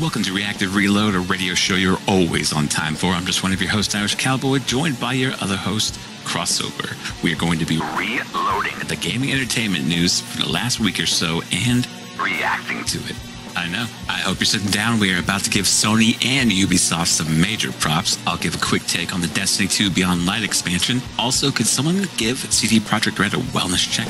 Welcome 0.00 0.24
to 0.24 0.32
Reactive 0.32 0.74
Reload, 0.74 1.14
a 1.14 1.20
radio 1.20 1.54
show 1.54 1.76
you're 1.76 1.98
always 2.08 2.52
on 2.52 2.66
time 2.66 2.96
for. 2.96 3.12
I'm 3.12 3.26
just 3.26 3.44
one 3.44 3.52
of 3.52 3.62
your 3.62 3.70
hosts, 3.70 3.94
Irish 3.94 4.16
Cowboy, 4.16 4.58
joined 4.58 4.98
by 4.98 5.12
your 5.12 5.34
other 5.40 5.56
host, 5.56 5.94
Crossover. 6.24 7.22
We 7.22 7.32
are 7.32 7.36
going 7.36 7.60
to 7.60 7.66
be 7.66 7.78
reloading 7.96 8.76
the 8.88 8.98
gaming 9.00 9.30
entertainment 9.30 9.86
news 9.86 10.20
for 10.20 10.42
the 10.42 10.48
last 10.48 10.80
week 10.80 10.98
or 10.98 11.06
so 11.06 11.42
and 11.52 11.86
reacting 12.18 12.82
to 12.86 12.98
it. 13.08 13.29
I 13.56 13.68
know. 13.68 13.86
I 14.08 14.20
hope 14.20 14.38
you're 14.38 14.46
sitting 14.46 14.70
down. 14.70 15.00
We 15.00 15.14
are 15.14 15.18
about 15.18 15.42
to 15.44 15.50
give 15.50 15.66
Sony 15.66 16.24
and 16.24 16.50
Ubisoft 16.50 17.08
some 17.08 17.40
major 17.40 17.72
props. 17.72 18.18
I'll 18.26 18.38
give 18.38 18.54
a 18.54 18.58
quick 18.58 18.84
take 18.84 19.14
on 19.14 19.20
the 19.20 19.28
Destiny 19.28 19.68
2 19.68 19.90
Beyond 19.90 20.26
Light 20.26 20.42
expansion. 20.42 21.00
Also, 21.18 21.50
could 21.50 21.66
someone 21.66 22.06
give 22.16 22.38
CD 22.52 22.80
Projekt 22.80 23.18
Red 23.18 23.34
a 23.34 23.38
wellness 23.38 23.90
check? 23.90 24.08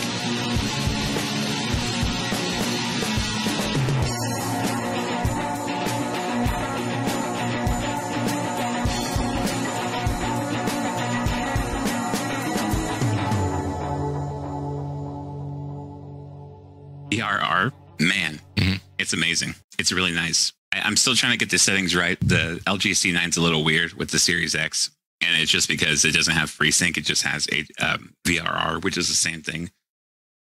Amazing. 19.31 19.55
It's 19.79 19.93
really 19.93 20.13
nice. 20.13 20.53
I, 20.75 20.81
I'm 20.81 20.97
still 20.97 21.15
trying 21.15 21.33
to 21.33 21.39
get 21.39 21.51
the 21.51 21.59
settings 21.59 21.95
right. 21.95 22.19
The 22.21 22.61
LG 22.67 22.91
C9 22.91 23.29
is 23.29 23.37
a 23.37 23.43
little 23.43 23.63
weird 23.63 23.93
with 23.93 24.11
the 24.11 24.19
Series 24.19 24.57
X, 24.57 24.91
and 25.21 25.41
it's 25.41 25.53
just 25.53 25.69
because 25.69 26.05
it 26.05 26.15
doesn't 26.15 26.35
have 26.35 26.51
FreeSync. 26.51 26.97
It 26.97 27.05
just 27.05 27.23
has 27.23 27.47
a 27.53 27.61
um, 27.85 28.15
VRR, 28.27 28.83
which 28.83 28.99
is 28.99 29.09
the 29.09 29.15
same 29.15 29.41
thing. 29.43 29.71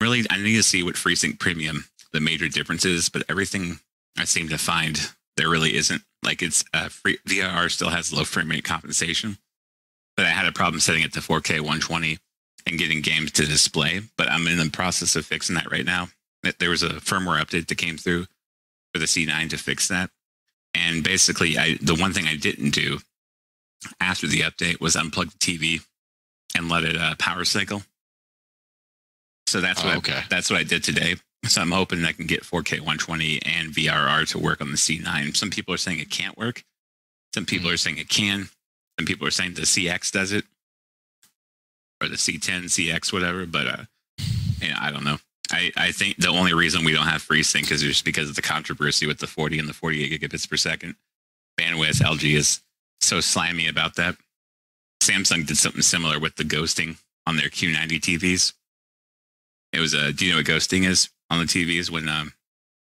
Really, 0.02 0.24
I 0.32 0.38
need 0.38 0.56
to 0.56 0.64
see 0.64 0.82
what 0.82 0.96
FreeSync 0.96 1.40
Premium 1.40 1.86
the 2.14 2.20
major 2.20 2.48
difference 2.48 2.84
is, 2.84 3.10
but 3.10 3.24
everything 3.30 3.80
I 4.18 4.26
seem 4.26 4.50
to 4.50 4.58
find 4.58 5.12
there 5.38 5.50
really 5.50 5.76
isn't. 5.76 6.02
Like 6.24 6.42
it's 6.42 6.64
uh, 6.74 6.90
free, 6.90 7.20
VRR 7.28 7.70
still 7.70 7.90
has 7.90 8.12
low 8.12 8.24
frame 8.24 8.50
rate 8.50 8.64
compensation, 8.64 9.38
but 10.18 10.26
I 10.26 10.30
had 10.30 10.48
a 10.48 10.52
problem 10.52 10.80
setting 10.80 11.04
it 11.04 11.14
to 11.14 11.20
4K 11.20 11.60
120 11.60 12.18
and 12.66 12.80
getting 12.80 13.02
games 13.02 13.32
to 13.34 13.46
display. 13.46 14.02
But 14.18 14.32
I'm 14.32 14.48
in 14.48 14.58
the 14.58 14.70
process 14.72 15.16
of 15.16 15.28
fixing 15.28 15.56
that 15.58 15.72
right 15.72 15.86
now. 15.86 16.08
There 16.60 16.72
was 16.72 16.84
a 16.84 16.90
firmware 16.90 17.40
update 17.40 17.68
that 17.68 17.78
came 17.78 17.98
through 17.98 18.26
for 18.94 19.00
the 19.00 19.06
C9 19.06 19.50
to 19.50 19.58
fix 19.58 19.88
that. 19.88 20.10
And 20.76 21.04
basically, 21.04 21.58
I 21.58 21.78
the 21.82 21.96
one 21.96 22.14
thing 22.14 22.28
I 22.28 22.36
didn't 22.36 22.72
do 22.72 23.00
after 24.00 24.28
the 24.28 24.42
update 24.42 24.80
was 24.80 24.96
unplug 24.96 25.32
the 25.32 25.38
TV 25.40 25.82
and 26.56 26.70
let 26.70 26.84
it 26.84 26.96
uh, 26.98 27.16
power 27.20 27.44
cycle. 27.46 27.84
So 29.48 29.62
that's 29.62 29.84
Oh, 29.84 29.88
what 29.88 29.98
okay. 29.98 30.14
I, 30.18 30.24
that's 30.30 30.50
what 30.50 30.60
I 30.60 30.64
did 30.64 30.84
today. 30.84 31.16
So 31.46 31.62
I'm 31.62 31.72
hoping 31.72 32.04
I 32.06 32.14
can 32.14 32.26
get 32.26 32.44
4K 32.44 32.80
120 32.80 33.42
and 33.44 33.74
VRR 33.74 34.28
to 34.30 34.40
work 34.40 34.62
on 34.62 34.72
the 34.72 34.78
C9. 34.78 35.36
Some 35.36 35.50
people 35.50 35.74
are 35.74 35.78
saying 35.78 36.00
it 36.00 36.10
can't 36.10 36.38
work. 36.38 36.64
Some 37.34 37.46
people 37.46 37.68
Mm-hmm. 37.68 37.74
are 37.74 37.78
saying 37.78 37.98
it 37.98 38.10
can. 38.10 38.50
Some 38.98 39.06
people 39.06 39.28
are 39.28 39.32
saying 39.32 39.56
the 39.56 39.62
CX 39.64 40.12
does 40.12 40.32
it, 40.32 40.46
or 42.02 42.08
the 42.08 42.16
C10, 42.16 42.66
CX, 42.66 43.12
whatever. 43.12 43.46
But 43.46 43.68
uh, 43.68 43.84
you 44.62 44.70
know, 44.70 44.78
I 44.80 44.92
don't 44.92 45.04
know. 45.04 45.18
I, 45.54 45.72
I 45.78 45.92
think 45.92 46.18
the 46.18 46.30
only 46.30 46.54
reason 46.54 46.84
we 46.84 46.94
don't 46.94 47.08
have 47.08 47.22
FreeSync 47.22 47.72
is 47.72 47.82
just 47.82 48.04
because 48.04 48.30
of 48.30 48.36
the 48.36 48.42
controversy 48.42 49.06
with 49.06 49.20
the 49.20 49.28
40 49.28 49.60
and 49.60 49.70
the 49.70 49.74
48 49.74 50.22
gigabits 50.22 50.50
per 50.50 50.58
second 50.58 50.96
bandwidth. 51.60 52.02
LG 52.02 52.36
is 52.36 52.62
so 53.02 53.22
slimy 53.22 53.68
about 53.68 53.96
that. 53.96 54.16
Samsung 55.02 55.46
did 55.46 55.58
something 55.58 55.82
similar 55.82 56.20
with 56.20 56.36
the 56.38 56.44
ghosting 56.44 56.98
on 57.28 57.38
their 57.38 57.50
Q90 57.50 58.00
TVs. 58.00 58.54
It 59.74 59.80
was 59.80 59.94
a. 59.94 60.14
Do 60.14 60.26
you 60.26 60.32
know 60.32 60.38
what 60.38 60.46
ghosting 60.46 60.86
is 60.86 61.10
on 61.30 61.40
the 61.40 61.46
TVs? 61.46 61.90
When 61.90 62.08
um, 62.08 62.34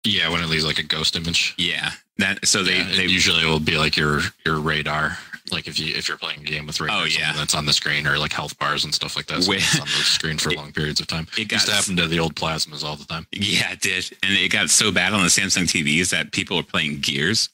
yeah, 0.04 0.30
when 0.30 0.42
it 0.42 0.48
leaves 0.48 0.66
like 0.66 0.80
a 0.80 0.84
ghost 0.84 1.16
image. 1.16 1.54
yeah, 1.58 1.92
that. 2.18 2.48
So 2.48 2.64
they 2.64 2.78
Yeah, 2.78 2.96
they 2.96 3.06
usually 3.06 3.46
will 3.46 3.60
be 3.60 3.78
like 3.78 3.98
your 3.98 4.22
your 4.46 4.60
radar, 4.60 5.18
like 5.52 5.68
if 5.68 5.80
you 5.80 5.94
if 5.96 6.08
you're 6.08 6.18
playing 6.18 6.40
a 6.42 6.44
game 6.44 6.66
with 6.66 6.80
radar, 6.80 7.02
Oh, 7.02 7.06
yeah. 7.06 7.34
that's 7.34 7.54
on 7.56 7.66
the 7.66 7.74
screen, 7.74 8.08
or 8.08 8.18
like 8.18 8.32
health 8.32 8.58
bars 8.60 8.84
and 8.86 8.94
stuff 8.94 9.16
like 9.16 9.26
that. 9.28 9.44
So 9.44 9.52
Wait. 9.52 9.64
on 9.76 9.82
the 9.86 10.04
screen 10.04 10.38
for 10.38 10.50
It- 10.52 10.58
long 10.58 10.72
periods 10.72 11.00
of 11.02 11.08
time. 11.08 11.28
it 11.38 11.52
Used 11.52 11.68
to 11.68 11.74
happen 11.74 11.96
to 11.98 12.08
the 12.08 12.20
old 12.20 12.36
plasmas 12.36 12.84
all 12.84 12.96
the 12.96 13.06
time. 13.06 13.28
Yeah, 13.32 13.72
it 13.72 13.82
did. 13.82 14.10
And 14.24 14.32
it 14.34 14.52
got 14.52 14.70
so 14.70 14.92
bad 14.92 15.14
on 15.14 15.22
the 15.22 15.28
Samsung 15.30 15.64
TVs 15.64 16.10
that 16.12 16.32
people 16.32 16.58
were 16.58 16.64
playing 16.64 17.00
Gears 17.02 17.50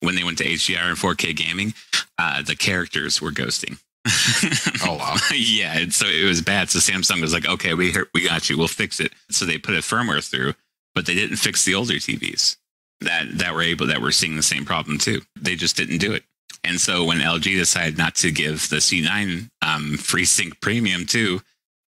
when 0.00 0.14
they 0.14 0.24
went 0.24 0.38
to 0.38 0.44
HDR 0.44 0.88
and 0.90 0.96
4K 0.98 1.34
gaming. 1.36 1.74
Uh, 2.18 2.42
the 2.42 2.54
characters 2.56 3.20
were 3.20 3.30
ghosting. 3.32 3.78
Oh 4.84 4.96
wow. 4.96 5.16
yeah, 5.34 5.78
and 5.78 5.92
so 5.94 6.06
it 6.06 6.24
was 6.26 6.40
bad. 6.42 6.68
So 6.70 6.78
Samsung 6.80 7.20
was 7.20 7.32
like, 7.32 7.46
"Okay, 7.48 7.74
we 7.74 7.94
we 8.14 8.24
got 8.26 8.50
you. 8.50 8.58
We'll 8.58 8.66
fix 8.68 8.98
it." 9.00 9.12
So 9.30 9.44
they 9.44 9.58
put 9.58 9.74
a 9.74 9.78
firmware 9.78 10.28
through, 10.28 10.54
but 10.94 11.06
they 11.06 11.14
didn't 11.14 11.36
fix 11.36 11.64
the 11.64 11.74
older 11.76 11.94
TVs 11.94 12.56
that 13.00 13.26
that 13.38 13.54
were 13.54 13.62
able 13.62 13.86
that 13.86 14.00
were 14.00 14.10
seeing 14.12 14.34
the 14.36 14.42
same 14.42 14.64
problem 14.64 14.98
too. 14.98 15.20
They 15.40 15.54
just 15.54 15.76
didn't 15.76 15.98
do 15.98 16.12
it. 16.12 16.24
And 16.64 16.80
so 16.80 17.04
when 17.04 17.18
LG 17.18 17.42
decided 17.42 17.98
not 17.98 18.14
to 18.16 18.30
give 18.30 18.68
the 18.68 18.76
C9 18.76 19.50
um, 19.62 19.96
FreeSync 19.96 20.60
Premium 20.60 21.06
too, 21.06 21.40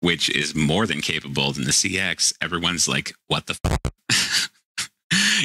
which 0.00 0.30
is 0.30 0.54
more 0.54 0.86
than 0.86 1.00
capable 1.00 1.52
than 1.52 1.64
the 1.64 1.70
CX, 1.70 2.32
everyone's 2.40 2.88
like, 2.88 3.14
"What 3.28 3.46
the?" 3.46 3.58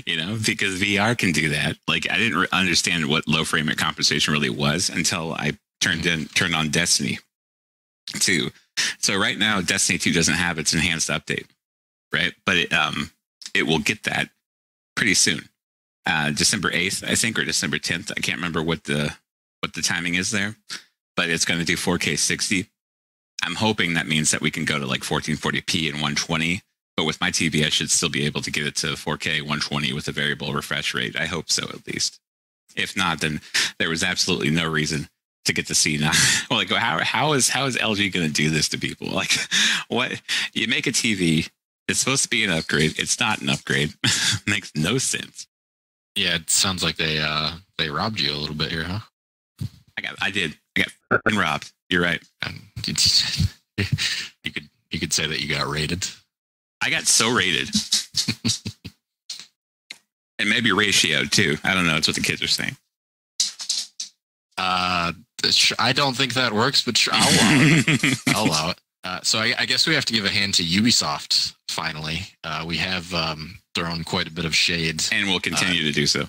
You 0.05 0.15
know, 0.15 0.37
because 0.45 0.79
VR 0.79 1.17
can 1.17 1.31
do 1.31 1.49
that. 1.49 1.75
Like 1.87 2.09
I 2.09 2.17
didn't 2.17 2.37
re- 2.37 2.47
understand 2.53 3.07
what 3.07 3.27
low 3.27 3.43
frame 3.43 3.67
rate 3.67 3.77
compensation 3.77 4.31
really 4.31 4.49
was 4.49 4.89
until 4.89 5.33
I 5.33 5.57
turned 5.81 6.05
in 6.05 6.25
turned 6.27 6.55
on 6.55 6.69
Destiny 6.69 7.19
2. 8.13 8.49
So 8.99 9.17
right 9.17 9.37
now 9.37 9.59
Destiny 9.59 9.97
2 9.97 10.13
doesn't 10.13 10.35
have 10.35 10.57
its 10.59 10.73
enhanced 10.73 11.09
update, 11.09 11.47
right? 12.13 12.33
But 12.45 12.57
it 12.57 12.73
um 12.73 13.11
it 13.53 13.63
will 13.63 13.79
get 13.79 14.03
that 14.03 14.29
pretty 14.95 15.15
soon. 15.15 15.49
Uh 16.07 16.31
December 16.31 16.71
8th, 16.71 17.03
I 17.07 17.15
think 17.15 17.37
or 17.37 17.43
December 17.43 17.77
10th. 17.77 18.11
I 18.11 18.21
can't 18.21 18.37
remember 18.37 18.63
what 18.63 18.85
the 18.85 19.13
what 19.59 19.73
the 19.73 19.81
timing 19.81 20.15
is 20.15 20.31
there, 20.31 20.55
but 21.15 21.29
it's 21.29 21.45
going 21.45 21.59
to 21.59 21.65
do 21.65 21.75
4K 21.75 22.17
60. 22.17 22.67
I'm 23.43 23.55
hoping 23.55 23.93
that 23.93 24.07
means 24.07 24.31
that 24.31 24.41
we 24.41 24.49
can 24.49 24.65
go 24.65 24.79
to 24.79 24.85
like 24.85 25.01
1440p 25.01 25.85
and 25.85 25.95
120 25.95 26.61
but 26.97 27.05
with 27.05 27.21
my 27.21 27.29
TV, 27.29 27.63
I 27.63 27.69
should 27.69 27.91
still 27.91 28.09
be 28.09 28.25
able 28.25 28.41
to 28.41 28.51
get 28.51 28.65
it 28.65 28.75
to 28.77 28.87
4K 28.87 29.41
120 29.41 29.93
with 29.93 30.07
a 30.07 30.11
variable 30.11 30.51
refresh 30.51 30.95
rate. 30.95 31.15
I 31.15 31.27
hope 31.27 31.49
so, 31.49 31.63
at 31.69 31.85
least. 31.85 32.19
If 32.75 32.97
not, 32.97 33.21
then 33.21 33.39
there 33.77 33.89
was 33.89 34.03
absolutely 34.03 34.49
no 34.49 34.67
reason 34.67 35.07
to 35.45 35.53
get 35.53 35.67
the 35.67 35.75
C9. 35.75 36.49
well, 36.49 36.59
like, 36.59 36.71
how 36.71 36.99
how 37.03 37.33
is 37.33 37.49
how 37.49 37.65
is 37.67 37.77
LG 37.77 38.11
going 38.11 38.27
to 38.27 38.33
do 38.33 38.49
this 38.49 38.67
to 38.69 38.79
people? 38.79 39.07
Like, 39.09 39.31
what 39.87 40.21
you 40.53 40.67
make 40.67 40.87
a 40.87 40.91
TV? 40.91 41.49
It's 41.87 41.99
supposed 41.99 42.23
to 42.23 42.29
be 42.29 42.43
an 42.43 42.51
upgrade. 42.51 42.99
It's 42.99 43.19
not 43.19 43.41
an 43.41 43.49
upgrade. 43.49 43.93
Makes 44.47 44.73
no 44.75 44.97
sense. 44.97 45.46
Yeah, 46.17 46.35
it 46.35 46.49
sounds 46.49 46.83
like 46.83 46.95
they 46.97 47.19
uh 47.19 47.51
they 47.77 47.89
robbed 47.89 48.19
you 48.19 48.31
a 48.31 48.37
little 48.37 48.55
bit 48.55 48.71
here, 48.71 48.83
huh? 48.83 48.99
I 49.97 50.01
got, 50.01 50.15
I 50.19 50.31
did, 50.31 50.57
I 50.77 50.83
got 50.83 51.35
robbed. 51.35 51.71
You're 51.89 52.01
right. 52.01 52.21
You 54.43 54.51
could 54.53 54.69
you 54.89 54.99
could 54.99 55.13
say 55.13 55.27
that 55.27 55.41
you 55.41 55.53
got 55.53 55.67
raided. 55.67 56.07
I 56.81 56.89
got 56.89 57.05
so 57.05 57.29
rated. 57.29 57.69
and 60.39 60.49
maybe 60.49 60.69
ratioed 60.71 61.31
too. 61.31 61.57
I 61.63 61.73
don't 61.73 61.85
know. 61.85 61.97
It's 61.97 62.07
what 62.07 62.15
the 62.15 62.21
kids 62.21 62.41
are 62.41 62.47
saying. 62.47 62.77
Uh, 64.57 65.11
I 65.77 65.93
don't 65.93 66.15
think 66.15 66.33
that 66.33 66.53
works, 66.53 66.83
but 66.83 66.97
sure, 66.97 67.13
I'll 67.15 67.29
allow 67.29 67.61
it. 67.61 68.17
I'll 68.35 68.45
allow 68.45 68.69
it. 68.71 68.79
Uh, 69.03 69.19
so 69.21 69.39
I, 69.39 69.53
I 69.59 69.65
guess 69.65 69.85
we 69.85 69.93
have 69.95 70.05
to 70.05 70.13
give 70.13 70.25
a 70.25 70.29
hand 70.29 70.55
to 70.55 70.63
Ubisoft. 70.63 71.53
Finally, 71.69 72.21
uh, 72.43 72.63
we 72.65 72.77
have 72.77 73.13
um, 73.13 73.59
thrown 73.77 74.03
quite 74.03 74.27
a 74.27 74.31
bit 74.31 74.45
of 74.45 74.55
shade. 74.55 75.03
and 75.11 75.27
we'll 75.27 75.39
continue 75.39 75.83
to 75.83 75.91
do 75.91 76.07
so. 76.07 76.27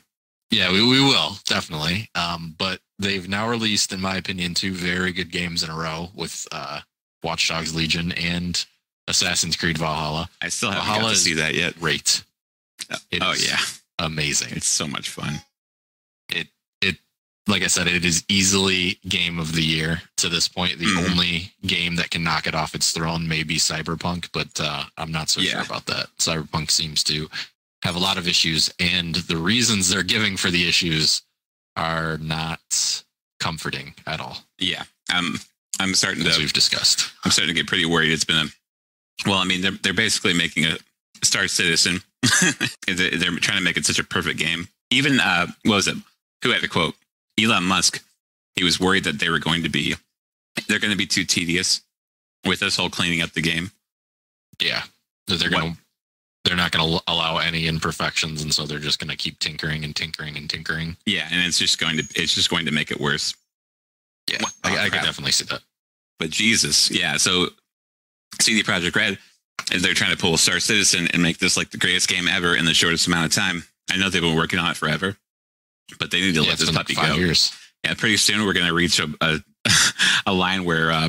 Yeah, 0.51 0.71
we, 0.71 0.83
we 0.83 1.01
will 1.01 1.37
definitely. 1.45 2.11
Um, 2.15 2.55
but 2.59 2.81
they've 2.99 3.29
now 3.29 3.49
released, 3.49 3.93
in 3.93 4.01
my 4.01 4.17
opinion, 4.17 4.55
two 4.55 4.75
very 4.75 5.13
good 5.13 5.31
games 5.31 5.63
in 5.63 5.71
a 5.71 5.77
row 5.77 6.09
with 6.15 6.47
uh, 6.53 6.81
Watch 7.23 7.49
Dogs 7.49 7.75
Legion 7.75 8.13
and 8.13 8.65
Assassin's 9.09 9.57
Creed 9.57 9.79
Valhalla. 9.79 10.29
I 10.43 10.49
still 10.49 10.71
haven't 10.71 10.87
Valhalla 10.87 11.09
got 11.09 11.15
to 11.15 11.17
see 11.17 11.35
that 11.35 11.55
yet. 11.55 11.79
Great. 11.79 12.23
It 13.11 13.23
oh 13.23 13.35
yeah, 13.39 13.59
amazing. 13.99 14.49
it's 14.53 14.69
so 14.69 14.87
much 14.87 15.11
fun. 15.11 15.41
Like 17.49 17.63
I 17.63 17.67
said, 17.67 17.89
it 17.89 18.05
is 18.05 18.25
easily 18.29 18.99
game 19.09 19.39
of 19.39 19.55
the 19.55 19.63
year 19.65 20.03
to 20.19 20.29
this 20.29 20.47
point. 20.49 20.79
The 20.79 20.85
Mhm. 20.87 21.11
only 21.11 21.53
game 21.67 21.97
that 21.97 22.11
can 22.11 22.23
knock 22.23 22.47
it 22.47 22.55
off 22.55 22.75
its 22.75 22.93
throne 22.93 23.27
may 23.27 23.43
be 23.43 23.57
Cyberpunk, 23.57 24.29
but 24.33 24.61
uh, 24.61 24.85
I'm 24.97 25.11
not 25.11 25.31
so 25.31 25.41
Yeah. 25.41 25.53
sure 25.53 25.63
about 25.63 25.87
that. 25.87 26.11
Cyberpunk 26.19 26.71
seems 26.71 27.03
to 27.05 27.31
have 27.83 27.97
a 27.97 27.99
lot 28.01 28.19
of 28.19 28.29
issues, 28.29 28.71
and 28.79 29.15
the 29.15 29.37
reasons 29.39 29.89
they're 29.89 30.03
giving 30.03 30.37
for 30.37 30.51
the 30.51 30.69
issues 30.69 31.23
are 31.77 32.19
not 32.19 33.03
comforting 33.41 33.95
at 34.07 34.21
all, 34.21 34.45
Yeah, 34.59 34.85
um, 35.15 35.41
I'm 35.81 35.95
starting 35.95 36.27
as 36.27 36.35
to 36.35 36.41
we've 36.41 36.53
discussed. 36.53 37.07
I'm 37.25 37.31
starting 37.31 37.55
to 37.55 37.61
get 37.61 37.69
pretty 37.69 37.85
worried. 37.87 38.13
It's 38.13 38.25
been 38.25 38.37
a 38.49 38.53
well, 39.29 39.39
I 39.39 39.45
mean, 39.45 39.61
they're 39.63 39.71
they're 39.83 39.95
basically 39.95 40.35
making 40.35 40.65
a 40.67 40.79
Star 41.25 41.49
Citizen. 41.49 42.03
they're 42.87 43.17
they're 43.17 43.37
trying 43.39 43.59
to 43.59 43.65
make 43.65 43.77
it 43.77 43.87
such 43.87 43.99
a 43.99 44.05
perfect 44.05 44.39
game. 44.39 44.69
Even 44.91 45.19
uh, 45.21 45.47
what 45.63 45.75
was 45.77 45.89
it? 45.89 45.97
Who 46.43 46.51
had 46.51 46.61
the 46.63 46.69
quote? 46.69 46.95
Elon 47.39 47.65
Musk. 47.65 48.03
He 48.57 48.65
was 48.65 48.81
worried 48.81 49.05
that 49.05 49.21
they 49.21 49.29
were 49.29 49.39
going 49.39 49.63
to 49.63 49.69
be 49.69 49.95
they're 50.67 50.81
going 50.81 50.91
to 50.91 50.97
be 50.97 51.07
too 51.07 51.25
tedious 51.25 51.83
with 52.45 52.61
this 52.61 52.77
whole 52.77 52.91
cleaning 52.91 53.23
up 53.23 53.33
the 53.33 53.41
game. 53.41 53.71
Yeah, 54.61 54.83
they're 55.29 55.51
gonna 55.51 55.77
they're 56.45 56.57
not 56.57 56.73
gonna 56.73 56.99
allow 57.07 57.39
any 57.39 57.69
imperfections, 57.69 58.43
and 58.43 58.53
so 58.53 58.65
they're 58.67 58.79
just 58.79 58.99
gonna 58.99 59.17
keep 59.17 59.39
tinkering 59.39 59.85
and 59.85 59.95
tinkering 59.95 60.37
and 60.37 60.51
tinkering. 60.51 60.97
Yeah, 61.07 61.29
and 61.31 61.47
it's 61.47 61.59
just 61.59 61.79
going 61.79 61.97
to 61.99 62.03
it's 62.17 62.35
just 62.35 62.51
going 62.51 62.67
to 62.67 62.73
make 62.73 62.91
it 62.91 63.01
worse. 63.01 63.35
Yeah, 64.29 64.39
I, 64.65 64.79
I 64.79 64.89
could 64.89 65.03
definitely 65.03 65.33
see 65.33 65.45
that. 65.47 65.61
But 66.19 66.31
Jesus, 66.31 66.91
yeah. 66.91 67.17
So 67.17 67.49
CD 68.41 68.63
Projekt 68.63 68.97
Red, 68.97 69.19
is 69.73 69.83
they're 69.83 69.95
trying 69.95 70.11
to 70.11 70.17
pull 70.17 70.37
Star 70.37 70.61
Citizen 70.61 71.09
and 71.13 71.23
make 71.23 71.39
this 71.39 71.57
like 71.57 71.71
the 71.71 71.79
greatest 71.79 72.09
game 72.09 72.29
ever 72.29 72.57
in 72.57 72.65
the 72.65 72.75
shortest 72.75 73.07
amount 73.07 73.27
of 73.27 73.33
time. 73.33 73.65
I 73.91 73.97
know 73.97 74.11
they've 74.11 74.23
been 74.23 74.37
working 74.37 74.59
on 74.59 74.71
it 74.71 74.77
forever, 74.77 75.17
but 75.99 76.11
they 76.11 76.21
need 76.21 76.35
to 76.35 76.43
Yeah, 76.43 76.51
let 76.51 76.59
this 76.59 76.71
puppy 76.71 76.95
five 76.95 77.09
go. 77.11 77.15
years. 77.17 77.53
Yeah, 77.85 77.95
pretty 77.95 78.17
soon 78.17 78.45
we're 78.45 78.53
going 78.55 78.67
to 78.67 78.75
reach 78.75 78.99
a, 78.99 79.09
a 79.21 79.39
a 80.27 80.33
line 80.33 80.65
where 80.65 80.91
uh, 80.91 81.09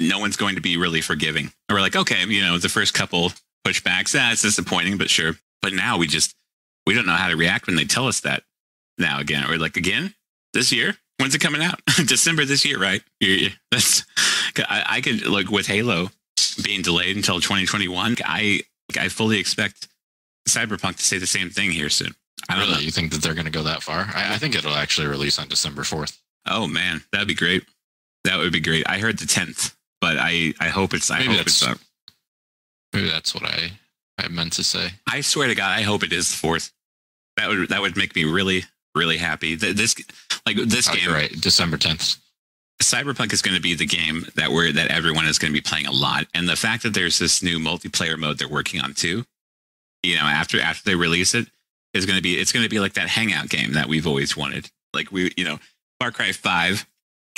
no 0.00 0.18
one's 0.18 0.36
going 0.36 0.54
to 0.56 0.60
be 0.60 0.76
really 0.76 1.00
forgiving. 1.00 1.46
And 1.68 1.76
we're 1.76 1.80
like, 1.80 1.96
okay, 1.96 2.24
you 2.24 2.42
know, 2.42 2.58
the 2.58 2.68
first 2.68 2.94
couple 2.94 3.32
pushbacks, 3.66 4.14
ah, 4.18 4.32
it's 4.32 4.42
disappointing, 4.42 4.98
but 4.98 5.08
sure. 5.10 5.32
But 5.62 5.72
now 5.72 5.96
we 5.98 6.06
just 6.06 6.34
we 6.86 6.94
don't 6.94 7.06
know 7.06 7.12
how 7.14 7.28
to 7.28 7.36
react 7.36 7.66
when 7.66 7.76
they 7.76 7.84
tell 7.84 8.06
us 8.06 8.20
that. 8.20 8.42
Now 8.98 9.18
again, 9.18 9.44
we're 9.48 9.56
like, 9.58 9.76
again, 9.76 10.14
this 10.52 10.70
year. 10.72 10.96
When's 11.18 11.34
it 11.34 11.40
coming 11.40 11.62
out? 11.62 11.80
December 12.06 12.44
this 12.44 12.64
year, 12.64 12.78
right? 12.78 13.00
That's 13.70 14.04
I, 14.58 14.84
I 14.86 15.00
could 15.00 15.26
like 15.26 15.48
with 15.48 15.66
Halo 15.66 16.10
being 16.62 16.82
delayed 16.82 17.16
until 17.16 17.40
2021. 17.40 18.16
I 18.24 18.60
I 18.98 19.08
fully 19.08 19.38
expect 19.38 19.88
Cyberpunk 20.48 20.96
to 20.96 21.02
say 21.04 21.18
the 21.18 21.26
same 21.26 21.50
thing 21.50 21.70
here 21.70 21.88
soon. 21.88 22.14
I 22.48 22.54
don't 22.54 22.60
Really, 22.68 22.74
know. 22.74 22.80
you 22.80 22.90
think 22.90 23.12
that 23.12 23.22
they're 23.22 23.34
gonna 23.34 23.50
go 23.50 23.62
that 23.62 23.82
far? 23.82 24.10
I, 24.14 24.34
I 24.34 24.38
think 24.38 24.54
it'll 24.54 24.74
actually 24.74 25.06
release 25.06 25.38
on 25.38 25.48
December 25.48 25.84
fourth. 25.84 26.18
Oh 26.46 26.66
man, 26.66 27.02
that'd 27.12 27.28
be 27.28 27.34
great. 27.34 27.64
That 28.24 28.38
would 28.38 28.52
be 28.52 28.60
great. 28.60 28.88
I 28.88 28.98
heard 28.98 29.18
the 29.18 29.26
tenth, 29.26 29.74
but 30.00 30.16
I 30.18 30.54
I 30.60 30.68
hope 30.68 30.94
it's 30.94 31.10
I 31.10 31.20
Maybe 31.20 31.36
hope 31.36 31.46
it's 31.46 31.62
up. 31.66 31.78
Maybe 32.92 33.08
that's 33.08 33.34
what 33.34 33.44
I 33.44 33.72
I 34.18 34.28
meant 34.28 34.52
to 34.54 34.64
say. 34.64 34.90
I 35.10 35.20
swear 35.22 35.48
to 35.48 35.54
God, 35.54 35.70
I 35.76 35.82
hope 35.82 36.02
it 36.02 36.12
is 36.12 36.30
the 36.30 36.36
fourth. 36.36 36.70
That 37.36 37.48
would 37.48 37.68
that 37.70 37.80
would 37.80 37.96
make 37.96 38.14
me 38.14 38.24
really 38.24 38.64
really 38.94 39.16
happy. 39.16 39.56
Th- 39.56 39.74
This 39.74 39.94
like 40.46 40.56
this 40.56 40.88
Oh, 40.88 40.94
game, 40.94 41.10
right, 41.10 41.32
December 41.40 41.76
tenth. 41.78 42.16
Cyberpunk 42.82 43.32
is 43.32 43.40
going 43.40 43.54
to 43.56 43.62
be 43.62 43.74
the 43.74 43.86
game 43.86 44.26
that 44.34 44.50
we're 44.50 44.70
that 44.72 44.90
everyone 44.90 45.26
is 45.26 45.38
going 45.38 45.52
to 45.52 45.56
be 45.56 45.62
playing 45.62 45.86
a 45.86 45.92
lot, 45.92 46.26
and 46.34 46.48
the 46.48 46.56
fact 46.56 46.82
that 46.82 46.92
there's 46.92 47.18
this 47.18 47.42
new 47.42 47.58
multiplayer 47.58 48.18
mode 48.18 48.38
they're 48.38 48.48
working 48.48 48.80
on 48.80 48.92
too, 48.94 49.24
you 50.02 50.16
know, 50.16 50.22
after 50.22 50.60
after 50.60 50.82
they 50.90 50.94
release 50.96 51.34
it, 51.34 51.46
is 51.94 52.06
going 52.06 52.16
to 52.16 52.22
be 52.22 52.34
it's 52.36 52.52
going 52.52 52.64
to 52.64 52.70
be 52.70 52.80
like 52.80 52.94
that 52.94 53.08
hangout 53.08 53.48
game 53.48 53.72
that 53.72 53.88
we've 53.88 54.06
always 54.06 54.36
wanted. 54.36 54.70
Like 54.92 55.10
we, 55.10 55.32
you 55.36 55.44
know, 55.44 55.58
Far 56.00 56.10
Cry 56.10 56.32
Five 56.32 56.86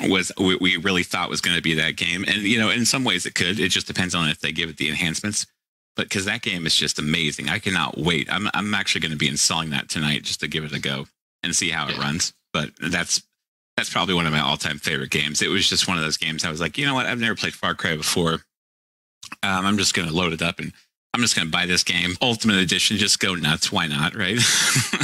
was 0.03 0.33
we, 0.39 0.57
we 0.57 0.77
really 0.77 1.03
thought 1.03 1.31
was 1.31 1.41
going 1.41 1.57
to 1.57 1.63
be 1.63 1.75
that 1.75 1.97
game, 1.97 2.25
and 2.27 2.43
you 2.43 2.59
know, 2.59 2.71
in 2.71 2.85
some 2.85 3.05
ways 3.05 3.27
it 3.27 3.35
could. 3.35 3.61
It 3.61 3.69
just 3.69 3.87
depends 3.87 4.15
on 4.15 4.29
if 4.29 4.41
they 4.41 4.53
give 4.53 4.69
it 4.69 4.79
the 4.79 4.89
enhancements. 4.89 5.47
But 5.95 6.11
because 6.11 6.27
that 6.27 6.43
game 6.43 6.67
is 6.67 6.77
just 6.77 6.99
amazing, 6.99 7.49
I 7.49 7.59
cannot 7.59 7.97
wait. 7.97 8.31
I'm 8.31 8.49
I'm 8.53 8.75
actually 8.75 9.01
going 9.03 9.13
to 9.13 9.19
be 9.19 9.29
installing 9.29 9.71
that 9.71 9.89
tonight 9.89 10.25
just 10.25 10.41
to 10.41 10.49
give 10.49 10.65
it 10.65 10.73
a 10.73 10.79
go 10.79 11.07
and 11.43 11.57
see 11.57 11.71
how 11.71 11.89
it 11.89 11.97
runs. 11.99 12.35
But 12.53 12.71
that's 12.81 13.23
that's 13.77 13.91
probably 13.91 14.15
one 14.15 14.27
of 14.27 14.33
my 14.33 14.41
all-time 14.41 14.79
favorite 14.79 15.11
games. 15.11 15.43
It 15.43 15.49
was 15.49 15.69
just 15.69 15.87
one 15.87 15.99
of 15.99 16.05
those 16.05 16.17
games 16.17 16.45
I 16.45 16.51
was 16.51 16.61
like, 16.61 16.79
you 16.79 16.87
know 16.87 16.95
what? 16.95 17.07
I've 17.07 17.21
never 17.21 17.35
played 17.35 17.55
Far 17.55 17.75
Cry 17.75 17.97
before. 17.97 18.41
Um, 19.43 19.67
I'm 19.67 19.77
just 19.77 19.93
going 19.93 20.09
to 20.09 20.15
load 20.15 20.33
it 20.33 20.41
up 20.41 20.59
and 20.59 20.73
I'm 21.17 21.23
just 21.23 21.35
going 21.35 21.49
to 21.49 21.53
buy 21.53 21.65
this 21.65 21.83
game, 21.83 22.15
Ultimate 22.21 22.59
Edition. 22.59 22.99
Just 22.99 23.21
go 23.21 23.35
nuts. 23.35 23.73
Why 23.73 23.87
not? 23.87 24.15
Right? 24.15 24.39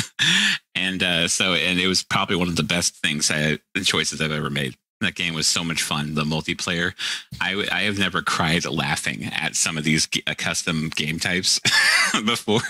and 0.75 1.03
uh, 1.03 1.27
so, 1.27 1.55
and 1.55 1.81
it 1.81 1.87
was 1.87 2.03
probably 2.03 2.37
one 2.37 2.49
of 2.49 2.57
the 2.57 2.63
best 2.63 2.97
things 2.97 3.31
I 3.31 3.61
the 3.73 3.81
choices 3.81 4.21
I've 4.21 4.31
ever 4.31 4.51
made. 4.51 4.77
That 5.01 5.15
game 5.15 5.33
was 5.33 5.47
so 5.47 5.65
much 5.65 5.83
fun. 5.83 6.13
The 6.13 6.25
multiplayer, 6.25 6.93
I, 7.41 7.67
I 7.73 7.83
have 7.85 7.99
never 7.99 8.21
cried 8.21 8.67
laughing 8.67 9.25
at 9.33 9.57
some 9.57 9.79
of 9.79 9.85
these 9.85 10.07
g- 10.07 10.23
uh, 10.27 10.35
custom 10.37 10.91
game 10.95 11.19
types 11.19 11.59
before, 12.27 12.61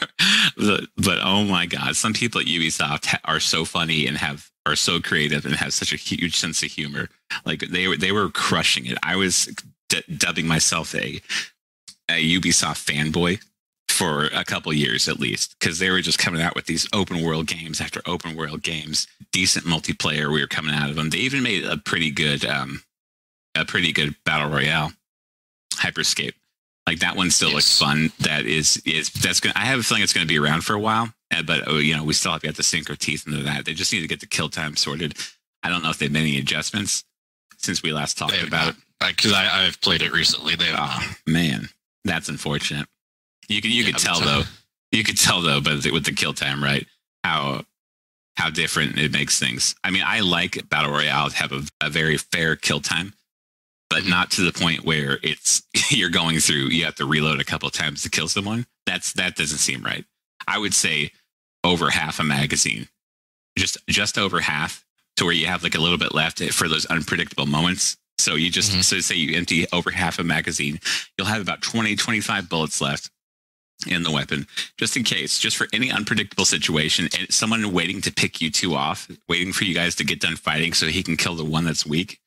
but, 0.57 0.85
but 0.97 1.19
oh 1.21 1.43
my 1.43 1.67
god, 1.67 1.97
some 1.97 2.13
people 2.13 2.41
at 2.41 2.47
Ubisoft 2.47 3.07
ha- 3.07 3.21
are 3.25 3.41
so 3.41 3.65
funny 3.65 4.07
and 4.07 4.19
have 4.19 4.53
are 4.67 4.77
so 4.77 5.01
creative 5.01 5.45
and 5.45 5.57
have 5.57 5.73
such 5.73 5.93
a 5.93 5.97
huge 5.97 6.37
sense 6.37 6.63
of 6.63 6.71
humor. 6.71 7.09
Like 7.45 7.63
they 7.63 7.89
were 7.89 7.97
they 7.97 8.13
were 8.13 8.29
crushing 8.31 8.87
it. 8.87 8.99
I 9.03 9.17
was 9.17 9.53
d- 9.89 10.17
dubbing 10.17 10.47
myself 10.47 10.95
a 10.95 11.21
a 12.19 12.39
Ubisoft 12.41 12.85
fanboy 12.85 13.41
for 13.89 14.27
a 14.27 14.45
couple 14.45 14.73
years 14.73 15.07
at 15.09 15.21
least 15.21 15.55
because 15.59 15.79
they 15.79 15.91
were 15.91 16.01
just 16.01 16.19
coming 16.19 16.41
out 16.41 16.55
with 16.55 16.67
these 16.67 16.89
open 16.93 17.23
world 17.23 17.47
games 17.47 17.81
after 17.81 18.01
open 18.07 18.35
world 18.37 18.63
games, 18.63 19.07
decent 19.33 19.67
multiplayer. 19.67 20.33
We 20.33 20.41
were 20.41 20.47
coming 20.47 20.75
out 20.75 20.89
of 20.91 20.97
them. 20.97 21.11
They 21.11 21.19
even 21.19 21.43
made 21.43 21.65
a 21.65 21.77
pretty 21.77 22.11
good 22.11 22.45
um 22.45 22.83
a 23.55 23.65
pretty 23.67 23.93
good 23.93 24.15
battle 24.25 24.49
royale, 24.49 24.93
Hyperscape. 25.75 26.33
Like 26.87 26.99
that 27.01 27.17
one 27.17 27.31
still 27.31 27.51
looks 27.53 27.79
fun. 27.79 28.11
That 28.21 28.45
is 28.45 28.83
is 28.85 29.11
that's 29.11 29.41
gonna. 29.41 29.53
I 29.57 29.67
have 29.67 29.79
a 29.79 29.83
feeling 29.83 30.03
it's 30.03 30.13
going 30.13 30.27
to 30.27 30.33
be 30.33 30.39
around 30.39 30.63
for 30.63 30.75
a 30.75 30.81
while. 30.81 31.13
uh, 31.33 31.43
But 31.43 31.69
uh, 31.69 31.75
you 31.75 31.95
know, 31.97 32.03
we 32.03 32.13
still 32.13 32.33
have 32.33 32.43
to 32.43 32.63
sink 32.63 32.91
our 32.91 32.97
teeth 32.97 33.25
into 33.27 33.43
that. 33.45 33.65
They 33.67 33.73
just 33.75 33.93
need 33.93 34.01
to 34.01 34.09
get 34.09 34.19
the 34.21 34.27
kill 34.27 34.49
time 34.49 34.75
sorted. 34.77 35.15
I 35.63 35.69
don't 35.69 35.83
know 35.85 35.91
if 35.91 35.99
they've 35.99 36.11
made 36.11 36.23
any 36.23 36.39
adjustments 36.39 37.05
since 37.59 37.83
we 37.85 37.93
last 37.93 38.19
talked 38.19 38.33
have 38.35 38.49
about 38.49 38.71
it. 38.71 38.77
because 38.99 39.33
I 39.33 39.65
I've 39.65 39.81
played 39.81 40.03
it 40.03 40.13
recently. 40.13 40.57
They 40.57 40.65
have. 40.67 40.79
Oh 40.81 41.15
man, 41.27 41.69
that's 42.05 42.29
unfortunate. 42.29 42.89
You 43.49 43.61
can 43.61 43.71
you 43.71 43.85
Yeah, 43.85 43.93
could 43.93 44.01
tell 44.01 44.21
though. 44.21 44.43
You 44.91 45.05
could 45.05 45.19
tell 45.19 45.41
though, 45.41 45.61
but 45.61 45.85
with 45.91 46.05
the 46.05 46.13
kill 46.13 46.35
time, 46.35 46.63
right? 46.63 46.87
How 47.25 47.65
how 48.37 48.51
different 48.51 48.99
it 48.99 49.13
makes 49.13 49.39
things. 49.39 49.75
I 49.85 49.91
mean, 49.91 50.03
I 50.05 50.21
like 50.21 50.69
battle 50.71 50.91
royale 50.93 51.29
to 51.31 51.37
have 51.37 51.53
a, 51.53 51.63
a 51.83 51.91
very 51.91 52.17
fair 52.17 52.57
kill 52.57 52.81
time, 52.81 53.13
but 53.91 54.05
Mhm. 54.05 54.09
not 54.11 54.31
to 54.33 54.43
the 54.43 54.59
point 54.59 54.85
where 54.85 55.19
it's 55.23 55.63
you're 55.91 56.09
going 56.11 56.39
through. 56.41 56.69
You 56.69 56.85
have 56.87 56.95
to 56.97 57.07
reload 57.07 57.41
a 57.41 57.45
couple 57.45 57.69
times 57.71 58.03
to 58.03 58.11
kill 58.11 58.29
someone. 58.29 58.67
That's 58.87 59.13
that 59.15 59.37
doesn't 59.37 59.59
seem 59.59 59.83
right. 59.83 60.05
I 60.47 60.59
would 60.59 60.75
say 60.75 61.13
over 61.65 61.91
half 61.91 62.19
a 62.19 62.25
magazine, 62.25 62.89
just 63.57 63.77
just 63.89 64.19
over 64.19 64.41
half, 64.41 64.85
to 65.17 65.25
where 65.25 65.35
you 65.35 65.47
have 65.47 65.63
like 65.63 65.75
a 65.75 65.81
little 65.81 65.99
bit 65.99 66.15
left 66.15 66.43
for 66.53 66.69
those 66.69 66.87
unpredictable 66.87 67.47
moments. 67.47 67.97
So 68.23 68.35
you 68.37 68.51
just 68.51 68.73
Mhm. 68.73 68.85
so 68.85 69.01
say 69.01 69.17
you 69.17 69.37
empty 69.37 69.67
over 69.73 69.91
half 69.91 70.19
a 70.19 70.25
magazine, 70.25 70.81
you'll 71.17 71.27
have 71.27 71.43
about 71.43 71.63
20, 71.63 71.97
25 71.97 72.49
bullets 72.49 72.81
left 72.81 73.11
in 73.87 74.05
the 74.05 74.11
weapon, 74.13 74.47
just 74.79 74.97
in 74.97 75.03
case, 75.03 75.39
just 75.39 75.57
for 75.57 75.67
any 75.73 75.91
unpredictable 75.91 76.45
situation. 76.45 77.09
And 77.19 77.33
someone 77.33 77.73
waiting 77.73 78.01
to 78.03 78.13
pick 78.13 78.41
you 78.41 78.51
two 78.51 78.75
off, 78.77 79.09
waiting 79.29 79.53
for 79.53 79.65
you 79.65 79.75
guys 79.75 79.97
to 79.97 80.05
get 80.05 80.21
done 80.21 80.37
fighting 80.37 80.73
so 80.73 80.87
he 80.87 81.03
can 81.03 81.17
kill 81.17 81.35
the 81.35 81.45
one 81.45 81.65
that's 81.65 81.85
weak. 81.85 82.21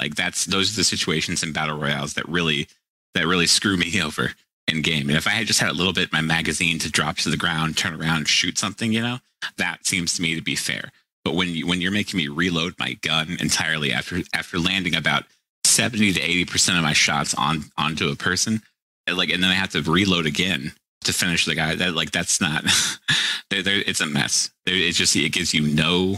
Like 0.00 0.16
that's 0.16 0.44
those 0.44 0.72
are 0.72 0.76
the 0.76 0.84
situations 0.84 1.42
in 1.42 1.52
battle 1.52 1.78
royales 1.78 2.14
that 2.14 2.28
really 2.28 2.68
that 3.14 3.26
really 3.26 3.46
screw 3.46 3.76
me 3.76 4.00
over 4.02 4.34
in 4.68 4.82
game. 4.82 5.08
And 5.08 5.16
if 5.16 5.26
I 5.28 5.30
had 5.30 5.46
just 5.46 5.60
had 5.60 5.70
a 5.70 5.74
little 5.74 5.92
bit 5.92 6.12
my 6.12 6.20
magazine 6.20 6.78
to 6.80 6.90
drop 6.90 7.18
to 7.18 7.30
the 7.30 7.36
ground, 7.36 7.76
turn 7.76 7.94
around, 7.94 8.28
shoot 8.28 8.58
something, 8.58 8.92
you 8.92 9.00
know, 9.00 9.20
that 9.58 9.86
seems 9.86 10.14
to 10.16 10.22
me 10.22 10.34
to 10.34 10.42
be 10.42 10.56
fair. 10.56 10.90
But 11.24 11.34
when 11.34 11.50
you 11.54 11.66
when 11.66 11.80
you're 11.80 11.92
making 11.92 12.18
me 12.18 12.26
reload 12.28 12.74
my 12.78 12.94
gun 12.94 13.36
entirely 13.40 13.92
after 13.92 14.22
after 14.34 14.58
landing 14.58 14.94
about 14.96 15.24
seventy 15.66 16.12
to 16.12 16.20
eighty 16.20 16.44
percent 16.44 16.78
of 16.78 16.84
my 16.84 16.92
shots 16.92 17.34
on 17.34 17.64
onto 17.76 18.08
a 18.10 18.16
person, 18.16 18.62
and 19.06 19.16
like 19.16 19.30
and 19.30 19.42
then 19.42 19.50
I 19.50 19.54
have 19.54 19.70
to 19.70 19.82
reload 19.82 20.26
again 20.26 20.72
to 21.04 21.12
finish 21.12 21.44
the 21.44 21.54
guy. 21.54 21.74
That 21.74 21.94
like 21.94 22.10
that's 22.10 22.40
not. 22.40 22.64
there, 23.50 23.62
there, 23.62 23.82
it's 23.86 24.00
a 24.00 24.06
mess. 24.06 24.50
It's 24.66 24.98
just 24.98 25.16
it 25.16 25.32
gives 25.32 25.54
you 25.54 25.62
no 25.62 26.16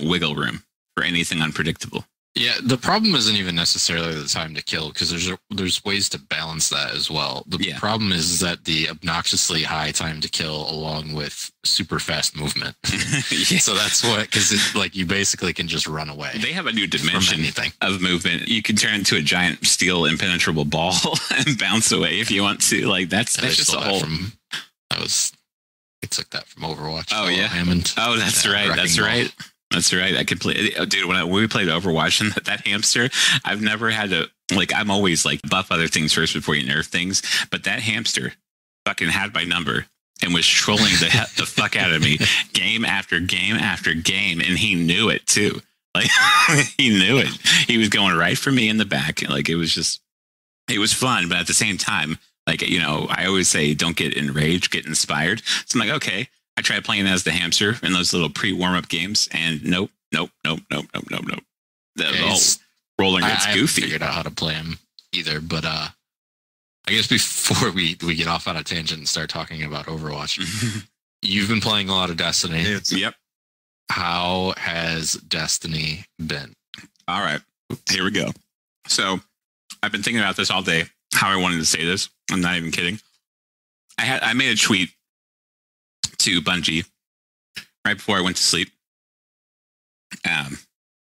wiggle 0.00 0.34
room 0.34 0.62
for 0.96 1.04
anything 1.04 1.40
unpredictable. 1.40 2.04
Yeah, 2.36 2.54
the 2.62 2.76
problem 2.76 3.16
isn't 3.16 3.34
even 3.34 3.56
necessarily 3.56 4.14
the 4.14 4.28
time 4.28 4.54
to 4.54 4.62
kill 4.62 4.90
because 4.92 5.10
there's 5.10 5.28
a, 5.28 5.36
there's 5.50 5.84
ways 5.84 6.08
to 6.10 6.18
balance 6.18 6.68
that 6.68 6.94
as 6.94 7.10
well. 7.10 7.42
The 7.48 7.58
Yeah. 7.58 7.78
problem 7.78 8.12
is 8.12 8.38
that 8.38 8.64
the 8.64 8.88
obnoxiously 8.88 9.64
high 9.64 9.90
time 9.90 10.20
to 10.20 10.28
kill 10.28 10.70
along 10.70 11.12
with 11.14 11.50
super 11.64 11.98
fast 11.98 12.36
movement. 12.36 12.76
Yeah. 12.88 12.98
so 13.58 13.74
that's 13.74 14.04
what 14.04 14.20
because 14.30 14.74
like 14.76 14.94
you 14.94 15.06
basically 15.06 15.52
can 15.52 15.66
just 15.66 15.88
run 15.88 16.08
away 16.08 16.30
They 16.40 16.52
have 16.52 16.66
a 16.66 16.72
new 16.72 16.86
dimension 16.86 17.40
of 17.80 18.00
movement. 18.00 18.46
You 18.46 18.62
can 18.62 18.76
turn 18.76 18.94
into 18.94 19.16
a 19.16 19.22
giant 19.22 19.66
steel 19.66 20.04
impenetrable 20.04 20.64
ball 20.64 20.94
and 21.36 21.58
bounce 21.58 21.90
away 21.90 22.20
if 22.20 22.30
you 22.30 22.42
want 22.42 22.60
to. 22.68 22.86
Like 22.86 23.08
that's 23.08 23.36
that's 23.36 23.56
just 23.56 23.74
a 23.74 23.80
whole. 23.80 23.98
from 23.98 24.32
that 24.90 25.00
was 25.00 25.32
they 26.00 26.06
took 26.08 26.30
that 26.30 26.46
from 26.46 26.62
Overwatch. 26.62 27.08
Oh, 27.12 27.28
yeah? 27.28 27.48
Hammond. 27.48 27.92
Oh, 27.98 28.16
that's 28.16 28.46
right. 28.48 28.74
That's 28.74 28.96
Ball. 28.96 29.06
right. 29.06 29.34
That's 29.70 29.92
right. 29.94 30.16
I 30.16 30.24
could 30.24 30.40
play, 30.40 30.72
oh, 30.78 30.84
dude. 30.84 31.06
When, 31.06 31.16
I, 31.16 31.24
when 31.24 31.34
we 31.34 31.46
played 31.46 31.68
Overwatch 31.68 32.20
and 32.20 32.32
that, 32.34 32.44
that 32.46 32.66
hamster, 32.66 33.08
I've 33.44 33.62
never 33.62 33.90
had 33.90 34.10
to 34.10 34.28
like. 34.54 34.74
I'm 34.74 34.90
always 34.90 35.24
like 35.24 35.40
buff 35.48 35.70
other 35.70 35.88
things 35.88 36.12
first 36.12 36.34
before 36.34 36.56
you 36.56 36.66
nerf 36.68 36.86
things. 36.86 37.22
But 37.50 37.64
that 37.64 37.80
hamster 37.80 38.32
fucking 38.84 39.08
had 39.08 39.32
my 39.34 39.44
number 39.44 39.86
and 40.22 40.34
was 40.34 40.46
trolling 40.46 40.92
the 40.98 41.08
he- 41.10 41.40
the 41.40 41.46
fuck 41.46 41.76
out 41.76 41.92
of 41.92 42.02
me 42.02 42.18
game 42.52 42.84
after 42.84 43.20
game 43.20 43.56
after 43.56 43.94
game, 43.94 44.40
and 44.40 44.58
he 44.58 44.74
knew 44.74 45.08
it 45.08 45.26
too. 45.26 45.60
Like 45.92 46.08
he 46.78 46.90
knew 46.90 47.18
it. 47.18 47.26
He 47.66 47.76
was 47.76 47.88
going 47.88 48.16
right 48.16 48.38
for 48.38 48.52
me 48.52 48.68
in 48.68 48.76
the 48.76 48.84
back. 48.84 49.28
Like 49.28 49.48
it 49.48 49.56
was 49.56 49.74
just, 49.74 50.00
it 50.68 50.78
was 50.78 50.92
fun, 50.92 51.28
but 51.28 51.38
at 51.38 51.48
the 51.48 51.52
same 51.52 51.78
time, 51.78 52.16
like 52.46 52.62
you 52.62 52.78
know, 52.78 53.08
I 53.10 53.26
always 53.26 53.48
say, 53.48 53.74
don't 53.74 53.96
get 53.96 54.16
enraged, 54.16 54.70
get 54.70 54.86
inspired. 54.86 55.42
So 55.66 55.80
I'm 55.80 55.88
like, 55.88 55.96
okay. 55.96 56.28
I 56.56 56.62
tried 56.62 56.84
playing 56.84 57.06
as 57.06 57.24
the 57.24 57.30
hamster 57.32 57.76
in 57.82 57.92
those 57.92 58.12
little 58.12 58.30
pre 58.30 58.52
warm 58.52 58.74
up 58.74 58.88
games, 58.88 59.28
and 59.32 59.64
nope, 59.64 59.90
nope, 60.12 60.30
nope, 60.44 60.60
nope, 60.70 60.86
nope, 60.94 61.04
nope, 61.10 61.24
nope. 61.26 61.44
The, 61.96 62.04
the 62.04 62.10
Yeah, 62.12 62.16
whole 62.18 62.28
he's- 62.30 62.58
roller 62.98 63.20
I, 63.22 63.26
I 63.26 63.28
gets 63.30 63.44
haven't 63.46 63.60
goofy. 63.62 63.80
figured 63.82 64.02
out 64.02 64.12
how 64.14 64.22
to 64.22 64.30
play 64.30 64.54
him 64.54 64.78
either, 65.12 65.40
but 65.40 65.64
uh, 65.64 65.88
I 66.86 66.90
guess 66.90 67.06
before 67.06 67.70
we 67.74 67.96
we 68.04 68.14
get 68.14 68.26
off 68.28 68.46
on 68.48 68.56
a 68.56 68.62
tangent 68.64 68.98
and 68.98 69.08
start 69.08 69.30
talking 69.30 69.62
about 69.64 69.86
Overwatch, 69.86 70.86
you've 71.22 71.48
been 71.48 71.60
playing 71.60 71.88
a 71.88 71.94
lot 71.94 72.10
of 72.10 72.16
Destiny. 72.16 72.60
It's, 72.60 72.92
yep. 72.92 73.14
How 73.90 74.54
has 74.56 75.14
Destiny 75.14 76.04
been? 76.24 76.52
All 77.08 77.20
right. 77.22 77.40
Here 77.90 78.04
we 78.04 78.10
go. 78.12 78.30
So 78.86 79.18
I've 79.82 79.90
been 79.92 80.02
thinking 80.02 80.20
about 80.20 80.36
this 80.36 80.50
all 80.50 80.62
day, 80.62 80.84
how 81.14 81.28
I 81.28 81.36
wanted 81.36 81.56
to 81.58 81.64
say 81.64 81.84
this. 81.84 82.08
I'm 82.30 82.40
not 82.40 82.56
even 82.56 82.70
kidding. 82.70 83.00
I 83.98 84.02
had 84.02 84.22
I 84.22 84.32
made 84.34 84.52
a 84.52 84.56
tweet 84.60 84.90
to 86.20 86.40
Bungie 86.40 86.86
right 87.86 87.96
before 87.96 88.16
I 88.16 88.20
went 88.20 88.36
to 88.36 88.42
sleep. 88.42 88.70
Um, 90.28 90.58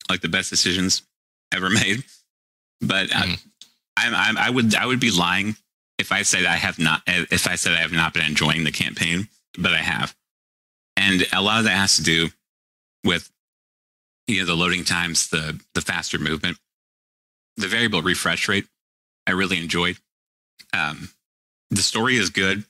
like 0.09 0.21
the 0.21 0.29
best 0.29 0.49
decisions 0.49 1.01
ever 1.53 1.69
made. 1.83 2.03
But 2.81 3.11
uh, 3.15 3.23
Mhm. 3.23 3.39
I'm, 3.97 4.15
I'm 4.15 4.37
I 4.37 4.49
would 4.49 4.75
I 4.75 4.85
would 4.85 4.99
be 4.99 5.11
lying 5.11 5.55
if 5.97 6.11
I 6.11 6.21
said 6.21 6.45
I 6.45 6.55
have 6.57 6.77
not 6.77 7.01
if 7.07 7.47
I 7.47 7.55
said 7.55 7.73
I 7.73 7.77
have 7.81 7.91
not 7.91 8.13
been 8.13 8.25
enjoying 8.25 8.63
the 8.63 8.71
campaign, 8.71 9.27
but 9.57 9.73
I 9.73 9.77
have. 9.77 10.15
And 10.95 11.25
a 11.33 11.41
lot 11.41 11.59
of 11.59 11.65
that 11.65 11.71
has 11.77 11.95
to 11.97 12.03
do 12.03 12.29
with 13.03 13.31
you 14.27 14.39
know 14.41 14.45
the 14.45 14.55
loading 14.55 14.83
times, 14.83 15.29
the 15.29 15.59
the 15.73 15.81
faster 15.81 16.19
movement, 16.19 16.57
the 17.55 17.67
variable 17.67 18.01
refresh 18.03 18.47
rate. 18.47 18.67
I 19.25 19.31
really 19.31 19.57
enjoyed. 19.57 19.97
Um, 20.73 21.09
the 21.71 21.81
story 21.81 22.17
is 22.17 22.29
good. 22.29 22.65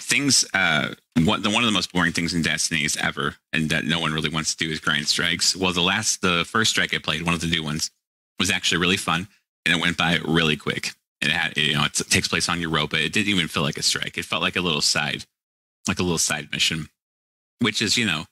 Things, 0.00 0.44
uh, 0.54 0.94
one, 1.24 1.42
the, 1.42 1.50
one 1.50 1.62
of 1.62 1.66
the 1.66 1.72
most 1.72 1.92
boring 1.92 2.12
things 2.12 2.32
in 2.32 2.42
Destinies 2.42 2.96
ever, 2.96 3.36
and 3.52 3.68
that 3.70 3.84
no 3.84 4.00
one 4.00 4.12
really 4.12 4.28
wants 4.28 4.54
to 4.54 4.64
do 4.64 4.70
is 4.70 4.80
grind 4.80 5.06
strikes. 5.08 5.56
Well, 5.56 5.72
the 5.72 5.82
last, 5.82 6.22
the 6.22 6.44
first 6.46 6.70
strike 6.70 6.94
I 6.94 6.98
played, 6.98 7.22
one 7.22 7.34
of 7.34 7.40
the 7.40 7.46
new 7.46 7.62
ones, 7.62 7.90
was 8.38 8.50
actually 8.50 8.78
really 8.78 8.96
fun, 8.96 9.28
and 9.66 9.76
it 9.76 9.80
went 9.80 9.96
by 9.96 10.18
really 10.24 10.56
quick. 10.56 10.92
And 11.20 11.32
it 11.32 11.34
had, 11.34 11.56
you 11.56 11.74
know, 11.74 11.84
it 11.84 11.94
takes 11.94 12.28
place 12.28 12.48
on 12.48 12.60
Europa. 12.60 13.04
It 13.04 13.12
didn't 13.12 13.28
even 13.28 13.48
feel 13.48 13.64
like 13.64 13.76
a 13.76 13.82
strike. 13.82 14.16
It 14.16 14.24
felt 14.24 14.42
like 14.42 14.54
a 14.54 14.60
little 14.60 14.80
side, 14.80 15.24
like 15.88 15.98
a 15.98 16.04
little 16.04 16.18
side 16.18 16.52
mission, 16.52 16.88
which 17.58 17.82
is, 17.82 17.96
you 17.96 18.06
know, 18.06 18.26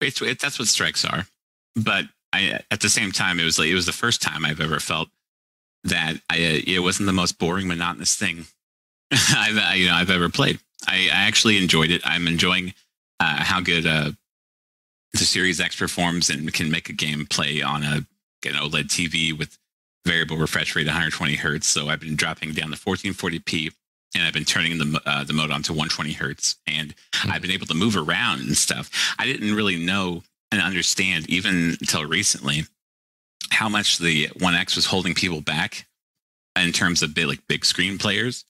it's 0.00 0.20
it, 0.20 0.38
that's 0.38 0.58
what 0.58 0.68
strikes 0.68 1.04
are. 1.06 1.26
But 1.74 2.04
I, 2.32 2.60
at 2.70 2.80
the 2.80 2.90
same 2.90 3.12
time, 3.12 3.40
it 3.40 3.44
was 3.44 3.58
like 3.58 3.68
it 3.68 3.74
was 3.74 3.86
the 3.86 3.92
first 3.92 4.20
time 4.20 4.44
I've 4.44 4.60
ever 4.60 4.78
felt 4.78 5.08
that 5.84 6.20
I, 6.30 6.36
it 6.66 6.82
wasn't 6.82 7.06
the 7.06 7.12
most 7.12 7.38
boring, 7.38 7.66
monotonous 7.66 8.14
thing 8.14 8.46
I've 9.12 9.76
you 9.76 9.86
know 9.86 9.94
I've 9.94 10.10
ever 10.10 10.28
played. 10.28 10.60
I, 10.86 11.08
I 11.12 11.26
actually 11.26 11.58
enjoyed 11.58 11.90
it. 11.90 12.02
I'm 12.04 12.26
enjoying 12.26 12.74
uh, 13.20 13.42
how 13.42 13.60
good 13.60 13.86
uh, 13.86 14.12
the 15.12 15.18
Series 15.18 15.60
X 15.60 15.76
performs 15.76 16.30
and 16.30 16.52
can 16.52 16.70
make 16.70 16.88
a 16.88 16.92
game 16.92 17.26
play 17.26 17.62
on 17.62 17.82
a 17.82 18.06
an 18.46 18.54
OLED 18.54 18.84
TV 18.84 19.36
with 19.36 19.58
variable 20.06 20.36
refresh 20.36 20.74
rate 20.76 20.86
120 20.86 21.34
hertz. 21.34 21.66
So 21.66 21.88
I've 21.88 22.00
been 22.00 22.16
dropping 22.16 22.52
down 22.52 22.70
to 22.70 22.76
1440p 22.76 23.72
and 24.14 24.24
I've 24.24 24.32
been 24.32 24.44
turning 24.44 24.78
the 24.78 25.00
uh, 25.04 25.24
the 25.24 25.32
mode 25.32 25.50
on 25.50 25.62
to 25.64 25.72
120 25.72 26.12
hertz, 26.12 26.56
and 26.66 26.94
I've 27.24 27.42
been 27.42 27.50
able 27.50 27.66
to 27.66 27.74
move 27.74 27.96
around 27.96 28.40
and 28.40 28.56
stuff. 28.56 28.90
I 29.18 29.26
didn't 29.26 29.54
really 29.54 29.76
know 29.76 30.22
and 30.50 30.62
understand 30.62 31.28
even 31.28 31.76
until 31.80 32.06
recently 32.06 32.62
how 33.50 33.68
much 33.68 33.98
the 33.98 34.30
One 34.38 34.54
X 34.54 34.76
was 34.76 34.86
holding 34.86 35.14
people 35.14 35.40
back 35.40 35.86
in 36.56 36.72
terms 36.72 37.02
of 37.02 37.14
big, 37.14 37.26
like 37.26 37.46
big 37.48 37.64
screen 37.64 37.98
players. 37.98 38.44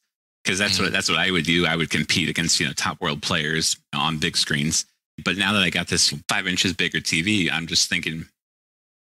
Because 0.48 0.58
that's 0.58 0.78
what 0.80 0.88
mm. 0.88 0.92
that's 0.92 1.10
what 1.10 1.18
I 1.18 1.30
would 1.30 1.44
do. 1.44 1.66
I 1.66 1.76
would 1.76 1.90
compete 1.90 2.30
against 2.30 2.58
you 2.58 2.66
know 2.66 2.72
top 2.72 3.02
world 3.02 3.20
players 3.20 3.76
on 3.94 4.16
big 4.16 4.34
screens. 4.34 4.86
But 5.22 5.36
now 5.36 5.52
that 5.52 5.62
I 5.62 5.68
got 5.68 5.88
this 5.88 6.14
five 6.26 6.46
inches 6.46 6.72
bigger 6.72 7.00
TV, 7.00 7.52
I'm 7.52 7.66
just 7.66 7.90
thinking, 7.90 8.24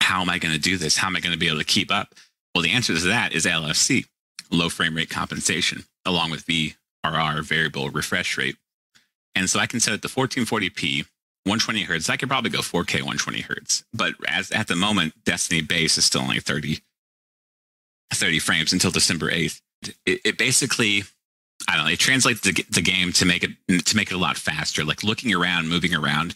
how 0.01 0.19
am 0.19 0.29
I 0.29 0.39
going 0.39 0.53
to 0.53 0.59
do 0.59 0.75
this? 0.75 0.97
How 0.97 1.07
am 1.07 1.15
I 1.15 1.21
going 1.21 1.31
to 1.31 1.39
be 1.39 1.47
able 1.47 1.59
to 1.59 1.63
keep 1.63 1.89
up? 1.89 2.15
Well, 2.53 2.63
the 2.63 2.71
answer 2.71 2.93
to 2.93 3.07
that 3.07 3.31
is 3.31 3.45
LFC, 3.45 4.07
low 4.51 4.67
frame 4.67 4.93
rate 4.93 5.09
compensation, 5.09 5.85
along 6.05 6.31
with 6.31 6.45
VRR, 6.47 7.45
variable 7.45 7.89
refresh 7.89 8.37
rate. 8.37 8.57
And 9.33 9.49
so 9.49 9.57
I 9.57 9.67
can 9.67 9.79
set 9.79 9.93
it 9.93 10.01
to 10.01 10.09
1440p, 10.09 11.05
120 11.45 11.83
hertz. 11.83 12.09
I 12.09 12.17
could 12.17 12.27
probably 12.27 12.49
go 12.49 12.59
4K 12.59 12.95
120 12.95 13.39
hertz. 13.39 13.85
But 13.93 14.15
as 14.27 14.51
at 14.51 14.67
the 14.67 14.75
moment, 14.75 15.13
Destiny 15.23 15.61
base 15.61 15.97
is 15.97 16.03
still 16.03 16.23
only 16.23 16.41
30, 16.41 16.79
30 18.13 18.39
frames 18.39 18.73
until 18.73 18.91
December 18.91 19.31
8th. 19.31 19.61
It, 20.05 20.19
it 20.25 20.37
basically, 20.37 21.03
I 21.71 21.77
don't 21.77 21.85
know, 21.85 21.91
it 21.91 21.99
translates 21.99 22.41
the, 22.41 22.51
the 22.69 22.81
game 22.81 23.13
to 23.13 23.25
make 23.25 23.45
it 23.45 23.85
to 23.85 23.95
make 23.95 24.11
it 24.11 24.15
a 24.15 24.17
lot 24.17 24.37
faster. 24.37 24.83
Like 24.83 25.03
looking 25.03 25.33
around, 25.33 25.69
moving 25.69 25.95
around, 25.95 26.35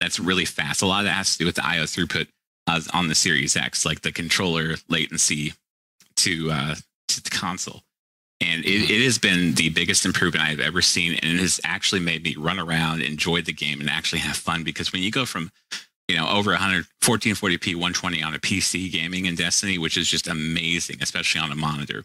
that's 0.00 0.20
really 0.20 0.44
fast. 0.44 0.80
A 0.80 0.86
lot 0.86 1.00
of 1.00 1.06
that 1.06 1.14
has 1.14 1.32
to 1.32 1.38
do 1.38 1.46
with 1.46 1.56
the 1.56 1.66
IO 1.66 1.82
throughput 1.82 2.28
uh, 2.68 2.80
on 2.94 3.08
the 3.08 3.16
Series 3.16 3.56
X, 3.56 3.84
like 3.84 4.02
the 4.02 4.12
controller 4.12 4.76
latency 4.88 5.54
to 6.18 6.52
uh, 6.52 6.74
to 7.08 7.22
the 7.22 7.30
console. 7.30 7.82
And 8.40 8.64
it, 8.64 8.88
it 8.88 9.02
has 9.02 9.18
been 9.18 9.54
the 9.54 9.70
biggest 9.70 10.04
improvement 10.04 10.44
I've 10.44 10.60
ever 10.60 10.82
seen, 10.82 11.14
and 11.14 11.32
it 11.32 11.40
has 11.40 11.58
actually 11.64 12.02
made 12.02 12.22
me 12.22 12.36
run 12.38 12.60
around, 12.60 13.02
enjoy 13.02 13.42
the 13.42 13.52
game, 13.52 13.80
and 13.80 13.90
actually 13.90 14.20
have 14.20 14.36
fun. 14.36 14.62
Because 14.62 14.92
when 14.92 15.02
you 15.02 15.10
go 15.10 15.24
from 15.26 15.50
you 16.06 16.16
know 16.16 16.28
over 16.28 16.52
100 16.52 16.86
1440p 17.02 17.74
120 17.74 18.22
on 18.22 18.34
a 18.34 18.38
PC 18.38 18.92
gaming 18.92 19.26
in 19.26 19.34
Destiny, 19.34 19.78
which 19.78 19.96
is 19.96 20.06
just 20.06 20.28
amazing, 20.28 20.98
especially 21.02 21.40
on 21.40 21.50
a 21.50 21.56
monitor, 21.56 22.04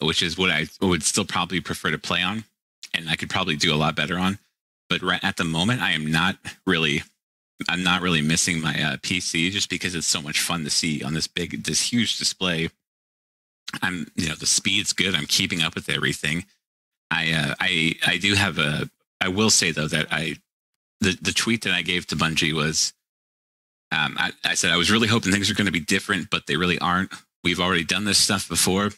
which 0.00 0.22
is 0.22 0.38
what 0.38 0.50
I 0.50 0.66
would 0.80 1.02
still 1.02 1.24
probably 1.24 1.60
prefer 1.60 1.90
to 1.90 1.98
play 1.98 2.22
on, 2.22 2.44
and 2.94 3.08
I 3.08 3.16
could 3.16 3.30
probably 3.30 3.56
do 3.56 3.74
a 3.74 3.76
lot 3.76 3.96
better 3.96 4.18
on. 4.18 4.38
But 4.88 5.02
right 5.02 5.22
at 5.22 5.36
the 5.36 5.44
moment, 5.44 5.82
I 5.82 5.92
am 5.92 6.10
not 6.10 6.36
really 6.66 7.02
I'm 7.68 7.82
not 7.82 8.02
really 8.02 8.22
missing 8.22 8.60
my 8.60 8.70
uh, 8.70 8.96
PC 8.96 9.50
just 9.50 9.68
because 9.68 9.94
it's 9.94 10.06
so 10.06 10.22
much 10.22 10.40
fun 10.40 10.64
to 10.64 10.70
see 10.70 11.02
on 11.02 11.14
this 11.14 11.26
big, 11.26 11.64
this 11.64 11.92
huge 11.92 12.18
display. 12.18 12.70
I'm, 13.82 14.10
you 14.16 14.28
know, 14.28 14.34
the 14.34 14.46
speed's 14.46 14.92
good. 14.92 15.14
I'm 15.14 15.26
keeping 15.26 15.62
up 15.62 15.74
with 15.74 15.88
everything. 15.88 16.46
I, 17.10 17.32
uh, 17.32 17.54
I, 17.60 17.94
I 18.06 18.18
do 18.18 18.34
have 18.34 18.58
a. 18.58 18.88
I 19.20 19.28
will 19.28 19.50
say 19.50 19.70
though 19.72 19.88
that 19.88 20.06
I, 20.10 20.36
the 21.00 21.16
the 21.20 21.32
tweet 21.32 21.64
that 21.64 21.74
I 21.74 21.82
gave 21.82 22.06
to 22.06 22.16
Bungie 22.16 22.54
was, 22.54 22.94
um, 23.92 24.16
I, 24.18 24.32
I 24.44 24.54
said 24.54 24.70
I 24.70 24.76
was 24.76 24.90
really 24.90 25.08
hoping 25.08 25.32
things 25.32 25.50
are 25.50 25.54
going 25.54 25.66
to 25.66 25.72
be 25.72 25.80
different, 25.80 26.30
but 26.30 26.46
they 26.46 26.56
really 26.56 26.78
aren't. 26.78 27.12
We've 27.44 27.60
already 27.60 27.84
done 27.84 28.04
this 28.04 28.18
stuff 28.18 28.48
before. 28.48 28.90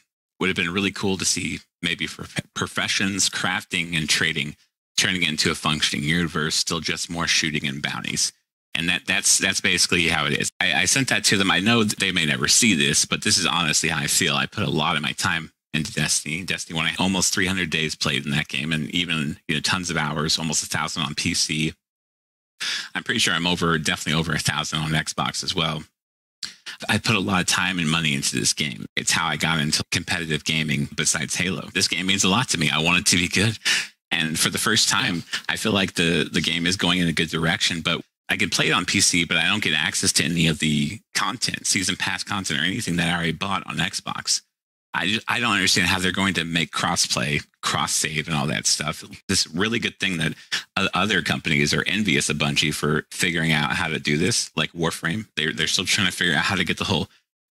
Would 0.43 0.49
have 0.49 0.57
been 0.57 0.75
really 0.75 0.91
cool 0.91 1.17
to 1.19 1.25
see 1.25 1.61
maybe 1.83 2.07
for 2.07 2.27
professions, 2.53 3.31
crafting, 3.31 3.97
and 3.97 4.09
trading 4.09 4.57
turning 4.97 5.23
it 5.23 5.29
into 5.29 5.51
a 5.51 5.55
functioning 5.55 6.05
universe, 6.05 6.55
still 6.55 6.81
just 6.81 7.09
more 7.09 7.27
shooting 7.27 7.67
and 7.67 7.83
bounties 7.83 8.33
and 8.75 8.89
that 8.89 9.03
that's 9.07 9.39
that's 9.39 9.61
basically 9.61 10.09
how 10.09 10.27
it 10.27 10.33
is. 10.33 10.51
I, 10.61 10.83
I 10.83 10.85
sent 10.87 11.09
that 11.09 11.25
to 11.25 11.37
them. 11.37 11.51
I 11.51 11.61
know 11.61 11.85
they 11.85 12.13
may 12.13 12.27
never 12.27 12.49
see 12.49 12.75
this, 12.75 13.05
but 13.05 13.23
this 13.23 13.39
is 13.39 13.47
honestly 13.47 13.89
how 13.89 14.03
I 14.03 14.07
feel. 14.07 14.35
I 14.35 14.47
put 14.47 14.65
a 14.65 14.71
lot 14.71 14.97
of 14.97 15.03
my 15.03 15.13
time 15.13 15.53
into 15.75 15.93
Destiny. 15.93 16.43
Destiny 16.43 16.77
one, 16.77 16.87
I 16.87 16.95
almost 16.99 17.35
300 17.35 17.71
days 17.71 17.95
played 17.95 18.25
in 18.25 18.33
that 18.33 18.49
game, 18.49 18.73
and 18.73 18.91
even 18.91 19.39
you 19.49 19.55
know 19.55 19.61
tons 19.61 19.91
of 19.91 19.97
hours, 19.97 20.39
almost 20.39 20.63
a 20.63 20.67
thousand 20.67 21.03
on 21.03 21.15
PC. 21.15 21.75
I'm 22.95 23.03
pretty 23.03 23.19
sure 23.19 23.35
I'm 23.35 23.47
over, 23.47 23.77
definitely 23.79 24.19
over 24.19 24.33
a 24.33 24.39
thousand 24.39 24.79
on 24.79 24.91
Xbox 24.91 25.43
as 25.43 25.55
well. 25.55 25.83
I 26.89 26.99
put 26.99 27.17
a 27.17 27.21
lot 27.21 27.41
of 27.41 27.47
time 27.47 27.79
and 27.79 27.89
money 27.89 28.15
into 28.15 28.37
this 28.37 28.53
game. 28.53 28.87
It's 28.97 29.13
how 29.13 29.27
I 29.27 29.37
got 29.37 29.61
into 29.61 29.85
competitive 29.93 30.45
gaming 30.45 30.89
besides 30.97 31.37
Halo. 31.37 31.69
This 31.75 31.89
game 31.89 32.07
means 32.07 32.25
a 32.25 32.29
lot 32.29 32.49
to 32.51 32.59
me. 32.59 32.71
I 32.71 32.81
want 32.81 32.99
it 32.99 33.07
to 33.07 33.17
be 33.17 33.29
good. 33.29 33.59
And 34.11 34.39
for 34.39 34.51
the 34.51 34.59
first 34.59 34.89
time, 34.89 35.23
I 35.49 35.57
feel 35.57 35.73
like 35.73 35.95
the, 35.95 36.29
the 36.31 36.41
game 36.41 36.67
is 36.67 36.77
going 36.77 36.99
in 36.99 37.09
a 37.09 37.13
good 37.13 37.31
direction, 37.31 37.81
but 37.81 38.03
I 38.29 38.37
could 38.37 38.53
play 38.53 38.69
it 38.69 38.73
on 38.73 38.85
PC, 38.85 39.27
but 39.27 39.37
I 39.37 39.47
don't 39.47 39.63
get 39.63 39.75
access 39.75 40.13
to 40.15 40.25
any 40.25 40.47
of 40.47 40.59
the 40.59 41.01
content, 41.15 41.67
season 41.67 41.97
pass 41.97 42.23
content, 42.23 42.61
or 42.61 42.65
anything 42.65 42.97
that 42.97 43.09
I 43.09 43.15
already 43.15 43.33
bought 43.33 43.67
on 43.67 43.77
Xbox. 43.77 44.43
I 44.95 45.07
just, 45.07 45.25
I 45.27 45.41
don't 45.41 45.53
understand 45.53 45.89
how 45.89 45.99
they're 45.99 46.13
going 46.13 46.35
to 46.35 46.45
make 46.45 46.71
crossplay, 46.71 47.45
cross 47.63 47.93
save, 47.93 48.29
and 48.29 48.37
all 48.37 48.47
that 48.49 48.67
stuff. 48.67 49.03
This 49.27 49.47
really 49.47 49.79
good 49.79 49.99
thing 49.99 50.19
that 50.19 50.35
other 50.77 51.23
companies 51.23 51.73
are 51.73 51.85
envious 51.87 52.29
of 52.29 52.37
Bungie 52.37 52.75
for 52.75 53.07
figuring 53.11 53.53
out 53.53 53.73
how 53.73 53.89
to 53.89 53.99
do 53.99 54.19
this, 54.19 54.51
like 54.55 54.73
Warframe. 54.73 55.27
They're 55.37 55.53
they're 55.53 55.67
still 55.67 55.87
trying 55.87 56.09
to 56.09 56.13
figure 56.13 56.35
out 56.35 56.45
how 56.45 56.57
to 56.57 56.65
get 56.65 56.79
the 56.79 56.85
whole 56.85 57.09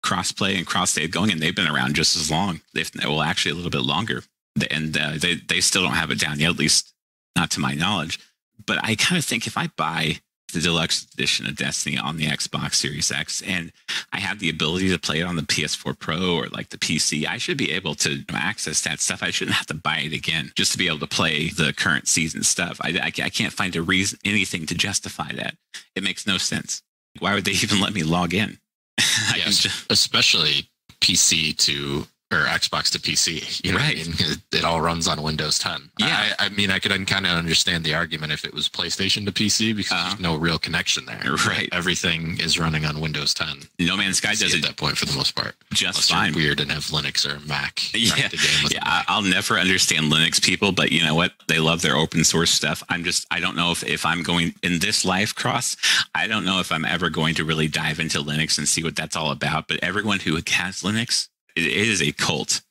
crossplay 0.04 0.57
and 0.57 0.66
cross 0.66 0.90
save 0.90 1.12
going, 1.12 1.30
and 1.30 1.40
they've 1.40 1.54
been 1.54 1.68
around 1.68 1.95
just 1.95 2.16
as 2.16 2.30
long. 2.30 2.61
They've 2.75 2.90
well, 3.04 3.23
actually 3.23 3.52
a 3.52 3.54
little 3.54 3.71
bit 3.71 3.83
longer, 3.83 4.25
and 4.71 4.97
uh, 4.97 5.12
they 5.16 5.37
they 5.37 5.61
still 5.61 5.83
don't 5.83 5.92
have 5.92 6.11
it 6.11 6.18
down 6.18 6.40
yet, 6.40 6.50
at 6.50 6.59
least 6.59 6.92
not 7.37 7.50
to 7.52 7.61
my 7.61 7.75
knowledge. 7.75 8.18
But 8.66 8.78
I 8.83 8.97
kind 8.97 9.18
of 9.18 9.25
think 9.25 9.47
if 9.47 9.57
I 9.57 9.68
buy 9.76 10.21
the 10.52 10.60
deluxe 10.60 11.06
edition 11.12 11.46
of 11.46 11.56
Destiny 11.56 11.98
on 11.98 12.16
the 12.16 12.26
Xbox 12.26 12.74
Series 12.74 13.12
X, 13.12 13.42
and 13.42 13.72
I 14.12 14.20
have 14.20 14.38
the 14.38 14.48
ability 14.48 14.88
to 14.90 14.98
play 14.98 15.20
it 15.20 15.24
on 15.24 15.36
the 15.36 15.42
PS4 15.42 15.98
Pro 15.98 16.36
or 16.36 16.48
like 16.48 16.70
the 16.70 16.78
PC. 16.78 17.26
I 17.26 17.38
should 17.38 17.58
be 17.58 17.72
able 17.72 17.94
to 17.96 18.24
access 18.32 18.80
that 18.82 19.00
stuff. 19.00 19.22
I 19.22 19.30
shouldn't 19.30 19.56
have 19.56 19.66
to 19.66 19.74
buy 19.74 19.98
it 19.98 20.12
again 20.12 20.52
just 20.56 20.72
to 20.72 20.78
be 20.78 20.88
able 20.88 21.00
to 21.00 21.06
play 21.06 21.48
the 21.48 21.72
current 21.72 22.08
season 22.08 22.42
stuff. 22.42 22.78
I, 22.82 22.98
I, 23.02 23.24
I 23.24 23.28
can't 23.28 23.52
find 23.52 23.76
a 23.76 23.82
reason, 23.82 24.18
anything 24.24 24.66
to 24.66 24.74
justify 24.74 25.32
that. 25.32 25.56
It 25.94 26.02
makes 26.02 26.26
no 26.26 26.38
sense. 26.38 26.82
Why 27.18 27.34
would 27.34 27.44
they 27.44 27.52
even 27.62 27.80
let 27.80 27.92
me 27.92 28.02
log 28.02 28.34
in? 28.34 28.58
yes, 29.36 29.58
just... 29.58 29.90
especially 29.90 30.68
PC 31.00 31.56
to 31.58 32.06
or 32.30 32.44
Xbox 32.44 32.90
to 32.92 32.99
PC. 32.99 33.64
You 33.64 33.73
know 33.73 33.78
Right. 33.78 33.97
I 33.97 34.04
mean? 34.04 34.14
It, 34.18 34.38
it 34.58 34.64
all 34.64 34.80
runs 34.82 35.08
on 35.08 35.23
Windows 35.23 35.58
10. 35.58 35.90
Yeah. 35.99 36.35
I, 36.38 36.47
I 36.47 36.49
mean, 36.50 36.70
I 36.70 36.78
could 36.78 36.92
kind 37.06 37.25
of 37.26 37.32
understand 37.32 37.85
the 37.85 37.94
argument 37.94 38.32
if 38.32 38.44
it 38.44 38.52
was 38.52 38.68
PlayStation 38.68 39.25
to 39.25 39.32
PC 39.32 39.75
because 39.75 39.92
Uh-huh. 39.92 40.08
there's 40.11 40.20
no 40.20 40.37
real 40.37 40.58
connection 40.58 41.06
there. 41.06 41.23
Right. 41.49 41.68
Everything 41.73 42.38
is 42.40 42.58
running 42.58 42.85
on 42.85 43.00
Windows 43.00 43.32
10. 43.32 43.62
No 43.80 43.97
Man's 43.97 44.18
Sky 44.18 44.30
does 44.35 44.52
at 44.52 44.58
it 44.58 44.62
that 44.66 44.76
point 44.76 44.99
for 44.99 45.06
the 45.06 45.16
most 45.16 45.35
part. 45.35 45.54
just 45.73 46.11
fine. 46.11 46.35
weird 46.35 46.61
and 46.61 46.70
have 46.70 46.85
Linux 46.87 47.25
or 47.26 47.40
Mac. 47.47 47.80
Yeah. 47.94 48.28
game 48.28 48.38
Yeah, 48.70 48.80
I- 48.82 49.04
I'll 49.08 49.23
never 49.23 49.58
understand 49.58 50.12
Linux 50.12 50.42
people, 50.42 50.73
but 50.73 50.92
you 50.92 51.02
know 51.04 51.14
what? 51.14 51.32
They 51.49 51.58
love 51.58 51.80
their 51.80 51.97
open 51.97 52.25
source 52.25 52.50
stuff. 52.50 52.82
I'm 52.90 53.04
just, 53.04 53.26
I 53.30 53.40
don't 53.40 53.56
know 53.56 53.70
if, 53.70 53.82
if 53.85 54.04
I'm 54.04 54.23
going 54.23 54.54
in 54.62 54.80
this 54.80 55.04
life 55.04 55.35
cross, 55.35 55.76
I 56.14 56.26
don't 56.26 56.44
know 56.44 56.61
if 56.61 56.70
I'm 56.70 56.85
ever 56.85 57.08
going 57.08 57.35
to 57.37 57.44
really 57.44 57.68
dive 57.68 57.99
into 58.00 58.18
Linux 58.18 58.58
and 58.58 58.68
see 58.68 58.82
what 58.85 58.97
that's 58.97 59.16
all 59.16 59.30
about. 59.30 59.66
But 59.68 59.78
everyone 59.82 60.18
who 60.20 60.35
has 60.37 60.82
Linux, 60.82 61.28
it, 61.66 61.88
is 61.88 62.02
a 62.02 62.12
cult. 62.12 62.62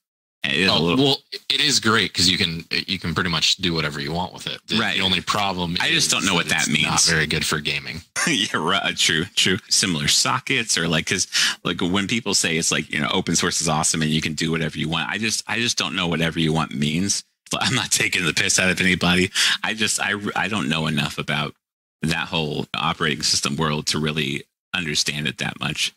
It 0.44 0.53
is 0.53 0.70
Oh, 0.70 0.82
little, 0.82 1.03
well, 1.06 1.17
it 1.50 1.60
is 1.60 1.79
great 1.79 2.13
because 2.13 2.29
you 2.29 2.38
can 2.38 2.63
you 2.88 3.00
can 3.00 3.13
pretty 3.13 3.29
much 3.29 3.58
do 3.58 3.74
whatever 3.74 4.00
you 4.00 4.13
want 4.13 4.34
with 4.34 4.48
it. 4.48 4.60
The, 4.67 4.77
Right. 4.77 4.98
The 4.98 5.03
only 5.03 5.20
problem 5.22 5.75
I 5.82 5.89
just 5.89 6.10
don't 6.12 6.25
know 6.25 6.36
what 6.36 6.48
that 6.50 6.67
it's 6.67 6.82
Not 6.82 6.89
means. 6.91 7.10
very 7.10 7.25
good 7.25 7.46
for 7.46 7.60
gaming. 7.60 8.01
yeah, 8.27 8.56
right, 8.56 8.82
uh, 8.84 8.91
true, 8.96 9.25
true. 9.36 9.58
Similar 9.70 10.08
sockets 10.08 10.77
or 10.77 10.88
like, 10.88 11.06
because 11.06 11.27
like 11.63 11.82
when 11.82 12.08
people 12.08 12.34
say 12.34 12.56
it's 12.58 12.72
like 12.72 12.91
you 12.94 13.00
know 13.00 13.10
open 13.12 13.36
source 13.36 13.60
is 13.62 13.67
awesome 13.67 14.01
and 14.01 14.12
you 14.12 14.22
can 14.22 14.34
do 14.36 14.51
whatever 14.51 14.77
you 14.77 14.88
want, 14.88 15.10
I 15.10 15.17
just 15.17 15.44
I 15.48 15.58
just 15.60 15.77
don't 15.77 15.96
know 15.96 16.08
whatever 16.08 16.39
you 16.39 16.53
want 16.53 16.74
means. 16.74 17.24
But 17.50 17.63
I'm 17.63 17.75
not 17.75 17.91
taking 17.91 18.25
the 18.25 18.34
piss 18.34 18.60
out 18.60 18.70
of 18.70 18.79
anybody. 18.79 19.32
I 19.63 19.74
just 19.74 20.00
I 20.01 20.13
I 20.36 20.48
don't 20.48 20.70
know 20.70 20.88
enough 20.88 21.17
about 21.17 21.56
that 22.03 22.27
whole 22.27 22.67
operating 22.75 23.24
system 23.24 23.56
world 23.56 23.88
to 23.88 24.00
really 24.00 24.44
understand 24.74 25.27
it 25.27 25.39
that 25.39 25.60
much. 25.60 25.94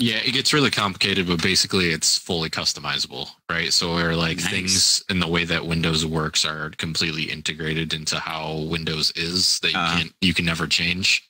Yeah, 0.00 0.16
it 0.24 0.32
gets 0.32 0.54
really 0.54 0.70
complicated, 0.70 1.26
but 1.26 1.42
basically 1.42 1.90
it's 1.90 2.16
fully 2.16 2.48
customizable, 2.48 3.28
right? 3.50 3.70
So 3.70 3.94
where 3.94 4.16
like 4.16 4.38
Nice. 4.38 4.48
things 4.50 5.04
in 5.10 5.20
the 5.20 5.28
way 5.28 5.44
that 5.44 5.66
Windows 5.66 6.06
works 6.06 6.46
are 6.46 6.70
completely 6.78 7.24
integrated 7.24 7.92
into 7.92 8.18
how 8.18 8.54
Windows 8.70 9.12
is 9.14 9.58
that 9.60 9.72
you 9.72 9.78
Uh-huh. 9.78 9.98
can't 9.98 10.14
you 10.22 10.32
can 10.32 10.46
never 10.46 10.66
change. 10.66 11.28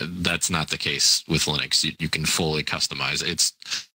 Uh, 0.00 0.06
That's 0.08 0.48
not 0.48 0.68
the 0.70 0.78
case 0.78 1.22
with 1.28 1.42
Linux. 1.44 1.84
You, 1.84 1.92
you 1.98 2.08
can 2.08 2.24
fully 2.24 2.62
customize. 2.64 3.22
It's 3.22 3.52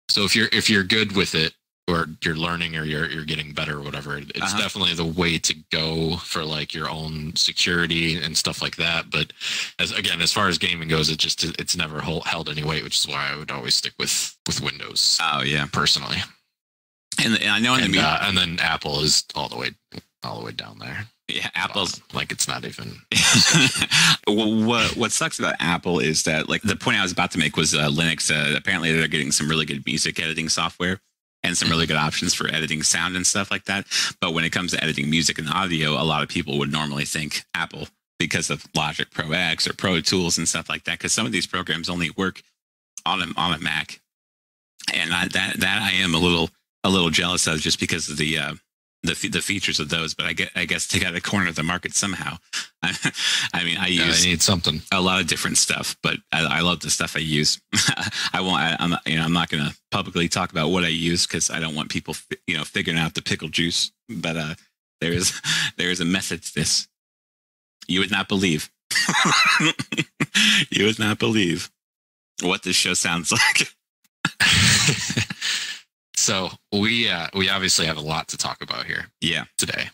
so 0.10 0.25
if 0.25 0.36
you're 0.36 0.50
if 0.52 0.70
you're 0.70 0.84
good 0.84 1.14
with 1.16 1.34
it 1.34 1.54
or 1.88 2.08
you're 2.24 2.36
learning 2.36 2.75
or 2.75 2.84
you're 2.84 3.08
you're 3.10 3.25
getting 3.25 3.54
better 3.54 3.77
or 3.77 3.82
whatever, 3.82 4.18
it's 4.18 4.42
Uh-huh. 4.42 4.58
definitely 4.62 4.94
the 4.96 5.06
way 5.06 5.38
to 5.38 5.54
go 5.72 6.18
for 6.18 6.44
like 6.44 6.74
your 6.74 6.89
own 6.89 7.36
security 7.36 8.18
and 8.18 8.36
stuff 8.38 8.62
like 8.62 8.75
that. 8.77 9.10
But 9.12 9.32
as 9.80 9.92
again, 9.92 10.22
as 10.22 10.32
far 10.34 10.48
as 10.48 10.58
gaming 10.58 10.88
goes, 10.88 11.10
it 11.10 11.18
just 11.20 11.44
it's 11.44 11.75
never 11.77 12.01
hol- 12.01 12.22
held 12.22 12.50
any 12.50 12.63
weight, 12.63 12.84
which 12.84 12.98
is 12.98 13.08
why 13.08 13.30
I 13.32 13.36
would 13.38 13.51
always 13.51 13.75
stick 13.75 13.94
with 14.00 14.36
with 14.48 14.62
Windows 14.62 15.18
Oh 15.22 15.44
yeah, 15.44 15.65
personally. 15.72 16.18
and, 17.24 17.36
and 17.39 17.50
I 17.51 17.60
know 17.60 17.75
in 17.75 17.92
the 17.92 17.98
And, 18.00 18.08
uh, 18.08 18.20
and 18.24 18.38
then 18.38 18.60
Apple 18.60 19.01
is 19.01 19.24
all 19.36 19.48
the 19.50 19.58
way 19.58 19.72
all 20.24 20.39
the 20.39 20.46
way 20.46 20.51
down 20.54 20.80
there. 20.80 21.06
yeah, 21.27 21.50
Apple's 21.54 22.01
like 22.13 22.32
it's 22.32 22.48
not 22.48 22.65
even. 22.65 22.98
What 24.27 24.96
what 24.98 25.12
sucks 25.12 25.38
about 25.38 25.54
Apple 25.60 26.00
is 26.00 26.24
that 26.24 26.50
like 26.50 26.63
the 26.63 26.75
point 26.75 26.98
I 26.98 27.04
was 27.04 27.12
about 27.12 27.30
to 27.32 27.38
make 27.38 27.56
was 27.58 27.75
uh, 27.75 27.89
Linux. 27.89 28.32
Uh, 28.32 28.58
apparently, 28.58 28.92
they're 28.92 29.08
getting 29.08 29.32
some 29.32 29.48
really 29.48 29.65
good 29.65 29.86
music 29.86 30.20
editing 30.20 30.50
software 30.50 31.00
and 31.46 31.58
some 31.58 31.70
really 31.70 31.86
good 31.86 31.96
options 31.96 32.34
for 32.34 32.48
editing 32.48 32.82
sound 32.82 33.16
and 33.16 33.25
stuff 33.25 33.52
like 33.52 33.66
that. 33.66 33.86
But 34.20 34.34
when 34.34 34.44
it 34.44 34.52
comes 34.52 34.72
to 34.72 34.84
editing 34.84 35.10
music 35.10 35.38
and 35.38 35.50
audio, 35.50 35.92
a 35.92 36.04
lot 36.04 36.24
of 36.24 36.30
people 36.30 36.58
would 36.58 36.72
normally 36.72 37.06
think 37.06 37.46
Apple 37.54 37.88
because 38.18 38.50
of 38.50 38.66
Logic 38.75 39.10
Pro 39.12 39.32
X 39.32 39.68
or 39.68 39.74
Pro 39.74 40.02
Tools 40.02 40.38
and 40.38 40.48
stuff 40.48 40.70
like 40.70 40.84
that. 40.86 40.98
Because 40.98 41.14
some 41.14 41.25
of 41.25 41.32
these 41.32 41.48
programs 41.48 41.90
only 41.90 42.10
work 42.18 42.42
on 43.06 43.22
a, 43.22 43.28
on 43.38 43.54
a 43.54 43.60
Mac, 43.60 44.02
and 44.94 45.14
I, 45.14 45.28
that 45.28 45.60
that 45.60 45.82
I 45.82 45.92
am 45.92 46.16
a 46.16 46.20
little 46.20 46.50
a 46.84 46.90
little 46.90 47.10
jealous 47.10 47.48
of 47.48 47.60
just 47.60 47.80
because 47.80 48.10
of 48.10 48.18
the 48.18 48.38
uh, 48.38 48.56
the 49.06 49.30
the 49.30 49.42
features 49.42 49.80
of 49.80 49.90
those. 49.90 50.14
But 50.14 50.26
I 50.26 50.34
get 50.34 50.52
I 50.56 50.66
guess 50.66 50.88
they 50.88 51.00
got 51.00 51.12
to 51.12 51.22
corner 51.22 51.48
of 51.50 51.56
the 51.56 51.64
market 51.64 51.94
somehow. 51.94 52.38
I 52.84 53.64
mean, 53.64 53.78
I 53.78 53.88
Yeah, 53.88 54.06
use 54.08 54.24
they 54.24 54.30
need 54.30 54.42
something. 54.42 54.82
a 54.92 55.02
lot 55.02 55.20
of 55.22 55.28
different 55.28 55.58
stuff, 55.58 55.96
but 56.04 56.18
I, 56.32 56.58
I 56.58 56.62
love 56.62 56.82
the 56.82 56.90
stuff 56.90 57.16
I 57.16 57.20
use. 57.20 57.60
I 58.34 58.42
won't. 58.42 58.62
I, 58.62 58.76
I'm 58.80 58.90
not- 58.92 59.08
you 59.08 59.16
know 59.18 59.24
I'm 59.24 59.34
not 59.34 59.50
going 59.50 59.64
to 59.66 59.76
publicly 59.92 60.28
talk 60.28 60.52
about 60.52 60.70
what 60.70 60.84
I 60.84 60.90
use 60.90 61.26
because 61.26 61.50
I 61.50 61.60
don't 61.60 61.76
want 61.76 61.90
people 61.90 62.16
you 62.48 62.58
know 62.58 62.64
figuring 62.64 63.00
out 63.00 63.14
the 63.14 63.22
pickle 63.22 63.50
juice. 63.50 63.92
But 64.10 64.38
uh, 64.38 64.56
there 65.02 65.12
is 65.13 65.41
there 65.78 65.89
is 65.89 66.00
a 66.02 66.06
method 66.06 66.44
to 66.44 66.54
this. 66.54 66.88
You 67.88 68.00
would 68.02 68.12
not 68.12 68.28
believe. 68.28 68.70
you 70.72 70.86
would 70.86 71.00
not 71.00 71.20
believe 71.20 71.70
what 72.41 72.63
this 72.63 72.76
show 72.76 72.94
sounds 72.94 73.32
like. 73.32 73.68
So 76.26 76.50
we 76.72 77.08
uh, 77.08 77.28
we 77.36 77.50
obviously 77.50 77.86
have 77.86 77.98
a 77.98 78.02
lot 78.02 78.28
to 78.30 78.38
talk 78.38 78.64
about 78.64 78.86
here 78.86 79.06
yeah. 79.22 79.44
today. 79.60 79.90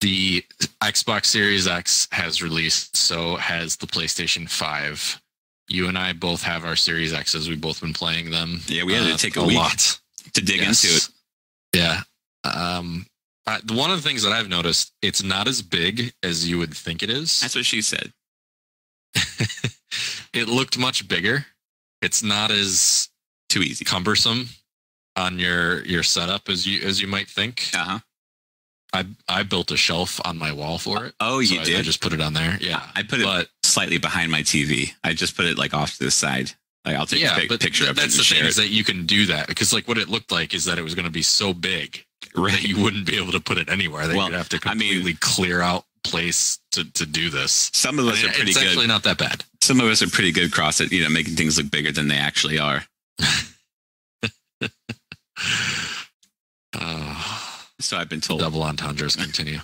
The 0.00 0.42
Xbox 0.82 1.26
Series 1.26 1.68
X 1.68 2.08
has 2.10 2.42
released, 2.42 2.96
so 2.96 3.36
has 3.36 3.76
the 3.76 3.86
PlayStation 3.86 4.48
5. 4.48 5.20
You 5.68 5.88
and 5.88 5.98
I 5.98 6.14
both 6.14 6.42
have 6.42 6.64
our 6.64 6.74
Series 6.74 7.12
X's. 7.12 7.50
We've 7.50 7.60
both 7.60 7.82
been 7.82 7.92
playing 7.92 8.30
them. 8.30 8.60
Yeah, 8.66 8.84
we 8.84 8.94
had 8.94 9.06
to 9.08 9.12
uh, 9.12 9.16
take 9.18 9.36
a 9.36 9.44
week 9.44 9.58
lot 9.58 10.00
to 10.32 10.40
dig 10.40 10.60
Yes. 10.60 10.84
into 10.84 10.96
it. 10.96 11.08
Yeah. 11.76 12.00
Um, 12.50 13.06
uh, 13.46 13.60
one 13.72 13.90
of 13.90 14.02
the 14.02 14.08
things 14.08 14.22
that 14.22 14.32
I've 14.32 14.48
noticed, 14.48 14.94
it's 15.02 15.22
not 15.22 15.46
as 15.48 15.60
big 15.60 16.14
as 16.22 16.48
you 16.48 16.56
would 16.56 16.74
think 16.74 17.02
it 17.02 17.10
is. 17.10 17.40
That's 17.40 17.54
what 17.54 17.66
she 17.66 17.82
said. 17.82 18.14
it 20.32 20.48
looked 20.48 20.78
much 20.78 21.08
bigger. 21.08 21.44
It's 22.00 22.22
not 22.22 22.50
as 22.50 23.10
Too 23.50 23.60
easy. 23.60 23.84
cumbersome 23.84 24.48
on 25.16 25.38
your 25.38 25.84
your 25.84 26.02
setup 26.02 26.48
as 26.48 26.66
you 26.66 26.82
as 26.86 27.00
you 27.00 27.06
might 27.08 27.28
think. 27.28 27.68
Uh 27.74 27.78
huh. 27.84 27.98
I 28.92 29.06
I 29.28 29.42
built 29.44 29.70
a 29.70 29.76
shelf 29.76 30.20
on 30.24 30.36
my 30.38 30.52
wall 30.52 30.78
for 30.78 31.04
it. 31.04 31.14
Oh, 31.20 31.42
so 31.42 31.54
you 31.54 31.60
I, 31.60 31.64
did. 31.64 31.78
I 31.78 31.82
just 31.82 32.00
put 32.00 32.12
it 32.12 32.20
on 32.20 32.32
there. 32.34 32.58
Yeah. 32.60 32.82
I 32.94 33.02
put 33.02 33.20
it 33.20 33.24
but 33.24 33.48
slightly 33.62 33.98
behind 33.98 34.32
my 34.32 34.40
TV. 34.42 34.92
I 35.04 35.12
just 35.12 35.36
put 35.36 35.44
it 35.46 35.56
like 35.58 35.74
off 35.74 35.96
to 35.98 36.04
the 36.04 36.10
side. 36.10 36.50
Like 36.84 36.96
I'll 36.96 37.06
take 37.06 37.20
yeah, 37.20 37.36
a 37.38 37.46
but 37.46 37.60
picture 37.60 37.84
th- 37.84 37.90
of 37.90 37.98
it 37.98 38.00
that's 38.00 38.16
the 38.16 38.24
thing 38.24 38.40
it. 38.44 38.46
is 38.48 38.56
that 38.56 38.68
you 38.70 38.82
can 38.84 39.04
do 39.06 39.26
that 39.26 39.46
because 39.48 39.72
like 39.72 39.86
what 39.86 39.98
it 39.98 40.08
looked 40.08 40.32
like 40.32 40.54
is 40.54 40.64
that 40.64 40.78
it 40.78 40.82
was 40.82 40.94
going 40.94 41.04
to 41.04 41.10
be 41.12 41.22
so 41.22 41.52
big 41.52 42.04
that 42.34 42.40
Right. 42.40 42.62
you 42.62 42.82
wouldn't 42.82 43.06
be 43.06 43.16
able 43.16 43.32
to 43.32 43.40
put 43.40 43.58
it 43.58 43.68
anywhere. 43.68 44.06
That 44.06 44.16
Well, 44.16 44.28
you'd 44.28 44.36
have 44.36 44.48
to 44.50 44.60
I 44.64 44.74
mean- 44.74 44.88
completely 44.94 45.14
clear 45.20 45.60
out 45.60 45.84
place 46.02 46.58
to, 46.72 46.90
to 46.92 47.04
do 47.04 47.28
this. 47.28 47.70
Some 47.74 47.98
of 47.98 48.06
us 48.06 48.24
are 48.24 48.28
pretty 48.28 48.50
it's 48.52 48.58
good. 48.58 48.66
actually 48.68 48.86
not 48.86 49.02
that 49.02 49.18
bad. 49.18 49.44
Some 49.60 49.80
of 49.80 49.86
us 49.88 50.00
are 50.02 50.08
pretty 50.08 50.32
good 50.32 50.50
cross 50.52 50.80
at 50.80 50.90
you 50.90 51.02
know 51.04 51.10
making 51.10 51.34
things 51.36 51.58
look 51.58 51.70
bigger 51.70 51.92
than 51.92 52.08
they 52.08 52.16
actually 52.16 52.58
are. 52.58 52.82
Uh, 56.72 57.14
So 57.80 57.96
I've 57.96 58.08
been 58.08 58.20
told. 58.20 58.40
double 58.40 58.62
entendres 58.62 59.16
continue. 59.16 59.58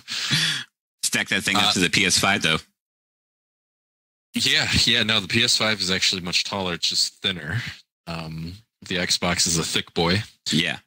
Stack 1.03 1.29
that 1.29 1.43
thing 1.43 1.55
Uh, 1.55 1.59
up 1.61 1.73
to 1.73 1.79
the 1.79 1.89
PS5 1.89 2.41
though. 2.41 2.57
Yeah, 4.33 4.67
yeah. 4.85 5.03
No, 5.03 5.19
the 5.19 5.27
PS5 5.27 5.79
is 5.79 5.89
actually 5.91 6.21
much 6.21 6.43
taller. 6.43 6.73
It's 6.73 6.89
just 6.89 7.21
thinner. 7.21 7.61
Um, 8.07 8.53
the 8.87 8.95
Xbox 8.97 9.47
is 9.47 9.57
a 9.57 9.63
thick 9.63 9.93
boy. 9.93 10.21
Yeah. 10.51 10.79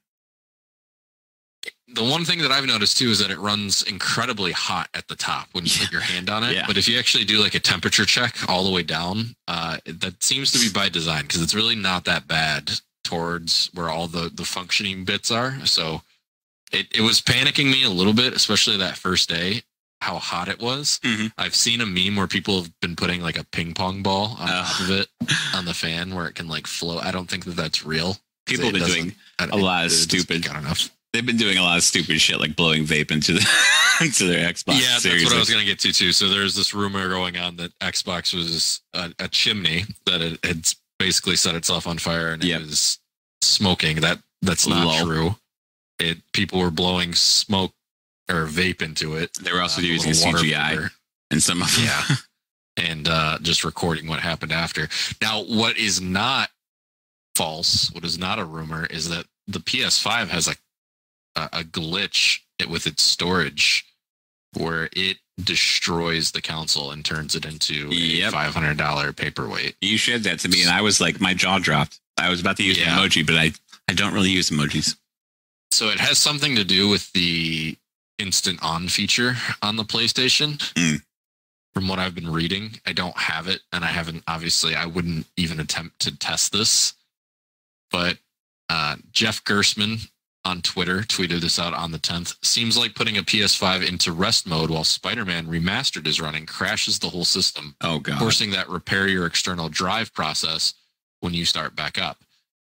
The 1.92 2.04
one 2.04 2.24
thing 2.24 2.38
that 2.42 2.52
I've 2.52 2.66
noticed 2.66 2.98
too 2.98 3.10
is 3.10 3.18
that 3.18 3.30
it 3.32 3.38
runs 3.38 3.82
incredibly 3.82 4.52
hot 4.52 4.88
at 4.94 5.08
the 5.08 5.16
top 5.16 5.48
when 5.52 5.64
you 5.66 5.72
put 5.76 5.90
your 5.90 6.00
hand 6.00 6.30
on 6.30 6.44
it. 6.44 6.54
Yeah. 6.54 6.64
But 6.66 6.76
if 6.76 6.86
you 6.88 6.98
actually 6.98 7.24
do 7.24 7.38
like 7.42 7.54
a 7.56 7.60
temperature 7.60 8.04
check 8.04 8.48
all 8.48 8.62
the 8.64 8.70
way 8.70 8.84
down, 8.84 9.34
uh, 9.48 9.78
that 9.86 10.22
seems 10.22 10.52
to 10.52 10.58
be 10.58 10.68
by 10.72 10.88
design 10.88 11.22
because 11.22 11.42
it's 11.42 11.54
really 11.54 11.74
not 11.74 12.04
that 12.04 12.28
bad 12.28 12.70
towards 13.10 13.70
where 13.74 13.90
all 13.90 14.06
the 14.06 14.30
the 14.32 14.44
functioning 14.44 15.04
bits 15.04 15.30
are. 15.30 15.64
So 15.66 16.02
it 16.72 16.86
it 16.92 17.00
was 17.02 17.20
panicking 17.20 17.70
me 17.70 17.82
a 17.84 17.90
little 17.90 18.12
bit, 18.14 18.32
especially 18.34 18.76
that 18.78 18.96
first 18.96 19.28
day, 19.28 19.62
how 20.00 20.18
hot 20.18 20.48
it 20.48 20.60
was. 20.60 21.00
Mhm. 21.02 21.32
I've 21.36 21.54
seen 21.56 21.80
a 21.80 21.86
meme 21.86 22.16
where 22.16 22.28
people 22.28 22.62
have 22.62 22.72
been 22.80 22.94
putting 22.96 23.20
like 23.20 23.36
a 23.38 23.44
ping 23.44 23.74
pong 23.74 24.02
ball 24.02 24.36
on 24.38 24.48
Oh. 24.48 24.52
top 24.64 24.80
of 24.80 24.90
it 24.90 25.08
on 25.54 25.64
the 25.64 25.74
fan 25.74 26.14
where 26.14 26.26
it 26.26 26.34
can 26.36 26.48
like 26.48 26.66
float. 26.66 27.04
I 27.04 27.10
don't 27.10 27.28
think 27.28 27.44
that 27.46 27.56
that's 27.56 27.84
real. 27.84 28.16
People 28.46 28.66
have 28.66 28.74
been 28.74 28.86
doing 28.86 29.14
a 29.38 29.56
lot 29.56 29.84
of 29.86 29.92
stupid- 29.92 30.44
they've 31.12 31.26
been 31.26 31.36
doing 31.36 31.58
a 31.58 31.62
lot 31.62 31.76
of 31.76 31.82
stupid 31.82 32.20
shit 32.20 32.38
like 32.40 32.54
blowing 32.56 32.84
vape 32.84 33.10
into 33.10 33.32
the 33.32 33.48
into 34.00 34.24
their 34.26 34.48
Xbox 34.52 34.80
yeah, 34.80 34.98
series. 34.98 35.22
that's 35.22 35.32
what 35.32 35.36
I 35.36 35.38
was 35.40 35.50
going 35.50 35.60
to 35.60 35.66
get 35.66 35.78
to 35.80 35.92
too. 35.92 36.12
So 36.12 36.28
there's 36.28 36.54
this 36.54 36.72
rumor 36.72 37.08
going 37.08 37.36
on 37.36 37.56
that 37.56 37.76
Xbox 37.80 38.32
was 38.32 38.80
a, 38.94 39.12
a 39.18 39.28
chimney 39.28 39.84
that 40.06 40.20
it 40.20 40.38
had 40.44 40.64
basically 41.00 41.34
set 41.34 41.54
itself 41.56 41.86
on 41.86 41.98
fire 41.98 42.32
and 42.34 42.44
Yep. 42.44 42.60
it 42.60 42.66
was 42.66 42.98
smoking. 43.42 44.00
That 44.02 44.20
that's 44.42 44.66
not 44.68 45.02
true. 45.04 45.36
It 45.98 46.18
people 46.32 46.60
were 46.60 46.70
blowing 46.70 47.14
smoke 47.14 47.72
or 48.30 48.46
vape 48.46 48.82
into 48.82 49.16
it. 49.16 49.32
they 49.42 49.52
were 49.52 49.60
also 49.62 49.80
uh, 49.80 49.84
using 49.84 50.12
CGI 50.12 50.90
and 51.30 51.42
some 51.42 51.62
of 51.62 51.74
them. 51.74 51.84
Yeah. 51.86 52.16
and 52.76 53.08
uh, 53.08 53.38
just 53.42 53.64
recording 53.64 54.06
what 54.06 54.20
happened 54.20 54.52
after. 54.52 54.88
Now, 55.20 55.42
what 55.42 55.76
is 55.76 56.00
not 56.00 56.50
false, 57.34 57.90
what 57.92 58.04
is 58.04 58.18
not 58.18 58.38
a 58.38 58.44
rumor, 58.44 58.86
is 58.86 59.08
that 59.08 59.26
the 59.48 59.58
PS5 59.60 60.28
has 60.28 60.46
a 60.46 60.54
a, 61.36 61.48
a 61.60 61.64
glitch 61.64 62.40
with 62.68 62.86
its 62.86 63.02
storage 63.02 63.84
where 64.52 64.88
it 64.92 65.16
destroys 65.44 66.30
the 66.32 66.40
console 66.42 66.90
and 66.92 67.04
turns 67.04 67.34
it 67.34 67.44
into 67.44 67.88
Yep. 67.92 68.28
a 68.28 68.32
five 68.32 68.54
hundred 68.54 68.76
dollar 68.76 69.12
paperweight. 69.12 69.76
You 69.80 69.96
shared 69.98 70.22
that 70.24 70.38
to 70.40 70.48
me, 70.48 70.62
and 70.62 70.70
I 70.70 70.80
was 70.80 71.00
like, 71.00 71.20
my 71.20 71.34
jaw 71.34 71.58
dropped. 71.58 72.00
I 72.18 72.28
was 72.28 72.40
about 72.40 72.56
to 72.58 72.62
use 72.62 72.78
Yeah. 72.78 72.92
an 72.94 72.98
emoji, 73.08 73.26
but 73.26 73.36
I 73.36 73.52
I 73.88 73.92
don't 73.94 74.14
really 74.14 74.30
use 74.30 74.50
emojis. 74.50 74.96
So 75.72 75.88
it 75.88 75.98
has 76.00 76.18
something 76.18 76.54
to 76.56 76.64
do 76.64 76.88
with 76.88 77.10
the 77.12 77.76
instant 78.18 78.62
on 78.62 78.88
feature 78.88 79.36
on 79.62 79.76
the 79.76 79.84
PlayStation. 79.84 80.58
Mm. 80.74 81.02
From 81.74 81.86
what 81.86 81.98
I've 82.00 82.14
been 82.16 82.30
reading, 82.30 82.80
I 82.84 82.92
don't 82.92 83.16
have 83.16 83.46
it, 83.46 83.60
and 83.72 83.84
I 83.84 83.88
haven't. 83.88 84.24
Obviously, 84.26 84.74
I 84.74 84.86
wouldn't 84.86 85.26
even 85.36 85.60
attempt 85.60 86.00
to 86.00 86.16
test 86.16 86.52
this. 86.52 86.94
But 87.92 88.18
uh, 88.68 88.96
Jeff 89.12 89.42
Gerstmann 89.44 90.08
on 90.44 90.62
Twitter 90.62 91.00
tweeted 91.00 91.40
this 91.40 91.58
out 91.58 91.74
on 91.74 91.92
the 91.92 91.98
10th. 91.98 92.36
Seems 92.42 92.76
like 92.78 92.94
putting 92.94 93.18
a 93.18 93.22
PS5 93.22 93.86
into 93.86 94.12
rest 94.12 94.46
mode 94.46 94.70
while 94.70 94.84
Spider-Man 94.84 95.46
Remastered 95.46 96.06
is 96.06 96.20
running 96.20 96.46
crashes 96.46 96.98
the 96.98 97.08
whole 97.10 97.24
system, 97.26 97.74
Oh 97.82 97.98
god. 97.98 98.18
forcing 98.18 98.50
that 98.52 98.68
repair 98.68 99.06
your 99.08 99.26
external 99.26 99.68
drive 99.68 100.12
process 100.14 100.74
when 101.20 101.34
you 101.34 101.44
start 101.44 101.76
back 101.76 101.98
up. 102.00 102.18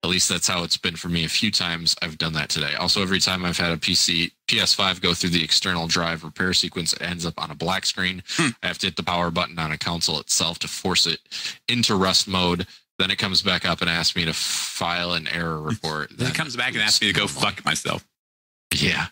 At 0.05 0.11
least 0.11 0.29
that's 0.29 0.47
how 0.47 0.63
it's 0.63 0.77
been 0.77 0.95
for 0.95 1.09
me 1.09 1.25
a 1.25 1.29
few 1.29 1.51
times. 1.51 1.97
I've 2.01 2.17
done 2.19 2.33
that 2.35 2.49
today. 2.49 2.75
Also, 2.75 3.03
every 3.03 3.19
time 3.19 3.45
I've 3.45 3.59
had 3.59 3.73
a 3.73 3.77
PC 3.77 4.31
PS5 4.47 5.01
go 5.01 5.15
through 5.15 5.31
the 5.31 5.43
external 5.43 5.89
drive 5.89 6.23
repair 6.23 6.53
sequence, 6.55 6.93
it 6.93 7.03
ends 7.03 7.27
up 7.27 7.35
on 7.43 7.51
a 7.51 7.55
black 7.57 7.85
screen. 7.85 8.23
Hmm. 8.31 8.51
I 8.63 8.69
have 8.69 8.79
to 8.79 8.87
hit 8.87 8.97
the 8.97 9.03
power 9.03 9.31
button 9.31 9.59
on 9.59 9.73
a 9.73 9.79
console 9.79 10.21
itself 10.21 10.59
to 10.61 10.69
force 10.69 11.07
it 11.07 11.19
into 11.69 11.97
rest 11.97 12.29
mode. 12.29 12.67
Then 12.99 13.11
it 13.11 13.19
comes 13.19 13.43
back 13.43 13.65
up 13.67 13.81
and 13.81 13.91
asks 13.91 14.17
me 14.17 14.25
to 14.25 14.33
file 14.33 15.13
an 15.13 15.29
error 15.29 15.61
report. 15.61 16.11
Then 16.17 16.31
it 16.31 16.35
comes 16.35 16.57
back 16.57 16.73
and 16.73 16.83
asks 16.83 17.01
me 17.01 17.13
to 17.13 17.19
go 17.19 17.27
fuck 17.27 17.65
myself. 17.65 18.07
Yeah. 18.75 19.07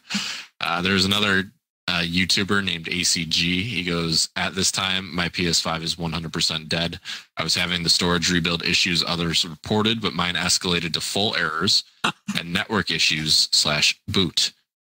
Uh, 0.61 0.81
there's 0.81 1.05
another 1.05 1.45
uh, 1.87 2.01
YouTuber 2.01 2.65
named 2.65 2.87
ACG. 2.87 3.63
He 3.63 3.85
goes, 3.85 4.31
At 4.37 4.55
this 4.55 4.73
time, 4.73 5.15
my 5.15 5.29
PS5 5.29 5.83
is 5.83 5.97
100% 5.97 6.69
dead. 6.69 6.99
I 7.37 7.43
was 7.43 7.55
having 7.55 7.83
the 7.83 7.91
storage 7.91 8.33
rebuild 8.33 8.65
issues 8.65 9.05
others 9.07 9.45
reported, 9.45 10.01
but 10.01 10.15
mine 10.15 10.35
escalated 10.35 10.95
to 10.95 11.01
full 11.01 11.37
errors 11.37 11.85
and 12.39 12.53
network 12.53 12.91
issues 12.91 13.49
slash 13.53 14.01
boot. 14.09 14.53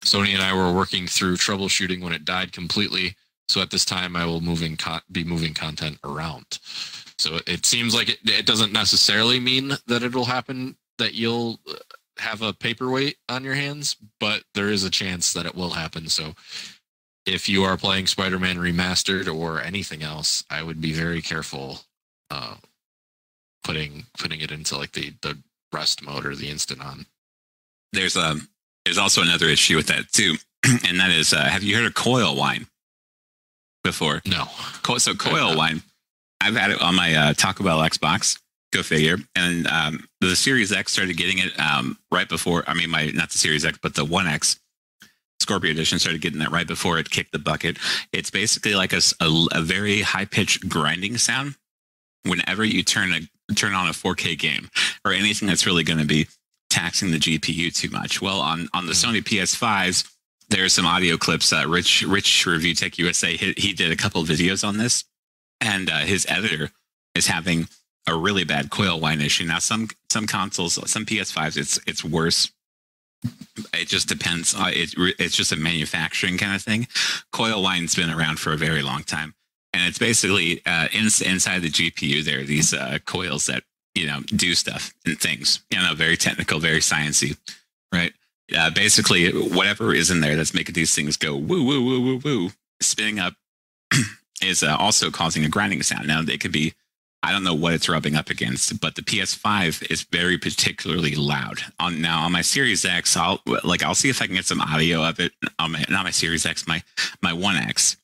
Sony 0.06 0.34
and 0.34 0.43
I 0.43 0.54
were 0.54 0.71
working 0.71 1.08
through 1.08 1.38
troubleshooting 1.38 2.02
when 2.02 2.13
it 2.13 2.23
died 2.23 2.54
completely. 2.54 3.15
So 3.50 3.62
at 3.62 3.71
this 3.71 3.86
time, 3.86 4.15
I 4.15 4.26
will 4.26 4.41
moving 4.41 4.78
con- 4.78 5.02
be 5.12 5.23
moving 5.23 5.54
content 5.54 5.97
around. 6.04 6.60
So 7.19 7.39
it 7.47 7.65
seems 7.65 7.95
like 7.95 8.10
it, 8.10 8.19
it 8.25 8.45
doesn't 8.45 8.71
necessarily 8.73 9.39
mean 9.39 9.73
that 9.88 10.03
it'll 10.03 10.25
happen 10.25 10.75
that 10.97 11.13
you'll 11.13 11.60
have 12.19 12.41
a 12.41 12.53
paperweight 12.53 13.17
on 13.30 13.43
your 13.43 13.53
hands, 13.56 13.95
but 14.19 14.43
there 14.53 14.69
is 14.69 14.84
a 14.84 14.89
chance 14.89 15.34
that 15.34 15.45
it 15.45 15.56
will 15.56 15.71
happen. 15.71 16.08
So 16.10 16.34
if 17.25 17.47
you 17.49 17.63
are 17.63 17.77
playing 17.77 18.08
Spider-Man 18.08 18.58
Remastered 18.58 19.34
or 19.34 19.62
anything 19.62 20.01
else, 20.01 20.43
I 20.49 20.63
would 20.63 20.82
be 20.82 20.93
very 20.93 21.21
careful 21.21 21.82
uh, 22.32 22.56
putting 23.63 24.06
putting 24.17 24.41
it 24.41 24.51
into 24.51 24.77
like 24.77 24.93
the 24.93 25.13
the 25.21 25.38
rest 25.73 26.01
mode 26.03 26.25
or 26.25 26.36
the 26.36 26.49
instant 26.49 26.82
on. 26.82 27.06
There's 27.93 28.15
um 28.17 28.47
there's 28.86 28.97
also 28.97 29.21
another 29.21 29.47
issue 29.47 29.75
with 29.75 29.88
that 29.88 30.12
too, 30.12 30.36
and 30.88 30.99
that 30.99 31.12
is 31.12 31.34
uh, 31.34 31.43
have 31.43 31.63
you 31.63 31.75
heard 31.75 31.86
of 31.86 31.93
coil 31.93 32.36
whine 32.36 32.67
before? 33.84 34.21
No, 34.25 34.45
Co- 34.84 34.97
So 34.97 35.13
coil 35.13 35.56
whine, 35.58 35.82
I've 36.41 36.56
had 36.56 36.71
it 36.71 36.82
on 36.82 36.95
my 36.95 37.13
uh, 37.15 37.34
Taco 37.34 37.63
Bell 37.63 37.80
Xbox. 37.80 38.39
Go 38.73 38.84
figure. 38.84 39.17
And 39.36 39.65
um, 39.67 40.08
the 40.19 40.36
Series 40.36 40.71
X 40.71 40.91
started 40.91 41.17
getting 41.17 41.39
it 41.39 41.58
um, 41.60 41.97
right 42.12 42.28
before. 42.28 42.63
I 42.67 42.73
mean, 42.73 42.89
my 42.89 43.08
not 43.08 43.32
the 43.32 43.38
Series 43.38 43.65
X, 43.65 43.80
but 43.82 43.95
the 43.95 44.06
One 44.06 44.28
X 44.28 44.60
Scorpio 45.39 45.71
Edition 45.71 46.00
started 46.00 46.21
getting 46.21 46.39
that 46.39 46.52
right 46.52 46.67
before 46.67 47.00
it 47.00 47.10
kicked 47.10 47.32
the 47.32 47.39
bucket. 47.39 47.78
It's 48.12 48.30
basically 48.30 48.76
like 48.76 48.93
a 48.93 49.02
a 49.21 49.62
very 49.62 50.02
high 50.02 50.26
pitched 50.26 50.67
grinding 50.67 51.17
sound 51.17 51.56
whenever 52.26 52.65
you 52.65 52.84
turn 52.84 53.13
a 53.13 53.54
turn 53.54 53.73
on 53.73 53.88
a 53.88 53.91
4K 53.91 54.38
game 54.38 54.69
or 55.06 55.13
anything 55.13 55.47
that's 55.47 55.65
really 55.65 55.84
going 55.84 56.00
to 56.00 56.06
be 56.06 56.28
taxing 56.69 57.12
the 57.12 57.19
GPU 57.19 57.73
too 57.73 57.89
much. 57.89 58.21
Well, 58.21 58.41
on 58.41 58.67
on 58.73 58.88
the 58.88 58.93
Sony 58.93 59.21
PS5s, 59.21 60.10
there's 60.50 60.73
some 60.73 60.86
audio 60.86 61.17
clips. 61.17 61.54
Uh, 61.54 61.65
Rich 61.67 62.04
Rich 62.04 62.45
Review 62.45 62.73
Tech 62.73 62.97
USA 62.97 63.36
he, 63.38 63.54
he 63.58 63.73
did 63.73 63.91
a 63.91 63.95
couple 63.95 64.21
of 64.21 64.28
videos 64.28 64.67
on 64.67 64.78
this, 64.78 65.06
and 65.62 65.89
uh, 65.89 66.00
his 66.00 66.26
editor 66.30 66.72
is 67.15 67.28
having 67.28 67.67
a 68.08 68.15
really 68.15 68.43
bad 68.43 68.70
coil 68.70 69.00
whine 69.00 69.22
issue. 69.22 69.46
Now, 69.46 69.60
some 69.60 69.89
some 70.10 70.26
consoles, 70.28 70.80
some 70.89 71.06
PS5s, 71.06 71.58
it's 71.58 71.80
it's 71.86 72.04
worse. 72.04 72.52
It 73.74 73.88
just 73.88 74.08
depends. 74.08 74.56
Uh, 74.56 74.72
it, 74.72 74.93
it's 75.20 75.36
just 75.36 75.52
a 75.52 75.56
manufacturing 75.56 76.38
kind 76.38 76.56
of 76.56 76.62
thing. 76.62 76.88
Coil 77.32 77.62
whine's 77.62 77.96
been 77.96 78.10
around 78.10 78.39
for 78.39 78.54
a 78.54 78.58
very 78.58 78.82
long 78.82 79.04
time, 79.04 79.34
and 79.74 79.84
it's 79.88 80.00
basically 80.00 80.62
uh, 80.65 80.88
in, 80.93 81.06
inside 81.26 81.62
the 81.62 81.70
GPU. 81.70 82.24
There 82.24 82.41
are 82.41 82.43
these 82.43 82.74
uh, 82.74 83.00
coils 83.06 83.48
that 83.48 83.63
you 83.96 84.08
know 84.08 84.22
do 84.36 84.56
stuff 84.56 84.93
and 85.06 85.20
things. 85.20 85.62
You 85.70 85.80
know, 85.80 85.93
very 85.96 86.15
technical, 86.15 86.60
very 86.60 86.80
sciencey, 86.80 87.38
right? 87.91 88.13
Uh, 88.56 88.70
basically, 88.70 89.30
whatever 89.32 89.93
is 89.93 90.10
in 90.10 90.22
there 90.22 90.36
that's 90.36 90.54
making 90.54 90.74
these 90.74 90.96
things 90.96 91.17
go 91.17 91.36
woo 91.36 91.65
woo 91.65 91.84
woo 91.84 92.02
woo 92.02 92.22
woo, 92.24 92.52
spinning 92.80 93.20
up, 93.20 93.34
is 94.41 94.63
uh, 94.63 94.76
also 94.78 95.10
causing 95.10 95.43
a 95.45 95.50
grinding 95.50 95.84
sound. 95.84 96.08
Now, 96.08 96.21
it 96.21 96.39
could 96.39 96.52
be 96.52 96.73
I 97.23 97.32
don't 97.32 97.43
know 97.43 97.54
what 97.54 97.73
it's 97.73 97.89
rubbing 97.89 98.15
up 98.15 98.30
against, 98.30 98.80
but 98.80 98.95
the 98.95 99.02
PS5 99.02 99.91
is 99.91 100.04
very 100.04 100.38
particularly 100.38 101.15
loud. 101.15 101.60
On 101.80 102.00
now 102.00 102.21
on 102.21 102.32
my 102.32 102.41
Series 102.41 102.86
X, 102.86 103.17
I'll 103.17 103.41
like 103.63 103.84
I'll 103.84 103.95
see 103.95 104.10
if 104.10 104.21
I 104.21 104.28
can 104.28 104.36
get 104.36 104.45
some 104.45 104.62
audio 104.62 105.04
of 105.04 105.19
it 105.19 105.32
on 105.60 105.71
my 105.71 105.84
not 105.89 106.06
my 106.06 106.12
Series 106.12 106.45
X, 106.45 106.67
my 106.67 106.84
my 107.21 107.34
One 107.34 107.56
X. 107.56 107.97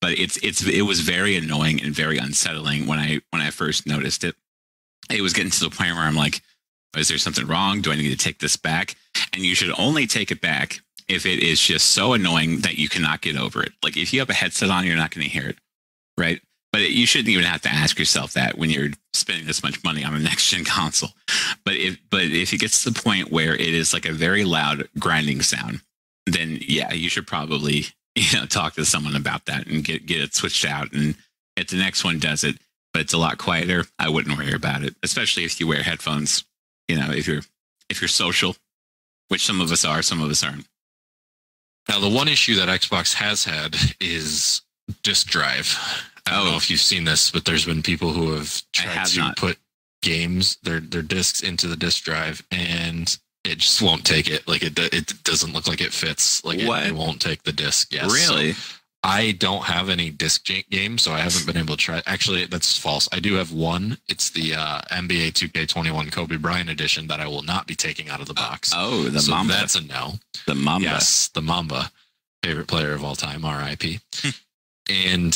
But 0.00 0.18
it's 0.18 0.36
it's 0.38 0.66
it 0.66 0.82
was 0.82 1.00
very 1.00 1.36
annoying 1.36 1.80
and 1.82 1.94
very 1.94 2.18
unsettling 2.18 2.86
when 2.86 2.98
I 2.98 3.20
when 3.30 3.40
I 3.40 3.50
first 3.50 3.86
noticed 3.86 4.24
it. 4.24 4.34
It 5.08 5.22
was 5.22 5.32
getting 5.32 5.52
to 5.52 5.60
the 5.60 5.70
point 5.70 5.94
where 5.94 6.04
I'm 6.04 6.16
like, 6.16 6.42
is 6.96 7.08
there 7.08 7.18
something 7.18 7.46
wrong? 7.46 7.80
Do 7.80 7.92
I 7.92 7.96
need 7.96 8.10
to 8.10 8.16
take 8.16 8.40
this 8.40 8.56
back? 8.56 8.96
And 9.32 9.42
you 9.42 9.54
should 9.54 9.72
only 9.78 10.06
take 10.06 10.30
it 10.30 10.40
back 10.40 10.80
if 11.08 11.24
it 11.24 11.38
is 11.38 11.60
just 11.60 11.92
so 11.92 12.12
annoying 12.12 12.60
that 12.60 12.78
you 12.78 12.88
cannot 12.88 13.20
get 13.20 13.36
over 13.36 13.62
it. 13.62 13.72
Like 13.82 13.96
if 13.96 14.12
you 14.12 14.18
have 14.18 14.30
a 14.30 14.34
headset 14.34 14.70
on, 14.70 14.84
you're 14.84 14.96
not 14.96 15.12
going 15.12 15.24
to 15.24 15.32
hear 15.32 15.48
it, 15.48 15.56
right? 16.18 16.40
But 16.72 16.90
you 16.90 17.06
shouldn't 17.06 17.28
even 17.28 17.44
have 17.44 17.62
to 17.62 17.70
ask 17.70 17.98
yourself 17.98 18.34
that 18.34 18.58
when 18.58 18.70
you're 18.70 18.90
spending 19.14 19.46
this 19.46 19.62
much 19.62 19.82
money 19.82 20.04
on 20.04 20.14
a 20.14 20.18
next 20.20 20.50
gen 20.50 20.64
console. 20.64 21.10
But 21.64 21.74
if 21.74 21.98
but 22.10 22.24
if 22.24 22.52
it 22.52 22.60
gets 22.60 22.82
to 22.84 22.90
the 22.90 23.00
point 23.00 23.30
where 23.30 23.54
it 23.54 23.60
is 23.74 23.92
like 23.92 24.06
a 24.06 24.12
very 24.12 24.44
loud 24.44 24.88
grinding 24.98 25.42
sound, 25.42 25.80
then 26.26 26.58
yeah, 26.60 26.92
you 26.92 27.08
should 27.08 27.26
probably 27.26 27.86
you 28.14 28.38
know 28.38 28.46
talk 28.46 28.74
to 28.74 28.84
someone 28.84 29.16
about 29.16 29.46
that 29.46 29.66
and 29.66 29.84
get 29.84 30.06
get 30.06 30.20
it 30.20 30.34
switched 30.34 30.64
out. 30.64 30.92
And 30.92 31.16
if 31.56 31.68
the 31.68 31.76
next 31.76 32.04
one 32.04 32.18
does 32.18 32.44
it, 32.44 32.56
but 32.92 33.02
it's 33.02 33.14
a 33.14 33.18
lot 33.18 33.38
quieter, 33.38 33.84
I 33.98 34.08
wouldn't 34.08 34.36
worry 34.36 34.52
about 34.52 34.82
it. 34.82 34.94
Especially 35.02 35.44
if 35.44 35.58
you 35.60 35.66
wear 35.66 35.82
headphones. 35.82 36.44
You 36.88 36.96
know, 36.96 37.10
if 37.10 37.26
you're 37.26 37.42
if 37.88 38.00
you're 38.00 38.08
social, 38.08 38.56
which 39.28 39.46
some 39.46 39.60
of 39.60 39.72
us 39.72 39.84
are, 39.84 40.02
some 40.02 40.22
of 40.22 40.30
us 40.30 40.42
aren't. 40.42 40.66
Now, 41.88 42.00
the 42.00 42.08
one 42.08 42.28
issue 42.28 42.56
that 42.56 42.68
Xbox 42.68 43.14
has 43.14 43.44
had 43.44 43.76
is 44.00 44.62
disk 45.02 45.26
drive. 45.28 45.76
I 46.26 46.30
don't 46.32 46.46
Oh. 46.46 46.50
know 46.52 46.56
if 46.56 46.70
you've 46.70 46.80
seen 46.80 47.04
this, 47.04 47.30
but 47.30 47.44
there's 47.44 47.64
been 47.64 47.82
people 47.82 48.12
who 48.12 48.32
have 48.32 48.62
tried 48.72 48.88
have 48.92 49.10
to 49.12 49.18
not. 49.18 49.36
put 49.36 49.58
games, 50.02 50.56
their 50.62 50.80
their 50.80 51.02
discs 51.02 51.40
into 51.40 51.66
the 51.68 51.76
disk 51.76 52.04
drive, 52.04 52.42
and 52.50 53.18
it 53.44 53.58
just 53.58 53.80
won't 53.80 54.04
take 54.04 54.28
it. 54.28 54.46
Like 54.48 54.62
it, 54.62 54.78
it 54.78 55.22
doesn't 55.24 55.52
look 55.52 55.66
like 55.68 55.80
it 55.80 55.92
fits. 55.92 56.44
Like 56.44 56.58
it, 56.58 56.68
it 56.68 56.94
won't 56.94 57.20
take 57.20 57.42
the 57.44 57.52
disc. 57.52 57.92
Yes. 57.92 58.10
So 58.26 58.34
really? 58.34 58.54
I 59.04 59.32
don't 59.32 59.62
have 59.64 59.88
any 59.88 60.10
disc 60.10 60.44
games, 60.68 61.02
so 61.02 61.12
I 61.12 61.20
haven't 61.20 61.46
been 61.46 61.56
able 61.56 61.76
to 61.76 61.80
try. 61.82 62.02
Actually, 62.06 62.44
that's 62.46 62.76
false. 62.76 63.08
I 63.12 63.20
do 63.20 63.34
have 63.34 63.52
one. 63.52 63.98
It's 64.08 64.30
the 64.30 64.54
uh, 64.54 64.80
NBA 64.90 65.32
2K21 65.32 66.10
Kobe 66.10 66.36
Bryant 66.38 66.70
edition 66.70 67.06
that 67.06 67.20
I 67.20 67.28
will 67.28 67.42
not 67.42 67.68
be 67.68 67.76
taking 67.76 68.08
out 68.08 68.20
of 68.20 68.26
the 68.26 68.34
box. 68.34 68.72
Oh, 68.74 69.04
the 69.04 69.20
so 69.20 69.30
Mamba. 69.30 69.52
That's 69.52 69.76
a 69.76 69.82
no. 69.82 70.14
the 70.48 70.56
Mamba. 70.56 70.88
Yes, 70.88 71.28
the 71.28 71.42
Mamba, 71.42 71.92
favorite 72.42 72.66
player 72.66 72.94
of 72.94 73.04
all 73.04 73.14
time, 73.14 73.44
RIP. 73.46 74.00
and 74.90 75.34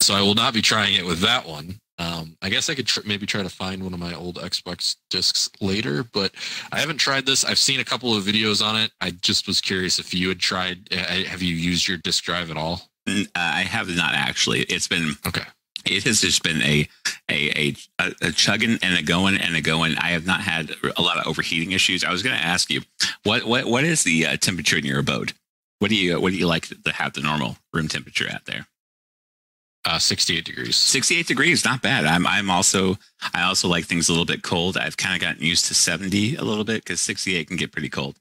so 0.00 0.14
I 0.14 0.22
will 0.22 0.34
not 0.34 0.54
be 0.54 0.62
trying 0.62 0.94
it 0.94 1.04
with 1.04 1.20
that 1.20 1.46
one. 1.46 1.78
Um, 2.00 2.36
I 2.40 2.48
guess 2.48 2.70
I 2.70 2.76
could 2.76 2.86
tr- 2.86 3.00
maybe 3.04 3.26
try 3.26 3.42
to 3.42 3.48
find 3.50 3.82
one 3.82 3.92
of 3.92 3.98
my 3.98 4.14
old 4.14 4.36
Xbox 4.36 4.94
discs 5.10 5.50
later, 5.60 6.04
but 6.04 6.30
I 6.70 6.78
haven't 6.78 6.98
tried 6.98 7.26
this. 7.26 7.44
I've 7.44 7.58
seen 7.58 7.80
a 7.80 7.84
couple 7.84 8.14
of 8.16 8.22
videos 8.22 8.64
on 8.64 8.76
it. 8.76 8.92
I 9.00 9.10
just 9.10 9.48
was 9.48 9.60
curious 9.60 9.98
if 9.98 10.14
you 10.14 10.28
had 10.28 10.38
tried. 10.38 10.88
uh, 10.92 10.96
Have 10.96 11.42
you 11.42 11.54
used 11.56 11.88
your 11.88 11.98
disk 11.98 12.22
drive 12.22 12.52
at 12.52 12.56
all? 12.56 12.82
Uh, 13.08 13.24
I 13.34 13.62
have 13.62 13.88
not 13.96 14.14
actually. 14.14 14.60
It's 14.60 14.86
been 14.86 15.14
Okay. 15.26 15.42
it 15.86 16.04
has 16.04 16.20
just 16.20 16.44
been 16.44 16.62
a 16.62 16.86
a 17.28 17.74
a, 17.98 18.12
a 18.22 18.30
chugging 18.32 18.78
and 18.80 18.96
a 18.96 19.02
going 19.02 19.36
and 19.36 19.56
a 19.56 19.60
going. 19.60 19.96
I 19.98 20.10
have 20.10 20.24
not 20.26 20.40
had 20.42 20.70
a 20.96 21.02
lot 21.02 21.16
of 21.18 21.26
overheating 21.26 21.72
issues. 21.72 22.04
I 22.04 22.12
was 22.12 22.22
going 22.22 22.36
to 22.38 22.44
ask 22.44 22.70
you 22.70 22.82
what 23.24 23.44
what 23.44 23.64
what 23.66 23.82
is 23.82 24.04
the 24.04 24.24
uh, 24.26 24.36
temperature 24.36 24.76
in 24.78 24.84
your 24.84 25.00
abode? 25.00 25.32
What 25.78 25.90
do 25.90 25.96
you 25.96 26.20
what 26.20 26.32
do 26.32 26.38
you 26.38 26.46
like 26.46 26.66
to 26.68 26.92
have 26.92 27.12
the 27.12 27.20
normal 27.20 27.56
room 27.72 27.88
temperature 27.88 28.28
at 28.28 28.44
there? 28.46 28.66
Uh, 29.84 29.98
68 29.98 30.44
degrees. 30.44 30.76
68 30.76 31.26
degrees, 31.26 31.64
not 31.64 31.82
bad. 31.82 32.04
I'm 32.04 32.26
I'm 32.26 32.50
also 32.50 32.96
I 33.32 33.42
also 33.42 33.68
like 33.68 33.84
things 33.84 34.08
a 34.08 34.12
little 34.12 34.26
bit 34.26 34.42
cold. 34.42 34.76
I've 34.76 34.96
kind 34.96 35.14
of 35.14 35.20
gotten 35.20 35.42
used 35.42 35.66
to 35.66 35.74
70 35.74 36.36
a 36.36 36.42
little 36.42 36.64
bit 36.64 36.84
because 36.84 37.00
68 37.00 37.48
can 37.48 37.56
get 37.56 37.72
pretty 37.72 37.88
cold. 37.88 38.16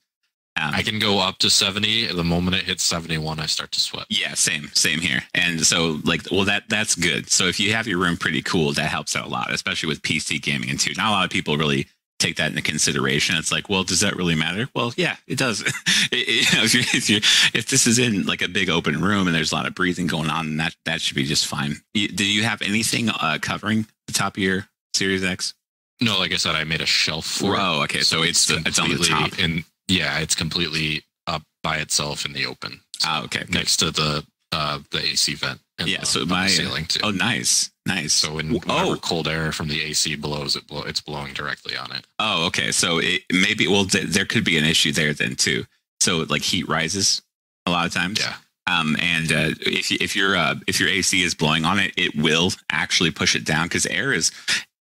Um, 0.59 0.73
I 0.73 0.81
can 0.81 0.97
go 0.97 1.19
up 1.19 1.37
to 1.39 1.49
70. 1.49 2.07
The 2.07 2.23
moment 2.23 2.55
it 2.55 2.63
hits 2.63 2.83
71, 2.83 3.39
I 3.39 3.45
start 3.45 3.71
to 3.73 3.79
sweat. 3.79 4.05
Yeah, 4.09 4.33
same, 4.33 4.69
same 4.73 4.99
here. 4.99 5.21
And 5.35 5.61
so, 5.61 5.99
like, 6.03 6.21
well, 6.31 6.45
that 6.45 6.63
that's 6.67 6.95
good. 6.95 7.29
So 7.29 7.45
if 7.45 7.59
you 7.59 7.73
have 7.73 7.87
your 7.87 7.99
room 7.99 8.17
pretty 8.17 8.41
cool, 8.41 8.73
that 8.73 8.89
helps 8.89 9.15
out 9.15 9.27
a 9.27 9.29
lot, 9.29 9.53
especially 9.53 9.87
with 9.87 10.01
PC 10.01 10.41
gaming 10.41 10.69
and 10.69 10.79
too. 10.79 10.93
Not 10.97 11.09
a 11.09 11.11
lot 11.11 11.25
of 11.25 11.31
people 11.31 11.57
really 11.57 11.87
take 12.19 12.37
that 12.37 12.49
into 12.49 12.61
consideration. 12.61 13.35
It's 13.37 13.51
like, 13.51 13.69
well, 13.69 13.83
does 13.83 13.99
that 14.01 14.15
really 14.15 14.35
matter? 14.35 14.67
Well, 14.75 14.93
yeah, 14.97 15.17
it 15.27 15.37
does. 15.37 15.61
it, 15.61 15.73
it, 16.11 16.51
you 16.51 16.57
know, 16.57 16.63
if, 16.63 16.73
you 16.73 16.79
if, 16.81 17.09
you 17.09 17.17
if 17.53 17.67
this 17.69 17.85
is 17.87 17.99
in 17.99 18.25
like 18.25 18.41
a 18.41 18.47
big 18.47 18.69
open 18.69 19.01
room 19.01 19.27
and 19.27 19.35
there's 19.35 19.51
a 19.51 19.55
lot 19.55 19.65
of 19.67 19.75
breathing 19.75 20.07
going 20.07 20.29
on, 20.29 20.57
that 20.57 20.75
that 20.85 21.01
should 21.01 21.15
be 21.15 21.25
just 21.25 21.45
fine. 21.47 21.75
You, 21.93 22.07
do 22.07 22.25
you 22.25 22.43
have 22.43 22.61
anything 22.61 23.09
uh, 23.09 23.37
covering 23.41 23.87
the 24.07 24.13
top 24.13 24.37
of 24.37 24.43
your 24.43 24.67
Series 24.95 25.23
X? 25.23 25.53
No, 26.01 26.19
like 26.19 26.31
I 26.31 26.37
said, 26.37 26.55
I 26.55 26.63
made 26.63 26.81
a 26.81 26.85
shelf 26.85 27.25
for 27.25 27.55
it. 27.55 27.59
Oh, 27.59 27.81
okay. 27.83 28.01
So, 28.01 28.21
it's 28.23 28.45
the, 28.45 28.61
it's 28.65 28.77
on 28.79 28.89
the 28.89 28.95
completely 28.95 29.29
top. 29.29 29.39
And 29.39 29.63
yeah, 29.87 30.19
it's 30.19 30.35
completely 30.35 31.03
up 31.25 31.41
by 31.63 31.77
itself 31.77 32.25
in 32.25 32.33
the 32.33 32.45
open. 32.45 32.81
So 32.99 33.07
Oh, 33.11 33.23
okay. 33.25 33.45
Next 33.49 33.77
to 33.77 33.91
the 33.91 34.25
uh 34.51 34.79
the 34.91 34.99
AC 34.99 35.33
vent. 35.35 35.59
and 35.77 35.87
Yeah, 35.87 35.99
the- 36.01 36.05
so 36.05 36.25
my- 36.25 36.47
ceiling 36.47 36.85
too. 36.85 36.99
Oh, 37.03 37.11
nice, 37.11 37.69
nice. 37.87 38.13
So 38.13 38.35
when 38.35 38.59
oh, 38.67 38.97
cold 39.01 39.27
air 39.27 39.51
from 39.51 39.67
the 39.67 39.81
AC 39.81 40.15
blows, 40.15 40.55
it 40.55 40.67
blow, 40.67 40.83
it's 40.83 41.01
blowing 41.01 41.33
directly 41.33 41.75
on 41.75 41.91
it. 41.91 42.05
oh, 42.19 42.45
okay. 42.47 42.71
So 42.71 42.99
it, 43.01 43.23
maybe 43.31 43.67
well, 43.67 43.85
th- 43.85 44.07
there 44.07 44.25
could 44.25 44.43
be 44.43 44.57
an 44.57 44.65
issue 44.65 44.91
there 44.91 45.13
then 45.13 45.35
too. 45.35 45.65
So 45.99 46.25
like 46.29 46.43
heat 46.43 46.67
rises 46.67 47.21
a 47.65 47.71
lot 47.71 47.87
of 47.87 47.93
times. 47.93 48.19
Yeah. 48.19 48.35
Um, 48.67 48.97
and 48.99 49.31
uh, 49.31 49.49
if 49.61 49.91
if 49.91 50.15
your 50.15 50.35
uh, 50.35 50.55
if 50.67 50.79
your 50.79 50.89
AC 50.89 51.23
is 51.23 51.33
blowing 51.33 51.65
on 51.65 51.79
it, 51.79 51.93
it 51.97 52.15
will 52.15 52.51
actually 52.69 53.11
push 53.11 53.35
it 53.35 53.45
down 53.45 53.65
because 53.65 53.85
air 53.85 54.11
is, 54.11 54.31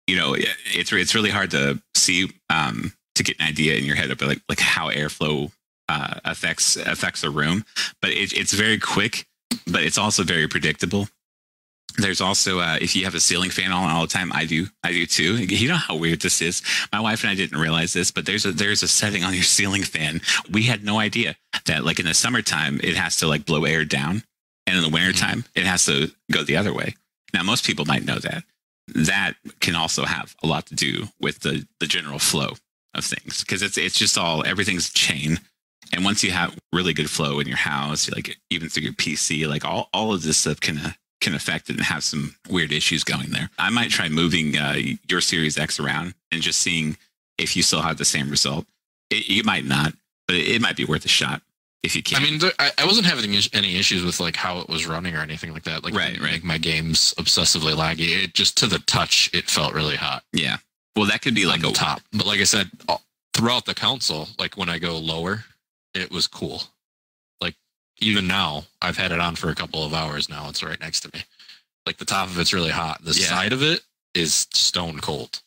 you 0.07 0.17
know, 0.17 0.37
it's 0.37 0.93
it's 0.93 1.15
really 1.15 1.31
hard 1.31 1.51
to 1.53 1.81
see 1.95 2.31
um, 2.51 2.93
to 3.15 3.23
get 3.23 3.41
an 3.41 3.47
idea 3.49 3.77
in 3.77 3.85
your 3.85 3.97
head 3.97 4.11
of 4.11 4.21
like 4.21 4.43
like 4.49 4.61
how 4.61 4.91
airflow 4.91 5.51
uh, 5.89 6.21
affects 6.25 6.77
affects 6.77 7.25
a 7.25 7.31
room. 7.31 7.65
But 8.03 8.11
it, 8.11 8.35
it's 8.35 8.53
very 8.53 8.79
quick, 8.79 9.27
but 9.67 9.83
it's 9.83 9.99
also 9.99 10.23
very 10.23 10.49
predictable. 10.49 11.09
There's 11.99 12.21
also 12.21 12.61
uh, 12.61 12.79
if 12.81 12.97
you 12.97 13.05
have 13.05 13.15
a 13.15 13.21
ceiling 13.21 13.51
fan 13.51 13.71
on 13.73 13.91
all 13.91 14.03
the 14.03 14.13
time, 14.13 14.33
I 14.33 14.47
do, 14.47 14.67
I 14.83 14.93
do 14.93 15.07
too. 15.07 15.37
You 15.37 15.69
know 15.69 15.77
how 15.77 15.97
weird 15.97 16.21
this 16.21 16.41
is. 16.41 16.63
My 16.93 17.01
wife 17.01 17.23
and 17.23 17.31
I 17.31 17.35
didn't 17.35 17.59
realize 17.61 17.93
this, 17.93 18.11
but 18.11 18.25
there's 18.27 18.47
a 18.47 18.53
there's 18.53 18.83
a 18.83 18.89
setting 18.89 19.25
on 19.25 19.35
your 19.35 19.43
ceiling 19.57 19.83
fan. 19.83 20.21
We 20.51 20.63
had 20.65 20.85
no 20.85 20.99
idea 20.99 21.37
that 21.67 21.85
like 21.85 21.99
in 21.99 22.07
the 22.07 22.15
summertime 22.15 22.81
it 22.83 22.97
has 22.97 23.17
to 23.19 23.27
like 23.27 23.47
blow 23.47 23.65
air 23.65 23.85
down, 23.85 24.23
and 24.67 24.77
in 24.77 24.83
the 24.83 24.89
wintertime 24.89 25.45
it 25.55 25.65
has 25.65 25.85
to 25.87 26.11
go 26.31 26.43
the 26.43 26.57
other 26.57 26.73
way. 26.73 26.95
Now 27.35 27.43
most 27.43 27.67
people 27.67 27.85
might 27.85 28.05
know 28.05 28.19
that. 28.19 28.45
That 28.95 29.35
can 29.61 29.77
also 29.77 30.05
have 30.05 30.35
a 30.43 30.47
lot 30.47 30.67
to 30.67 30.75
do 30.75 31.09
with 31.21 31.41
the 31.41 31.67
the 31.79 31.87
general 31.87 32.19
flow 32.19 32.55
of 32.95 33.05
things 33.05 33.41
because 33.41 33.63
it's 33.63 33.77
it's 33.77 33.99
just 33.99 34.19
all 34.19 34.45
everything's 34.47 34.91
chain. 34.91 35.41
And 35.93 36.05
once 36.05 36.25
you 36.25 36.31
have 36.31 36.59
really 36.73 36.95
good 36.95 37.11
flow 37.11 37.39
in 37.39 37.47
your 37.47 37.59
house, 37.59 38.11
like 38.11 38.39
even 38.49 38.71
through 38.71 38.85
your 38.85 38.95
PC, 38.95 39.47
like 39.47 39.65
all, 39.65 39.91
all 39.93 40.15
of 40.15 40.23
this 40.23 40.39
stuff 40.39 40.59
can 40.59 40.79
uh, 40.79 40.93
can 41.23 41.35
affect 41.35 41.71
it 41.71 41.77
and 41.77 41.85
have 41.85 42.05
some 42.05 42.35
weird 42.51 42.73
issues 42.73 43.05
going 43.05 43.31
there. 43.31 43.49
I 43.59 43.71
might 43.71 43.91
try 43.91 44.09
moving 44.09 44.59
uh, 44.59 44.77
your 45.09 45.21
Series 45.23 45.57
X 45.57 45.81
around 45.81 46.15
and 46.31 46.43
just 46.43 46.61
seeing 46.61 46.97
if 47.39 47.57
you 47.57 47.63
still 47.63 47.81
have 47.81 47.97
the 47.97 48.05
same 48.05 48.29
result. 48.29 48.67
It, 49.11 49.29
you 49.29 49.43
might 49.45 49.65
not, 49.65 49.95
but 50.27 50.37
it, 50.37 50.49
it 50.49 50.61
might 50.61 50.77
be 50.77 50.85
worth 50.85 51.05
a 51.05 51.09
shot 51.09 51.41
if 51.83 51.97
you 51.97 52.03
can. 52.03 52.23
I 52.23 52.25
mean, 52.25 52.39
there, 52.39 52.53
I, 52.59 52.71
I 52.79 52.85
wasn't 52.85 53.07
having 53.07 53.35
any 53.53 53.77
issues 53.79 54.05
with 54.05 54.21
like 54.21 54.37
how 54.37 54.59
it 54.59 54.69
was 54.69 54.87
running 54.87 55.17
or 55.17 55.21
anything 55.21 55.53
like 55.53 55.65
that. 55.65 55.85
Like, 55.85 55.95
Right, 55.95 56.21
right. 56.21 56.33
Make 56.33 56.45
my 56.45 56.59
games 56.59 57.15
obsessively 57.19 57.75
laggy. 57.75 58.25
It 58.25 58.35
just 58.35 58.59
to 58.59 58.67
the 58.67 58.81
touch, 58.81 59.31
it 59.33 59.49
felt 59.49 59.75
really 59.75 59.97
hot. 59.97 60.25
yeah. 60.33 60.59
Well, 60.95 61.07
that 61.07 61.23
could 61.23 61.35
be 61.35 61.47
like 61.47 61.65
a 61.65 61.71
top. 61.73 62.03
But 62.13 62.27
like 62.27 62.41
I 62.41 62.45
said, 62.45 62.71
throughout 63.33 63.65
the 63.65 63.75
console, 63.75 64.29
like 64.39 64.59
when 64.59 64.69
I 64.69 64.79
go 64.79 64.99
lower, 64.99 65.45
it 65.95 66.11
was 66.11 66.27
cool. 66.27 66.65
Even 68.03 68.27
now, 68.27 68.65
I've 68.83 68.97
had 68.97 69.13
it 69.13 69.21
on 69.21 69.37
for 69.37 69.49
a 69.49 69.55
couple 69.55 69.85
of 69.85 69.95
hours 69.95 70.29
now. 70.29 70.49
It's 70.49 70.63
right 70.63 70.81
next 70.81 71.01
to 71.01 71.11
me. 71.15 71.23
Like 71.87 71.99
the 71.99 72.05
top 72.05 72.29
of 72.29 72.39
it's 72.39 72.53
really 72.53 72.71
hot. 72.71 73.05
The 73.05 73.13
Yeah. 73.13 73.27
side 73.29 73.53
of 73.53 73.63
it 73.63 73.83
is 74.15 74.47
stone 74.53 74.99
cold. 75.01 75.41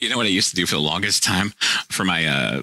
You 0.00 0.08
know 0.08 0.16
what 0.16 0.26
I 0.26 0.30
used 0.30 0.50
to 0.50 0.56
do 0.56 0.66
for 0.66 0.74
the 0.74 0.80
longest 0.80 1.22
time 1.22 1.54
for 1.88 2.04
my 2.04 2.26
uh, 2.26 2.62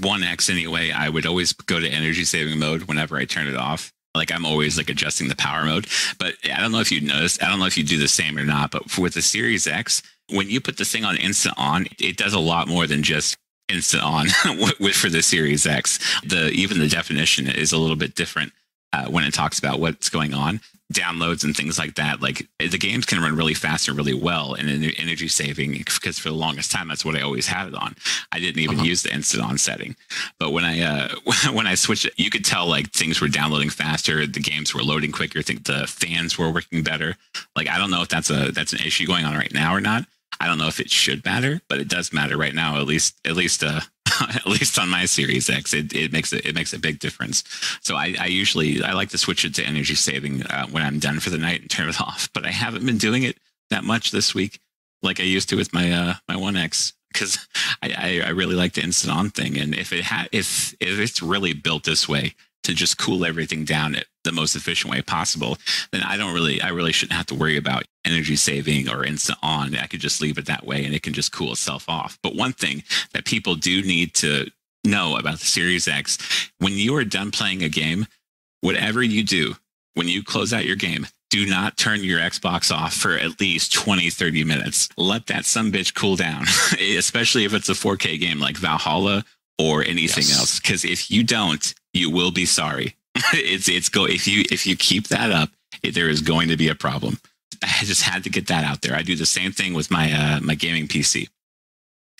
One 0.00 0.22
X 0.22 0.48
anyway? 0.50 0.90
I 0.90 1.08
would 1.08 1.26
always 1.26 1.52
go 1.52 1.80
to 1.80 1.88
energy 1.88 2.24
saving 2.24 2.58
mode 2.58 2.82
whenever 2.82 3.16
I 3.16 3.24
turn 3.24 3.48
it 3.48 3.56
off. 3.56 3.92
Like 4.14 4.30
I'm 4.30 4.44
always 4.44 4.76
like 4.76 4.90
adjusting 4.90 5.28
the 5.28 5.36
power 5.36 5.64
mode. 5.64 5.86
But 6.18 6.34
I 6.44 6.60
don't 6.60 6.70
know 6.72 6.80
if 6.80 6.92
you 6.92 7.00
noticed. 7.00 7.42
I 7.42 7.48
don't 7.48 7.58
know 7.58 7.64
if 7.66 7.78
you 7.78 7.84
do 7.84 7.98
the 7.98 8.06
same 8.08 8.36
or 8.38 8.44
not. 8.44 8.70
But 8.70 8.98
with 8.98 9.14
the 9.14 9.22
Series 9.22 9.66
X, 9.66 10.02
when 10.28 10.48
you 10.50 10.60
put 10.60 10.76
the 10.76 10.84
thing 10.84 11.04
on 11.04 11.16
instant 11.16 11.54
on, 11.56 11.86
it 11.98 12.16
does 12.18 12.34
a 12.34 12.38
lot 12.38 12.68
more 12.68 12.86
than 12.86 13.02
just 13.02 13.36
instant 13.72 14.02
on 14.02 14.26
with, 14.80 14.94
for 14.94 15.08
the 15.08 15.22
Series 15.22 15.66
X. 15.66 15.98
The 16.24 16.50
even 16.50 16.78
the 16.78 16.88
definition 16.88 17.48
is 17.48 17.72
a 17.72 17.78
little 17.78 17.96
bit 17.96 18.14
different 18.14 18.52
uh, 18.92 19.06
when 19.06 19.24
it 19.24 19.32
talks 19.34 19.58
about 19.58 19.80
what's 19.80 20.08
going 20.10 20.34
on 20.34 20.60
downloads 20.92 21.42
and 21.42 21.56
things 21.56 21.78
like 21.78 21.94
that 21.94 22.20
like 22.20 22.46
the 22.58 22.76
games 22.76 23.06
can 23.06 23.18
run 23.18 23.34
really 23.34 23.54
fast 23.54 23.88
and 23.88 23.96
really 23.96 24.12
well 24.12 24.52
and 24.52 24.68
energy 24.98 25.26
saving 25.26 25.72
because 25.72 26.18
for 26.18 26.28
the 26.28 26.34
longest 26.34 26.70
time 26.70 26.88
that's 26.88 27.02
what 27.02 27.16
i 27.16 27.22
always 27.22 27.46
had 27.46 27.66
it 27.66 27.74
on 27.74 27.94
i 28.30 28.38
didn't 28.38 28.60
even 28.60 28.76
Uh-huh. 28.76 28.84
use 28.84 29.02
the 29.02 29.10
instant 29.14 29.42
on 29.42 29.56
setting 29.56 29.96
but 30.38 30.50
when 30.52 30.64
i 30.64 30.80
uh 30.82 31.08
when 31.54 31.66
i 31.66 31.74
switched 31.76 32.10
you 32.18 32.28
could 32.28 32.44
tell 32.44 32.66
like 32.66 32.90
things 32.92 33.22
were 33.22 33.28
downloading 33.28 33.70
faster 33.70 34.26
the 34.26 34.40
games 34.40 34.74
were 34.74 34.82
loading 34.82 35.12
quicker 35.12 35.38
i 35.38 35.42
think 35.42 35.64
the 35.64 35.86
fans 35.86 36.36
were 36.36 36.50
working 36.50 36.82
better 36.82 37.16
like 37.56 37.70
i 37.70 37.78
don't 37.78 37.90
know 37.90 38.02
if 38.02 38.08
that's 38.10 38.28
a 38.28 38.52
that's 38.52 38.74
an 38.74 38.80
issue 38.80 39.06
going 39.06 39.24
on 39.24 39.34
right 39.34 39.54
now 39.54 39.74
or 39.74 39.80
not 39.80 40.04
i 40.40 40.46
don't 40.46 40.58
know 40.58 40.68
if 40.68 40.80
it 40.80 40.90
should 40.90 41.24
matter 41.24 41.60
but 41.68 41.78
it 41.78 41.88
does 41.88 42.12
matter 42.12 42.36
right 42.36 42.54
now 42.54 42.78
at 42.78 42.86
least 42.86 43.16
at 43.26 43.36
least 43.36 43.62
uh 43.62 43.80
at 44.20 44.46
least 44.46 44.78
on 44.78 44.88
my 44.88 45.04
series 45.04 45.48
x 45.48 45.72
it, 45.72 45.92
it 45.94 46.12
makes 46.12 46.32
it 46.32 46.44
it 46.44 46.54
makes 46.54 46.72
a 46.72 46.78
big 46.78 46.98
difference 46.98 47.44
so 47.80 47.96
I, 47.96 48.14
I 48.18 48.26
usually 48.26 48.82
I 48.82 48.92
like 48.92 49.10
to 49.10 49.18
switch 49.18 49.44
it 49.44 49.54
to 49.56 49.64
energy 49.64 49.94
saving 49.94 50.42
uh, 50.44 50.66
when 50.68 50.82
I'm 50.82 50.98
done 50.98 51.20
for 51.20 51.30
the 51.30 51.38
night 51.38 51.60
and 51.60 51.70
turn 51.70 51.88
it 51.88 52.00
off. 52.00 52.28
But 52.34 52.46
I 52.46 52.50
haven't 52.50 52.86
been 52.86 52.98
doing 52.98 53.22
it 53.22 53.38
that 53.70 53.84
much 53.84 54.10
this 54.10 54.34
week, 54.34 54.60
like 55.02 55.20
I 55.20 55.24
used 55.24 55.48
to 55.50 55.56
with 55.56 55.72
my 55.72 55.90
uh, 55.92 56.14
my 56.28 56.36
One 56.36 56.56
X, 56.56 56.92
because 57.12 57.46
I, 57.82 58.20
I 58.24 58.28
I 58.28 58.30
really 58.30 58.54
like 58.54 58.74
the 58.74 58.82
instant 58.82 59.16
on 59.16 59.30
thing. 59.30 59.58
And 59.58 59.74
if 59.74 59.92
it 59.92 60.04
had 60.04 60.28
if 60.32 60.74
if 60.80 60.98
it's 60.98 61.22
really 61.22 61.52
built 61.52 61.84
this 61.84 62.08
way 62.08 62.34
to 62.64 62.74
just 62.74 62.98
cool 62.98 63.24
everything 63.24 63.64
down 63.64 63.96
at 63.96 64.06
the 64.22 64.30
most 64.32 64.54
efficient 64.54 64.92
way 64.92 65.02
possible, 65.02 65.58
then 65.90 66.02
I 66.02 66.16
don't 66.16 66.34
really 66.34 66.60
I 66.62 66.68
really 66.68 66.92
shouldn't 66.92 67.16
have 67.16 67.26
to 67.26 67.34
worry 67.34 67.56
about 67.56 67.84
energy 68.04 68.36
saving 68.36 68.88
or 68.88 69.04
instant 69.04 69.38
on. 69.42 69.74
I 69.76 69.86
could 69.86 70.00
just 70.00 70.20
leave 70.20 70.38
it 70.38 70.46
that 70.46 70.66
way 70.66 70.84
and 70.84 70.94
it 70.94 71.02
can 71.02 71.12
just 71.12 71.32
cool 71.32 71.52
itself 71.52 71.88
off. 71.88 72.18
But 72.22 72.34
one 72.34 72.52
thing 72.52 72.82
that 73.12 73.24
people 73.24 73.54
do 73.54 73.82
need 73.82 74.14
to 74.14 74.50
know 74.84 75.16
about 75.16 75.38
the 75.38 75.46
Series 75.46 75.86
X 75.86 76.50
when 76.58 76.72
you 76.72 76.94
are 76.96 77.04
done 77.04 77.30
playing 77.30 77.62
a 77.62 77.68
game, 77.68 78.06
whatever 78.60 79.02
you 79.02 79.22
do, 79.24 79.54
when 79.94 80.08
you 80.08 80.22
close 80.22 80.52
out 80.52 80.64
your 80.64 80.76
game, 80.76 81.06
do 81.30 81.46
not 81.46 81.76
turn 81.78 82.02
your 82.04 82.20
Xbox 82.20 82.74
off 82.74 82.92
for 82.94 83.12
at 83.12 83.40
least 83.40 83.72
20, 83.72 84.10
30 84.10 84.44
minutes. 84.44 84.88
Let 84.96 85.26
that 85.28 85.44
some 85.44 85.72
bitch 85.72 85.94
cool 85.94 86.16
down, 86.16 86.42
especially 86.80 87.44
if 87.44 87.54
it's 87.54 87.68
a 87.68 87.72
4K 87.72 88.18
game 88.20 88.38
like 88.38 88.56
Valhalla 88.56 89.24
or 89.58 89.82
anything 89.82 90.24
Yes. 90.24 90.38
else. 90.38 90.60
Because 90.60 90.84
if 90.84 91.10
you 91.10 91.22
don't, 91.24 91.74
you 91.94 92.10
will 92.10 92.32
be 92.32 92.44
sorry. 92.46 92.96
it's 93.34 93.68
it's 93.68 93.88
go 93.90 94.06
if 94.06 94.26
you 94.26 94.44
if 94.50 94.66
you 94.66 94.74
keep 94.76 95.08
that 95.08 95.30
up, 95.30 95.50
it, 95.82 95.94
there 95.94 96.08
is 96.08 96.20
going 96.22 96.48
to 96.48 96.56
be 96.56 96.68
a 96.68 96.74
problem. 96.74 97.18
I 97.80 97.84
just 97.84 98.02
had 98.02 98.24
to 98.24 98.30
get 98.30 98.48
that 98.48 98.64
out 98.64 98.82
there. 98.82 98.94
I 98.96 99.02
do 99.02 99.16
the 99.16 99.26
same 99.26 99.52
thing 99.52 99.74
with 99.74 99.90
my 99.90 100.12
uh, 100.12 100.40
my 100.40 100.54
gaming 100.54 100.88
PC, 100.88 101.28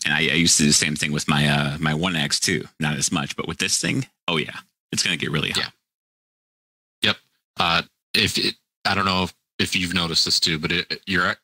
and 0.05 0.15
I, 0.15 0.19
I 0.19 0.35
used 0.35 0.57
to 0.59 0.65
do 0.65 0.69
the 0.69 0.73
same 0.75 0.97
thing 0.97 1.13
with 1.13 1.29
my 1.29 1.49
uh, 1.49 1.79
my 1.79 1.95
One 1.95 2.17
X 2.17 2.39
too. 2.41 2.65
Not 2.81 2.97
as 2.97 3.11
much, 3.13 3.37
but 3.37 3.49
with 3.49 3.59
this 3.59 3.81
thing, 3.81 4.07
oh 4.29 4.37
yeah, 4.37 4.59
it's 4.93 5.03
gonna 5.03 5.17
get 5.17 5.31
really 5.31 5.51
hot. 5.51 5.59
Yeah. 5.59 5.69
Uh, 7.59 7.83
if 8.15 8.39
it, 8.39 8.55
I 8.87 8.95
don't 8.95 9.05
know 9.05 9.25
if, 9.25 9.35
if 9.59 9.77
you've 9.77 9.93
noticed 9.95 10.25
this 10.25 10.41
too, 10.41 10.59
but 10.59 10.73
it, 10.73 11.03
your 11.07 11.37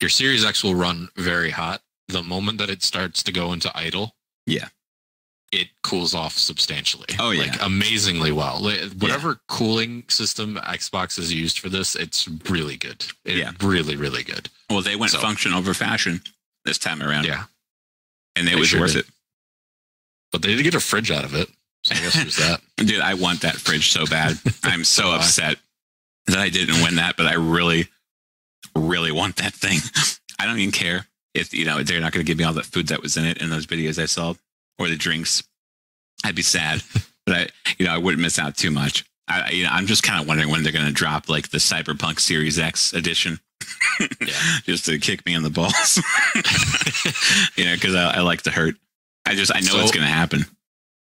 your 0.00 0.10
Series 0.10 0.44
X 0.44 0.62
will 0.62 0.74
run 0.74 1.08
very 1.16 1.50
hot. 1.50 1.82
The 2.08 2.22
moment 2.22 2.58
that 2.58 2.70
it 2.70 2.82
starts 2.82 3.22
to 3.24 3.32
go 3.32 3.52
into 3.52 3.70
idle, 3.76 4.14
Yeah. 4.46 4.68
It 5.52 5.68
cools 5.82 6.14
off 6.14 6.36
substantially. 6.38 7.06
Oh, 7.18 7.30
yeah. 7.30 7.42
like 7.42 7.62
amazingly 7.62 8.32
well. 8.32 8.62
Whatever 8.62 9.38
cooling 9.48 10.04
system 10.08 10.56
Xbox 10.56 11.16
has 11.16 11.32
used 11.32 11.58
for 11.58 11.68
this, 11.68 11.94
it's 11.94 12.26
really 12.48 12.76
good. 12.76 13.04
It, 13.24 13.36
Yeah. 13.36 13.52
really, 13.60 13.94
really 13.96 14.22
good. 14.22 14.48
Well, 14.70 14.80
they 14.82 14.96
went 14.96 15.12
So- 15.12 15.18
function 15.20 15.52
over 15.52 15.74
fashion 15.74 16.22
this 16.64 16.78
time 16.78 17.02
around, 17.02 17.26
Yeah, 17.26 17.44
and 18.34 18.48
it 18.48 18.52
They 18.52 18.56
was 18.60 18.68
sure 18.68 18.80
worth 18.80 18.92
did. 18.94 19.00
it. 19.00 19.06
but 20.32 20.40
they 20.42 20.54
did 20.56 20.62
get 20.62 20.74
a 20.74 20.80
fridge 20.80 21.10
out 21.10 21.24
of 21.24 21.34
it. 21.34 21.50
So 21.84 21.94
I 21.94 21.98
guess 21.98 22.14
there's 22.14 22.36
that. 22.36 22.60
Dude, 22.76 23.00
I 23.00 23.14
want 23.14 23.40
that 23.42 23.56
fridge 23.56 23.90
so 23.90 24.06
bad. 24.06 24.38
I'm 24.62 24.84
so 24.84 25.10
I. 25.12 25.16
upset 25.16 25.58
that 26.26 26.38
I 26.38 26.48
didn't 26.48 26.82
win 26.82 26.94
that, 26.96 27.16
but 27.16 27.26
I 27.26 27.34
really, 27.34 27.88
really 28.74 29.12
want 29.12 29.36
that 29.36 29.52
thing. 29.52 29.80
I 30.38 30.46
don't 30.46 30.58
even 30.58 30.72
care 30.72 31.08
if 31.34 31.52
you 31.52 31.64
know 31.64 31.82
they're 31.82 32.00
not 32.00 32.12
going 32.12 32.24
to 32.24 32.28
give 32.30 32.38
me 32.38 32.44
all 32.44 32.52
that 32.54 32.66
food 32.66 32.88
that 32.88 33.02
was 33.02 33.16
in 33.16 33.24
it 33.26 33.38
in 33.38 33.50
those 33.50 33.66
videos 33.66 34.00
I 34.00 34.06
saw 34.06 34.34
or 34.78 34.88
the 34.88 34.96
drinks. 34.96 35.42
I'd 36.24 36.34
be 36.34 36.42
sad, 36.42 36.82
but 37.26 37.34
I, 37.36 37.48
you 37.78 37.86
know, 37.86 37.92
I 37.94 37.98
wouldn't 37.98 38.22
miss 38.22 38.38
out 38.38 38.56
too 38.56 38.70
much. 38.70 39.04
I, 39.28 39.50
you 39.50 39.64
know, 39.64 39.70
I'm 39.72 39.86
just 39.86 40.02
kind 40.02 40.20
of 40.20 40.26
wondering 40.28 40.50
when 40.50 40.62
they're 40.62 40.72
going 40.72 40.86
to 40.86 40.92
drop 40.92 41.28
like 41.28 41.50
the 41.50 41.58
Cyberpunk 41.58 42.20
Series 42.20 42.58
X 42.58 42.92
edition, 42.92 43.38
Yeah. 44.20 44.32
just 44.64 44.84
to 44.86 44.98
kick 44.98 45.24
me 45.26 45.34
in 45.34 45.42
the 45.42 45.50
balls. 45.50 45.96
you 47.56 47.64
know, 47.64 47.74
because 47.74 47.94
I, 47.94 48.16
I 48.16 48.20
like 48.20 48.42
to 48.42 48.50
hurt. 48.50 48.74
I 49.26 49.34
just 49.34 49.54
I 49.54 49.60
know 49.60 49.66
So- 49.66 49.80
it's 49.80 49.92
going 49.92 50.06
to 50.06 50.12
happen. 50.12 50.44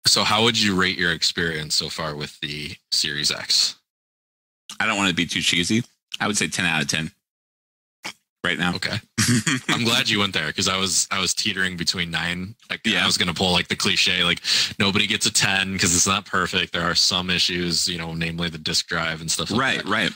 So 0.07 0.25
how 0.25 0.42
would 0.42 0.61
you 0.61 0.75
rate 0.75 0.98
your 0.98 1.12
experience 1.12 1.77
so 1.77 1.88
far 1.88 2.16
with 2.16 2.38
the 2.40 2.72
Series 2.90 3.31
X? 3.31 3.77
I 4.81 4.87
don't 4.87 4.96
want 4.96 5.11
to 5.11 5.14
be 5.14 5.27
too 5.27 5.40
cheesy. 5.40 5.85
I 6.18 6.27
would 6.27 6.37
say 6.37 6.48
10 6.48 6.64
out 6.66 6.83
of 6.83 6.88
10. 6.88 7.12
Right 8.44 8.59
now. 8.59 8.74
Okay. 8.74 8.96
I'm 9.68 9.85
glad 9.85 10.09
you 10.09 10.18
went 10.18 10.35
there 10.35 10.48
because 10.48 10.68
I 10.68 10.76
was 10.76 11.07
I 11.11 11.20
was 11.20 11.35
teetering 11.35 11.76
between 11.76 12.11
nine. 12.11 12.55
Like 12.70 12.81
Yeah. 12.85 13.02
I 13.02 13.07
was 13.07 13.16
gonna 13.18 13.35
pull 13.35 13.52
like 13.52 13.68
the 13.68 13.76
cliche, 13.76 14.24
like 14.24 14.40
nobody 14.78 15.07
gets 15.07 15.26
a 15.26 15.33
ten 15.33 15.72
because 15.72 15.94
it's 15.94 16.07
not 16.07 16.26
perfect. 16.26 16.72
There 16.72 16.83
are 16.83 16.94
some 16.94 17.31
issues, 17.31 17.88
you 17.88 17.98
know, 17.98 18.14
namely 18.14 18.48
the 18.48 18.59
disk 18.59 18.87
drive 18.88 19.20
and 19.20 19.31
stuff 19.31 19.50
like 19.50 19.61
right, 19.61 19.76
that. 19.85 19.87
right. 19.87 20.11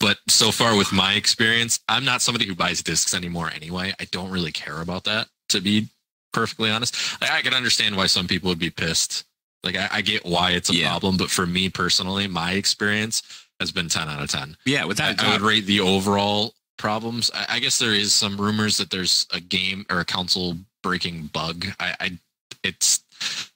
But 0.00 0.18
so 0.28 0.50
far 0.50 0.76
with 0.76 0.92
my 0.92 1.12
experience, 1.14 1.78
I'm 1.88 2.04
not 2.04 2.22
somebody 2.22 2.46
who 2.46 2.54
buys 2.54 2.82
discs 2.82 3.12
anymore 3.14 3.50
anyway. 3.54 3.92
I 4.00 4.06
don't 4.10 4.30
really 4.30 4.50
care 4.52 4.80
about 4.80 5.04
that, 5.04 5.28
to 5.50 5.60
be 5.60 5.88
perfectly 6.32 6.70
honest. 6.70 6.96
I, 7.22 7.38
I 7.38 7.42
can 7.42 7.52
understand 7.52 7.96
why 7.96 8.06
some 8.06 8.26
people 8.26 8.48
would 8.48 8.58
be 8.58 8.70
pissed. 8.70 9.24
Like 9.62 9.76
I, 9.76 9.88
I 9.92 10.00
get 10.00 10.24
why 10.24 10.52
it's 10.52 10.70
a 10.70 10.74
Yeah. 10.74 10.88
problem, 10.88 11.18
but 11.18 11.30
for 11.30 11.46
me 11.46 11.68
personally, 11.68 12.26
my 12.26 12.52
experience 12.52 13.22
has 13.60 13.70
been 13.70 13.90
ten 13.90 14.08
out 14.08 14.22
of 14.22 14.30
ten. 14.30 14.56
Yeah, 14.64 14.86
without 14.86 15.22
I, 15.22 15.28
I 15.28 15.32
would 15.32 15.42
rate 15.42 15.66
the 15.66 15.80
overall 15.80 16.54
problems. 16.80 17.30
I, 17.34 17.46
I 17.56 17.58
guess 17.60 17.78
there 17.78 17.92
is 17.94 18.12
some 18.12 18.36
rumors 18.36 18.76
that 18.78 18.90
there's 18.90 19.26
a 19.32 19.40
game 19.40 19.86
or 19.90 20.00
a 20.00 20.04
console 20.04 20.56
breaking 20.82 21.30
bug. 21.32 21.66
I, 21.78 21.94
I 22.00 22.18
it's 22.64 23.04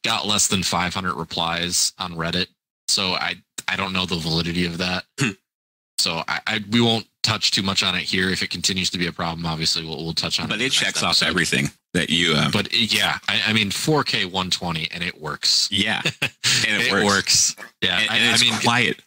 got 0.05 0.27
less 0.27 0.47
than 0.49 0.63
500 0.63 1.15
replies 1.15 1.93
on 1.99 2.13
Reddit, 2.13 2.47
so 2.89 3.15
I 3.15 3.35
I 3.67 3.77
don't 3.77 3.93
know 3.93 4.07
the 4.07 4.17
validity 4.17 4.67
of 4.67 4.79
that. 4.79 5.05
So 5.97 6.23
I, 6.29 6.41
I 6.47 6.65
we 6.71 6.81
won't 6.83 7.07
touch 7.23 7.51
too 7.53 7.63
much 7.63 7.83
on 7.83 7.95
it 7.95 8.03
here. 8.03 8.29
If 8.29 8.43
it 8.43 8.51
continues 8.51 8.91
to 8.91 8.99
be 8.99 9.07
a 9.07 9.13
problem, 9.13 9.47
obviously 9.47 9.87
we'll 9.87 10.05
we'll 10.05 10.13
touch 10.13 10.39
on 10.39 10.47
it. 10.47 10.49
but 10.51 10.61
it 10.61 10.73
checks 10.73 11.03
off 11.03 11.23
everything 11.23 11.71
that 11.95 12.11
you. 12.11 12.35
Uh, 12.35 12.51
But 12.51 12.75
yeah, 12.75 13.19
I, 13.29 13.41
I 13.47 13.53
mean 13.55 13.71
4K 13.71 14.25
120 14.25 14.89
and 14.91 15.03
it 15.05 15.19
works. 15.19 15.69
yeah, 15.73 16.03
and 16.23 16.83
it, 16.83 16.89
it 16.89 16.93
works. 16.93 17.05
works. 17.07 17.57
Yeah, 17.81 18.01
and, 18.01 18.11
I, 18.11 18.17
and 18.17 18.29
I 18.29 18.33
it's 18.33 18.43
mean 18.43 18.55
quiet. 18.61 19.01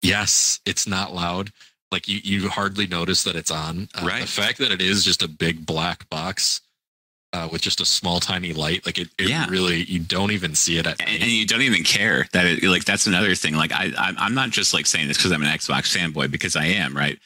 Yes, 0.00 0.60
it's 0.64 0.86
not 0.86 1.12
loud. 1.14 1.52
Like 1.92 2.08
you, 2.08 2.20
you 2.24 2.48
hardly 2.48 2.86
notice 2.86 3.22
that 3.24 3.36
it's 3.36 3.50
on. 3.50 3.88
Uh, 3.94 4.06
Right. 4.06 4.22
The 4.22 4.26
fact 4.26 4.58
that 4.58 4.72
it 4.72 4.80
is 4.82 5.04
just 5.04 5.22
a 5.22 5.28
big 5.28 5.64
black 5.66 6.08
box 6.10 6.60
uh, 7.34 7.48
with 7.50 7.62
just 7.62 7.80
a 7.80 7.84
small 7.86 8.20
tiny 8.20 8.52
light, 8.52 8.84
like 8.84 8.98
it, 8.98 9.08
it 9.18 9.28
Yeah. 9.28 9.46
really, 9.48 9.84
you 9.84 10.00
don't 10.00 10.32
even 10.32 10.54
see 10.54 10.76
it 10.78 10.86
at 10.86 11.00
and, 11.00 11.22
and 11.22 11.30
you 11.30 11.46
don't 11.46 11.62
even 11.62 11.82
care 11.84 12.26
that 12.32 12.44
it 12.44 12.62
like 12.62 12.84
that's 12.84 13.06
another 13.06 13.34
thing 13.34 13.54
like 13.54 13.72
i 13.72 13.90
i'm 13.96 14.16
I'm 14.18 14.34
not 14.34 14.50
just 14.50 14.74
like 14.74 14.84
saying 14.86 15.08
this 15.08 15.16
because 15.16 15.32
i'm 15.32 15.42
an 15.42 15.48
xbox 15.48 15.96
fanboy 15.96 16.30
because 16.30 16.56
i 16.56 16.66
am 16.66 16.94
right 16.94 17.18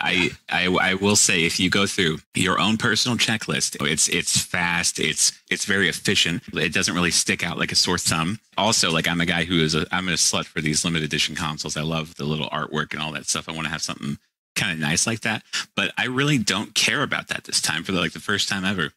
I, 0.00 0.30
I 0.48 0.66
i 0.66 0.94
will 0.94 1.16
say 1.16 1.44
if 1.44 1.60
you 1.60 1.70
go 1.70 1.86
through 1.86 2.18
your 2.34 2.58
own 2.58 2.76
personal 2.76 3.18
checklist 3.18 3.76
it's 3.86 4.08
it's 4.08 4.40
fast 4.40 4.98
it's 4.98 5.38
it's 5.50 5.64
very 5.64 5.88
efficient. 5.88 6.42
It 6.54 6.72
doesn't 6.72 6.94
really 6.94 7.10
stick 7.10 7.44
out 7.44 7.58
like 7.58 7.72
a 7.72 7.76
sore 7.76 7.98
thumb. 7.98 8.38
Also 8.56 8.90
like 8.90 9.08
i'm 9.08 9.20
a 9.20 9.26
guy 9.26 9.44
who 9.44 9.60
is 9.60 9.74
a 9.74 9.86
i'm 9.92 10.08
a 10.08 10.12
slut 10.12 10.46
for 10.46 10.60
these 10.60 10.84
limited 10.84 11.04
edition 11.04 11.34
consoles. 11.34 11.76
I 11.76 11.82
love 11.82 12.16
the 12.16 12.24
little 12.24 12.48
artwork 12.50 12.92
and 12.92 13.02
all 13.02 13.12
that 13.12 13.26
stuff. 13.26 13.48
I 13.48 13.52
want 13.52 13.66
to 13.66 13.72
have 13.72 13.82
something 13.82 14.18
kind 14.56 14.72
of 14.72 14.78
nice 14.78 15.06
like 15.06 15.20
that. 15.20 15.42
But 15.76 15.92
i 15.98 16.06
really 16.06 16.38
don't 16.38 16.74
care 16.74 17.02
about 17.02 17.28
that 17.28 17.44
this 17.44 17.60
time 17.60 17.84
for 17.84 17.92
the, 17.92 18.00
like 18.00 18.12
the 18.12 18.20
first 18.20 18.48
time 18.48 18.64
ever. 18.64 18.92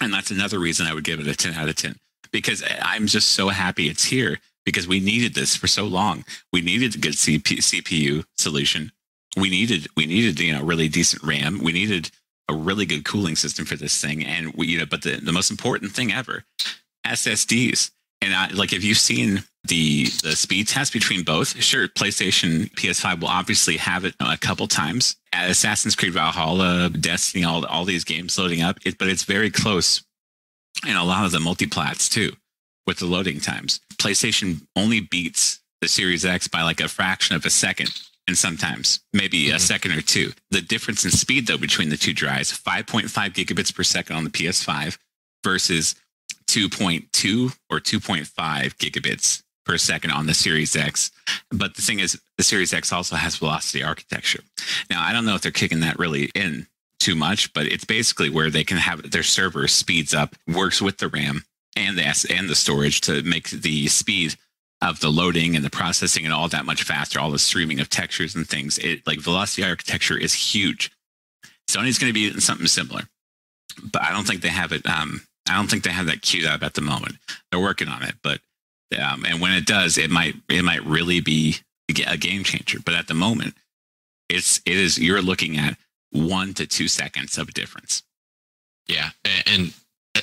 And 0.00 0.12
that's 0.12 0.30
another 0.30 0.58
reason 0.58 0.86
i 0.86 0.94
would 0.94 1.04
give 1.04 1.20
it 1.20 1.26
a 1.26 1.34
10 1.34 1.54
out 1.54 1.68
of 1.68 1.76
10 1.76 1.96
because 2.30 2.62
I'm 2.82 3.06
just 3.06 3.30
so 3.30 3.48
happy 3.48 3.88
it's 3.88 4.04
here 4.04 4.38
because 4.64 4.86
we 4.86 5.00
needed 5.00 5.34
this 5.34 5.56
for 5.56 5.66
so 5.66 5.84
long. 5.84 6.24
We 6.52 6.60
needed 6.60 6.94
a 6.94 6.98
good 6.98 7.14
CP, 7.14 7.58
CPU 7.58 8.24
solution. 8.36 8.92
We 9.40 9.50
needed 9.50 9.88
we 9.96 10.06
needed 10.06 10.40
you 10.40 10.52
know 10.52 10.62
really 10.62 10.88
decent 10.88 11.22
RAM. 11.22 11.62
We 11.62 11.72
needed 11.72 12.10
a 12.48 12.54
really 12.54 12.86
good 12.86 13.04
cooling 13.04 13.36
system 13.36 13.64
for 13.64 13.76
this 13.76 14.00
thing, 14.00 14.24
and 14.24 14.52
we 14.54 14.68
you 14.68 14.78
know 14.78 14.86
but 14.86 15.02
the 15.02 15.16
the 15.16 15.32
most 15.32 15.50
important 15.50 15.92
thing 15.92 16.12
ever, 16.12 16.44
SSDs. 17.06 17.90
And 18.20 18.34
I, 18.34 18.48
like 18.48 18.72
if 18.72 18.82
you've 18.82 18.98
seen 18.98 19.44
the 19.64 20.06
the 20.22 20.34
speed 20.34 20.66
test 20.66 20.92
between 20.92 21.22
both, 21.22 21.62
sure, 21.62 21.86
PlayStation 21.86 22.70
PS5 22.72 23.20
will 23.20 23.28
obviously 23.28 23.76
have 23.76 24.04
it 24.04 24.14
a 24.18 24.36
couple 24.36 24.66
times. 24.66 25.16
Assassin's 25.32 25.94
Creed 25.94 26.14
Valhalla, 26.14 26.90
Destiny, 26.90 27.44
all 27.44 27.64
all 27.66 27.84
these 27.84 28.04
games 28.04 28.36
loading 28.38 28.62
up, 28.62 28.78
it, 28.84 28.98
but 28.98 29.08
it's 29.08 29.24
very 29.24 29.50
close 29.50 30.02
and 30.86 30.96
a 30.96 31.04
lot 31.04 31.24
of 31.24 31.32
the 31.32 31.38
multiplats 31.38 32.10
too 32.10 32.32
with 32.86 32.98
the 32.98 33.06
loading 33.06 33.40
times. 33.40 33.80
PlayStation 33.96 34.66
only 34.76 35.00
beats 35.00 35.60
the 35.80 35.88
Series 35.88 36.24
X 36.24 36.48
by 36.48 36.62
like 36.62 36.80
a 36.80 36.88
fraction 36.88 37.36
of 37.36 37.44
a 37.44 37.50
second 37.50 37.90
and 38.28 38.38
sometimes 38.38 39.00
maybe 39.12 39.50
a 39.50 39.56
Mhm. 39.56 39.60
second 39.60 39.92
or 39.92 40.02
two. 40.02 40.32
The 40.50 40.60
difference 40.60 41.04
in 41.04 41.10
speed 41.10 41.46
though 41.48 41.56
between 41.58 41.88
the 41.88 41.96
two 41.96 42.12
drives, 42.12 42.52
5.5 42.52 43.32
gigabits 43.32 43.74
per 43.74 43.82
second 43.82 44.14
on 44.14 44.22
the 44.24 44.30
PS5 44.30 44.98
versus 45.42 45.96
2.2 46.46 47.52
or 47.70 47.80
2.5 47.80 48.76
gigabits 48.78 49.42
per 49.64 49.76
second 49.78 50.10
on 50.12 50.26
the 50.26 50.34
Series 50.34 50.76
X. 50.76 51.10
But 51.50 51.74
the 51.74 51.82
thing 51.82 52.00
is 52.00 52.18
the 52.36 52.44
Series 52.44 52.72
X 52.72 52.92
also 52.92 53.16
has 53.16 53.36
velocity 53.36 53.82
architecture. 53.82 54.42
Now, 54.88 55.02
I 55.02 55.12
don't 55.12 55.24
know 55.26 55.34
if 55.34 55.42
they're 55.42 55.50
kicking 55.52 55.80
that 55.80 55.98
really 55.98 56.30
in 56.34 56.66
too 57.00 57.14
much, 57.14 57.52
but 57.52 57.66
it's 57.66 57.84
basically 57.84 58.28
where 58.30 58.50
they 58.50 58.64
can 58.64 58.78
have 58.78 59.10
their 59.10 59.22
server 59.22 59.68
speeds 59.68 60.12
up, 60.14 60.36
works 60.46 60.80
with 60.80 60.98
the 60.98 61.08
RAM 61.08 61.44
and 61.76 61.96
the 61.98 62.26
and 62.30 62.48
the 62.48 62.54
storage 62.54 63.00
to 63.02 63.22
make 63.22 63.50
the 63.50 63.86
speed 63.88 64.36
of 64.80 65.00
the 65.00 65.10
loading 65.10 65.56
and 65.56 65.64
the 65.64 65.70
processing 65.70 66.24
and 66.24 66.32
all 66.32 66.48
that 66.48 66.64
much 66.64 66.82
faster. 66.82 67.18
All 67.18 67.30
the 67.30 67.38
streaming 67.38 67.80
of 67.80 67.90
textures 67.90 68.34
and 68.34 68.48
things. 68.48 68.78
It 68.78 69.06
like 69.06 69.18
velocity 69.18 69.64
architecture 69.64 70.16
is 70.16 70.34
huge. 70.34 70.92
Sony's 71.68 71.98
going 71.98 72.12
to 72.12 72.14
be 72.14 72.40
something 72.40 72.66
similar, 72.66 73.02
but 73.92 74.02
I 74.02 74.12
don't 74.12 74.26
think 74.26 74.40
they 74.40 74.48
have 74.48 74.72
it. 74.72 74.86
Um, 74.86 75.22
I 75.48 75.56
don't 75.56 75.68
think 75.68 75.84
they 75.84 75.90
have 75.90 76.06
that 76.06 76.22
queued 76.22 76.46
up 76.46 76.62
at 76.62 76.74
the 76.74 76.80
moment. 76.80 77.16
They're 77.50 77.60
working 77.60 77.88
on 77.88 78.02
it, 78.02 78.14
but 78.22 78.40
um, 78.98 79.24
and 79.26 79.40
when 79.40 79.52
it 79.52 79.66
does, 79.66 79.98
it 79.98 80.10
might 80.10 80.34
it 80.48 80.64
might 80.64 80.84
really 80.84 81.20
be 81.20 81.56
a 82.06 82.16
game 82.16 82.44
changer. 82.44 82.78
But 82.84 82.94
at 82.94 83.06
the 83.06 83.14
moment, 83.14 83.54
it's 84.28 84.60
it 84.64 84.76
is 84.76 84.98
you're 84.98 85.22
looking 85.22 85.58
at 85.58 85.76
one 86.10 86.54
to 86.54 86.66
two 86.66 86.88
seconds 86.88 87.36
of 87.36 87.52
difference. 87.52 88.02
Yeah, 88.86 89.10
and 89.46 89.74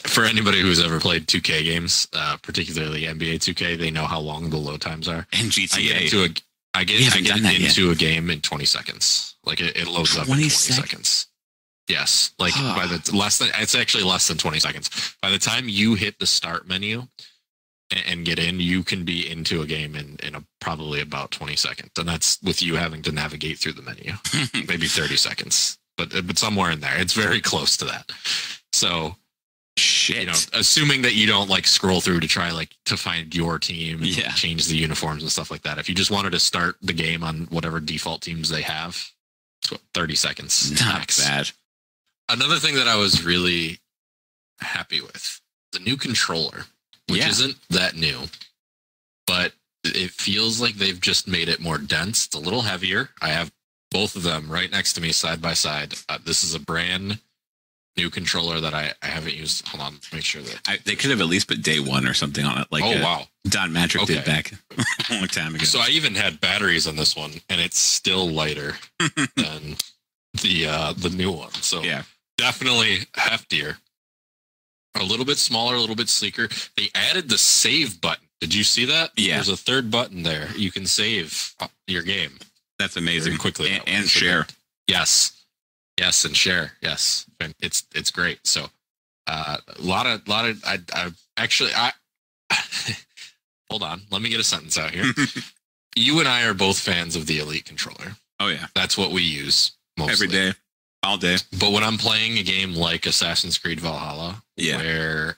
for 0.04 0.24
anybody 0.26 0.62
who's 0.62 0.84
ever 0.84 1.00
played 1.00 1.28
2K 1.28 1.64
games, 1.64 2.08
uh, 2.14 2.38
particularly 2.42 3.04
NBA 3.04 3.36
2K, 3.36 3.78
they 3.78 3.92
know 3.92 4.06
how 4.06 4.20
long 4.20 4.50
the 4.50 4.58
load 4.58 4.82
times 4.82 5.08
are. 5.08 5.28
And 5.34 5.52
I 5.74 5.82
get 5.82 6.02
into 6.04 6.24
a, 6.24 6.30
I 6.74 6.84
get, 6.84 7.16
I 7.16 7.22
get 7.22 7.42
that 7.44 7.60
yet. 7.60 7.70
into 7.78 7.92
a 7.92 7.96
game 7.96 8.30
in 8.30 8.42
20 8.42 8.66
seconds. 8.66 9.36
Like 9.46 9.62
it, 9.62 9.78
it 9.78 9.88
loads 9.88 10.16
up 10.16 10.22
in 10.24 10.28
20 10.28 10.42
20 10.44 10.50
sec- 10.50 10.76
seconds. 10.86 11.28
Yes, 11.88 12.34
like 12.40 12.54
Huh. 12.56 12.76
by 12.76 12.88
the 12.88 13.16
less 13.16 13.38
than 13.38 13.50
it's 13.60 13.76
actually 13.76 14.04
less 14.04 14.28
than 14.28 14.38
20 14.38 14.60
seconds. 14.60 15.16
By 15.22 15.30
the 15.30 15.38
time 15.38 15.70
you 15.70 15.94
hit 15.94 16.18
the 16.18 16.26
start 16.26 16.68
menu 16.68 17.04
and, 17.92 18.04
and 18.08 18.26
get 18.26 18.40
in, 18.40 18.60
you 18.60 18.82
can 18.84 19.06
be 19.06 19.30
into 19.30 19.62
a 19.62 19.68
game 19.68 19.96
in 19.96 20.18
in 20.24 20.34
a, 20.34 20.44
probably 20.60 21.00
about 21.02 21.30
20 21.30 21.56
seconds, 21.56 21.92
and 22.00 22.08
that's 22.10 22.42
with 22.42 22.64
you 22.64 22.76
having 22.76 23.04
to 23.04 23.12
navigate 23.12 23.60
through 23.60 23.74
the 23.74 23.84
menu. 23.84 24.14
Maybe 24.68 24.88
30 24.88 25.16
seconds, 25.16 25.78
but 25.96 26.10
but 26.26 26.40
somewhere 26.40 26.72
in 26.72 26.80
there, 26.80 26.98
it's 27.00 27.14
very 27.14 27.40
close 27.40 27.78
to 27.78 27.86
that. 27.86 28.12
So 28.74 29.16
shit. 30.06 30.18
you 30.22 30.26
know, 30.28 30.34
assuming 30.54 31.02
that 31.04 31.14
you 31.16 31.28
don't 31.28 31.50
like 31.50 31.66
scroll 31.68 32.02
through 32.02 32.20
to 32.22 32.28
try 32.28 32.52
like 32.52 32.76
to 32.86 32.98
find 32.98 33.34
your 33.36 33.60
team, 33.60 33.98
and 34.02 34.08
Yeah. 34.18 34.32
change 34.34 34.66
the 34.68 34.78
uniforms 34.78 35.24
and 35.24 35.32
stuff 35.32 35.52
like 35.52 35.64
that. 35.64 35.78
If 35.78 35.90
you 35.90 35.96
just 35.96 36.12
wanted 36.12 36.32
to 36.32 36.40
start 36.40 36.78
the 36.82 36.94
game 36.94 37.24
on 37.24 37.46
whatever 37.46 37.80
default 37.80 38.22
teams 38.22 38.50
they 38.50 38.62
have, 38.62 39.12
it's 39.62 39.72
what, 39.72 39.82
30 39.94 40.16
seconds 40.16 40.72
not 40.72 41.00
max. 41.00 41.20
bad. 41.20 41.52
Another 42.30 42.60
thing 42.60 42.76
that 42.76 42.88
I 42.88 42.96
was 42.96 43.24
really 43.24 43.80
happy 44.60 45.02
with 45.02 45.42
the 45.74 45.80
new 45.80 45.98
controller, 45.98 46.66
which 47.08 47.20
Yeah. 47.22 47.30
isn't 47.30 47.58
that 47.70 47.96
new, 47.96 48.30
but 49.28 49.54
it 49.84 50.12
feels 50.12 50.60
like 50.60 50.76
they've 50.76 51.00
just 51.02 51.28
made 51.28 51.50
it 51.50 51.60
more 51.60 51.78
dense. 51.78 52.26
It's 52.26 52.36
a 52.36 52.40
little 52.40 52.64
heavier. 52.64 53.12
I 53.22 53.30
have 53.30 53.52
both 53.92 54.16
of 54.16 54.24
them 54.24 54.50
right 54.52 54.72
next 54.72 54.94
to 54.94 55.02
me 55.02 55.12
side 55.12 55.42
by 55.42 55.54
side. 55.54 55.94
Uh, 56.10 56.18
this 56.24 56.44
is 56.44 56.54
a 56.56 56.60
brand 56.60 57.20
new 57.98 58.10
controller 58.10 58.60
that 58.60 58.74
I, 58.74 58.94
I 59.02 59.08
haven't 59.08 59.36
used. 59.36 59.68
Hold 59.68 59.82
on, 59.82 60.00
make 60.14 60.24
sure 60.24 60.42
that. 60.42 60.62
I, 60.68 60.78
they 60.86 60.96
could 60.96 61.10
have 61.12 61.22
at 61.22 61.28
least 61.28 61.48
put 61.48 61.62
day 61.62 61.80
one 61.80 62.06
or 62.06 62.14
something 62.14 62.46
on 62.46 62.62
it, 62.62 62.68
like 62.72 62.84
oh 62.84 62.94
uh, 62.94 63.04
wow! 63.04 63.24
Don 63.48 63.74
did 63.74 63.96
Okay. 63.96 64.22
back 64.26 64.54
a 65.10 65.14
long 65.14 65.28
time 65.28 65.56
ago. 65.56 65.66
So 65.66 65.80
I 65.80 65.88
even 65.90 66.16
had 66.16 66.42
batteries 66.42 66.88
on 66.88 66.96
this 66.96 67.16
one, 67.16 67.32
and 67.50 67.62
it's 67.62 67.80
still 67.80 68.28
lighter 68.28 68.74
than 69.00 69.76
the 70.42 70.68
uh, 70.68 70.94
the 70.94 71.10
new 71.10 71.32
one. 71.32 71.54
So 71.54 71.82
yeah, 71.84 72.04
definitely 72.38 73.00
heftier. 73.14 73.78
A 74.98 75.04
little 75.04 75.26
bit 75.26 75.38
smaller, 75.38 75.76
a 75.76 75.80
little 75.80 75.96
bit 75.96 76.08
sleeker. 76.08 76.48
They 76.78 76.88
added 76.96 77.28
the 77.28 77.38
save 77.38 78.00
button. 78.00 78.26
Did 78.40 78.56
you 78.56 78.64
see 78.64 78.86
that? 78.86 79.12
Yeah. 79.18 79.36
There's 79.36 79.50
a 79.50 79.58
third 79.58 79.92
button 79.92 80.24
there. 80.24 80.48
You 80.56 80.72
can 80.72 80.86
save 80.86 81.54
uh, 81.60 81.68
your 81.88 82.02
game 82.02 82.32
that's 82.80 82.98
amazing. 82.98 83.32
very 83.34 83.38
quickly. 83.40 83.72
and, 83.72 83.82
that 83.82 83.90
and 83.90 84.08
share. 84.08 84.48
Yes. 84.88 85.35
Yes, 86.00 86.26
and 86.26 86.36
share. 86.36 86.74
Yes. 86.82 87.26
And 87.40 87.54
it's 87.62 87.84
it's 87.94 88.12
great. 88.12 88.40
So 88.46 88.66
uh, 89.28 89.58
a 89.78 89.82
lot 89.82 90.06
of 90.06 90.28
lot 90.28 90.46
of 90.50 90.64
I 90.66 90.80
I 90.94 91.12
actually 91.38 91.72
I 91.76 91.92
hold 93.70 93.84
on. 93.84 94.02
Let 94.12 94.22
me 94.22 94.30
get 94.30 94.40
a 94.40 94.44
sentence 94.44 94.78
out 94.78 94.92
here. 94.92 95.06
you 95.96 96.20
and 96.20 96.28
I 96.28 96.44
are 96.46 96.54
both 96.54 96.80
fans 96.80 97.16
of 97.16 97.26
the 97.28 97.40
Elite 97.40 97.66
controller. 97.66 98.16
Oh 98.40 98.48
yeah, 98.48 98.68
That's 98.76 98.98
what 98.98 99.12
we 99.12 99.22
use 99.22 99.72
mostly. 99.98 100.14
every 100.14 100.28
day, 100.28 100.54
all 101.04 101.18
day. 101.18 101.38
But 101.60 101.72
when 101.72 101.84
I'm 101.84 101.98
playing 101.98 102.38
a 102.38 102.44
game 102.44 102.74
like 102.76 103.06
Assassin's 103.06 103.58
Creed 103.58 103.80
Valhalla, 103.80 104.44
Yeah. 104.58 104.78
where 104.78 105.38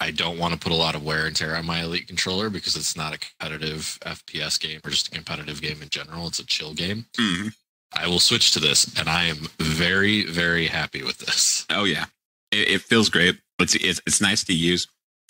I 0.00 0.10
don't 0.10 0.38
want 0.38 0.52
to 0.52 0.58
put 0.60 0.72
a 0.72 0.76
lot 0.76 0.96
of 0.96 1.04
wear 1.04 1.26
and 1.26 1.34
tear 1.36 1.54
on 1.56 1.64
my 1.66 1.82
Elite 1.82 2.08
controller 2.08 2.50
because 2.50 2.74
it's 2.76 2.96
not 2.96 3.14
a 3.14 3.18
competitive 3.18 3.98
FPS 4.02 4.58
game 4.60 4.80
or 4.84 4.90
just 4.90 5.06
a 5.08 5.10
competitive 5.12 5.62
game 5.62 5.80
in 5.80 5.88
general. 5.88 6.26
It's 6.26 6.40
a 6.40 6.44
chill 6.44 6.74
game. 6.74 7.06
Mhm. 7.16 7.54
I 7.92 8.06
will 8.08 8.18
switch 8.20 8.52
to 8.52 8.60
this, 8.60 8.98
and 8.98 9.08
I 9.08 9.24
am 9.24 9.48
very, 9.58 10.24
very 10.24 10.66
happy 10.66 11.02
with 11.02 11.18
this. 11.18 11.64
Oh 11.70 11.84
yeah, 11.84 12.06
it, 12.52 12.68
it 12.68 12.80
feels 12.82 13.08
great. 13.08 13.38
It's, 13.58 13.74
it's 13.74 14.00
it's 14.06 14.20
nice 14.20 14.44
to 14.44 14.54
use. 14.54 14.86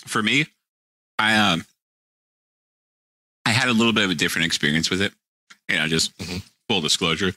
For 0.07 0.23
me, 0.23 0.47
I 1.19 1.37
um 1.37 1.65
I 3.45 3.51
had 3.51 3.69
a 3.69 3.73
little 3.73 3.93
bit 3.93 4.05
of 4.05 4.11
a 4.11 4.15
different 4.15 4.47
experience 4.47 4.91
with 4.91 5.01
it. 5.01 5.13
You 5.69 5.77
know, 5.77 5.87
just 5.89 6.17
Mhm. 6.19 6.43
full 6.69 6.81
disclosure, 6.81 7.35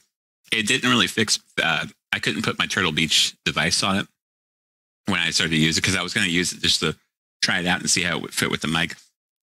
it 0.52 0.68
didn't 0.68 0.90
really 0.90 1.08
fix. 1.08 1.40
Uh, 1.62 1.86
I 2.12 2.20
couldn't 2.20 2.44
put 2.44 2.58
my 2.58 2.66
Turtle 2.66 2.92
Beach 2.92 3.36
device 3.46 3.84
on 3.84 3.98
it 3.98 4.08
when 5.06 5.20
I 5.20 5.30
started 5.32 5.52
to 5.52 5.62
use 5.62 5.78
it 5.78 5.82
because 5.82 5.96
I 5.96 6.02
was 6.02 6.14
going 6.14 6.26
to 6.26 6.34
use 6.34 6.52
it 6.54 6.62
just 6.62 6.80
to 6.80 6.96
try 7.42 7.60
it 7.60 7.68
out 7.68 7.82
and 7.82 7.90
see 7.90 8.02
how 8.04 8.18
it 8.18 8.22
would 8.22 8.34
fit 8.34 8.50
with 8.52 8.62
the 8.62 8.68
mic. 8.68 8.96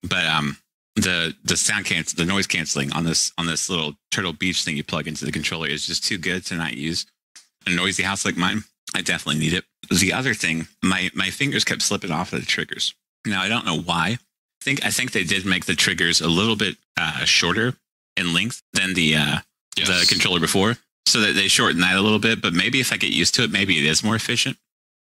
But 0.02 0.24
um, 0.26 0.56
the 0.96 1.34
the 1.44 1.56
sound 1.56 1.84
cancel, 1.84 2.16
the 2.16 2.24
noise 2.24 2.46
canceling 2.46 2.92
on 2.92 3.04
this 3.04 3.32
on 3.38 3.46
this 3.46 3.68
little 3.68 3.94
Turtle 4.10 4.32
Beach 4.32 4.64
thing 4.64 4.76
you 4.76 4.84
plug 4.84 5.06
into 5.06 5.24
the 5.24 5.32
controller 5.32 5.68
is 5.68 5.86
just 5.86 6.04
too 6.04 6.18
good 6.18 6.44
to 6.46 6.56
not 6.56 6.74
use. 6.74 7.06
A 7.66 7.70
noisy 7.70 8.02
house 8.02 8.24
like 8.24 8.36
mine, 8.36 8.62
I 8.94 9.02
definitely 9.02 9.40
need 9.40 9.52
it. 9.52 9.64
The 9.90 10.12
other 10.12 10.34
thing, 10.34 10.68
my 10.82 11.10
my 11.14 11.30
fingers 11.30 11.64
kept 11.64 11.82
slipping 11.82 12.10
off 12.10 12.32
of 12.32 12.40
the 12.40 12.46
triggers. 12.46 12.94
Now 13.26 13.42
I 13.42 13.48
don't 13.48 13.66
know 13.66 13.78
why. 13.78 14.18
I 14.18 14.64
think 14.64 14.84
I 14.84 14.90
think 14.90 15.12
they 15.12 15.24
did 15.24 15.44
make 15.44 15.66
the 15.66 15.74
triggers 15.74 16.20
a 16.20 16.28
little 16.28 16.56
bit 16.56 16.76
uh, 16.96 17.24
shorter 17.24 17.74
in 18.16 18.32
length 18.32 18.62
than 18.72 18.94
the 18.94 19.16
uh, 19.16 19.38
the 19.76 20.06
controller 20.08 20.40
before, 20.40 20.76
so 21.06 21.20
that 21.20 21.34
they 21.34 21.48
shorten 21.48 21.80
that 21.80 21.96
a 21.96 22.00
little 22.00 22.18
bit. 22.18 22.40
But 22.40 22.54
maybe 22.54 22.80
if 22.80 22.92
I 22.92 22.96
get 22.96 23.10
used 23.10 23.34
to 23.34 23.44
it, 23.44 23.50
maybe 23.50 23.78
it 23.78 23.84
is 23.84 24.02
more 24.02 24.16
efficient. 24.16 24.56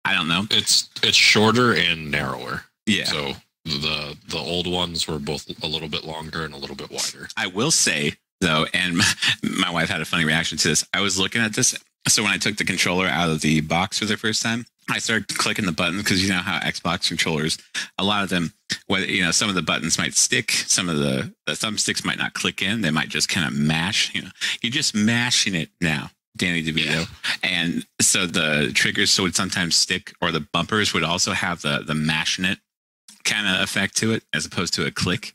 I 0.05 0.15
don't 0.15 0.29
know. 0.29 0.47
It's 0.51 0.91
it's 1.03 1.17
shorter 1.17 1.75
and 1.75 2.11
narrower. 2.11 2.65
Yeah, 2.87 3.05
So 3.05 3.35
the 3.65 4.17
the 4.29 4.39
old 4.39 4.67
ones 4.67 5.07
were 5.07 5.19
both 5.19 5.49
a 5.63 5.67
little 5.67 5.89
bit 5.89 6.05
longer 6.05 6.45
and 6.45 6.55
a 6.55 6.59
little 6.59 6.77
bit 6.77 6.91
wider. 6.91 7.29
I 7.37 7.47
will 7.47 7.71
say 7.71 8.15
though, 8.41 8.67
and 8.75 8.97
my, 8.99 9.05
my 9.43 9.71
wife 9.71 9.89
had 9.89 10.01
a 10.01 10.05
funny 10.05 10.25
reaction 10.25 10.59
to 10.59 10.69
this. 10.69 10.87
I 10.93 11.01
was 11.01 11.19
looking 11.19 11.41
at 11.41 11.55
this. 11.55 11.77
So 12.09 12.25
when 12.25 12.33
I 12.33 12.37
took 12.37 12.57
the 12.57 12.65
controller 12.65 13.07
out 13.07 13.31
of 13.31 13.43
the 13.43 13.61
box 13.61 14.01
for 14.01 14.07
the 14.07 14.17
first 14.17 14.43
time, 14.43 14.67
I 14.91 14.99
started 14.99 15.29
clicking 15.39 15.67
the 15.67 15.73
buttons 15.73 16.03
because 16.03 16.23
you 16.23 16.31
know 16.31 16.41
how 16.41 16.59
Xbox 16.59 17.07
controllers, 17.07 17.57
a 17.99 18.05
lot 18.05 18.25
of 18.25 18.31
them, 18.31 18.53
whether 18.89 19.07
you 19.07 19.23
know 19.23 19.31
some 19.31 19.49
of 19.49 19.55
the 19.55 19.63
buttons 19.63 19.99
might 19.99 20.15
stick, 20.15 20.51
some 20.51 20.89
of 20.89 20.99
the 20.99 21.33
the 21.47 21.53
thumbsticks 21.53 22.05
might 22.05 22.19
not 22.19 22.35
click 22.35 22.61
in. 22.61 22.81
They 22.81 22.91
might 22.91 23.09
just 23.09 23.29
kind 23.29 23.47
of 23.47 23.55
mash. 23.55 24.13
You 24.15 24.23
know, 24.23 24.31
you're 24.61 24.73
just 24.73 24.95
mashing 24.95 25.55
it 25.55 25.71
now, 25.81 26.11
Danny 26.37 26.65
DeVito. 26.65 26.85
Yeah. 26.85 27.07
And 27.45 27.87
so 28.01 28.27
the 28.27 28.73
triggers 28.75 29.13
so 29.13 29.23
would 29.23 29.37
sometimes 29.37 29.77
stick, 29.77 30.13
or 30.21 30.33
the 30.33 30.41
bumpers 30.53 30.93
would 30.93 31.05
also 31.05 31.33
have 31.33 31.63
the 31.63 31.85
the 31.87 31.95
mashing 31.95 32.45
it 32.45 32.59
kind 33.25 33.47
of 33.47 33.63
effect 33.63 33.97
to 33.99 34.13
it, 34.13 34.25
as 34.33 34.47
opposed 34.47 34.75
to 34.75 34.87
a 34.87 34.91
click. 34.91 35.35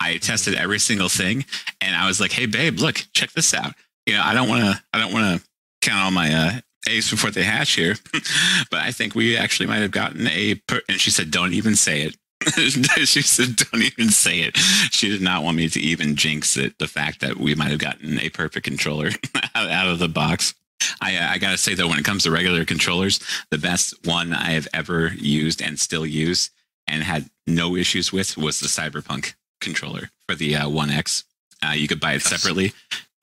I 0.00 0.16
tested 0.16 0.54
every 0.54 0.78
single 0.78 1.08
thing, 1.08 1.44
and 1.80 1.94
I 1.94 2.06
was 2.06 2.20
like, 2.20 2.32
"Hey, 2.32 2.46
babe, 2.46 2.78
look, 2.78 3.06
check 3.12 3.32
this 3.32 3.52
out." 3.52 3.74
You 4.06 4.14
know, 4.14 4.22
I 4.24 4.34
don't 4.34 4.48
want 4.48 4.62
to, 4.64 4.82
I 4.92 4.98
don't 4.98 5.12
want 5.12 5.40
to 5.40 5.48
count 5.82 6.04
all 6.04 6.10
my 6.10 6.32
uh, 6.32 6.60
eggs 6.88 7.10
before 7.10 7.30
they 7.30 7.42
hatch 7.42 7.72
here, 7.72 7.96
but 8.70 8.80
I 8.80 8.92
think 8.92 9.14
we 9.14 9.36
actually 9.36 9.66
might 9.66 9.82
have 9.82 9.90
gotten 9.90 10.26
a. 10.28 10.54
Per-, 10.66 10.82
and 10.88 10.98
she 10.98 11.10
said, 11.10 11.30
"Don't 11.30 11.52
even 11.52 11.76
say 11.76 12.02
it." 12.02 12.16
she 13.06 13.20
said, 13.20 13.56
"Don't 13.56 13.82
even 13.82 14.08
say 14.08 14.40
it." 14.40 14.56
She 14.90 15.10
did 15.10 15.20
not 15.20 15.42
want 15.42 15.58
me 15.58 15.68
to 15.68 15.80
even 15.80 16.16
jinx 16.16 16.56
it. 16.56 16.78
The 16.78 16.88
fact 16.88 17.20
that 17.20 17.36
we 17.36 17.54
might 17.54 17.70
have 17.70 17.78
gotten 17.78 18.18
a 18.18 18.30
perfect 18.30 18.64
controller 18.64 19.10
out, 19.54 19.88
of 19.88 19.98
the 19.98 20.08
box. 20.08 20.54
I, 21.02 21.16
uh, 21.16 21.28
I 21.28 21.38
gotta 21.38 21.58
say 21.58 21.74
though, 21.74 21.88
when 21.88 21.98
it 21.98 22.04
comes 22.04 22.22
to 22.22 22.30
regular 22.30 22.64
controllers, 22.64 23.20
the 23.50 23.58
best 23.58 24.06
one 24.06 24.32
I 24.32 24.52
have 24.52 24.66
ever 24.72 25.08
used 25.08 25.60
and 25.60 25.78
still 25.78 26.06
use 26.06 26.50
and 26.90 27.02
had 27.02 27.30
no 27.46 27.76
issues 27.76 28.12
with 28.12 28.36
was 28.36 28.60
the 28.60 28.68
Cyberpunk 28.68 29.34
controller 29.60 30.10
for 30.28 30.34
the 30.34 30.56
uh, 30.56 30.68
One 30.68 30.90
X. 30.90 31.24
Uh, 31.64 31.72
you 31.72 31.88
could 31.88 32.00
buy 32.00 32.14
it 32.14 32.22
separately. 32.22 32.72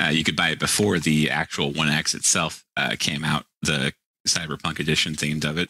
Uh, 0.02 0.10
you 0.10 0.24
could 0.24 0.36
buy 0.36 0.50
it 0.50 0.60
before 0.60 1.00
the 1.00 1.30
actual 1.30 1.72
One 1.72 1.90
X 1.90 2.14
itself 2.14 2.66
uh, 2.76 2.96
came 2.98 3.24
out, 3.24 3.46
the 3.62 3.94
Cyberpunk 4.28 4.80
edition 4.80 5.14
themed 5.14 5.46
of 5.46 5.58
it, 5.58 5.70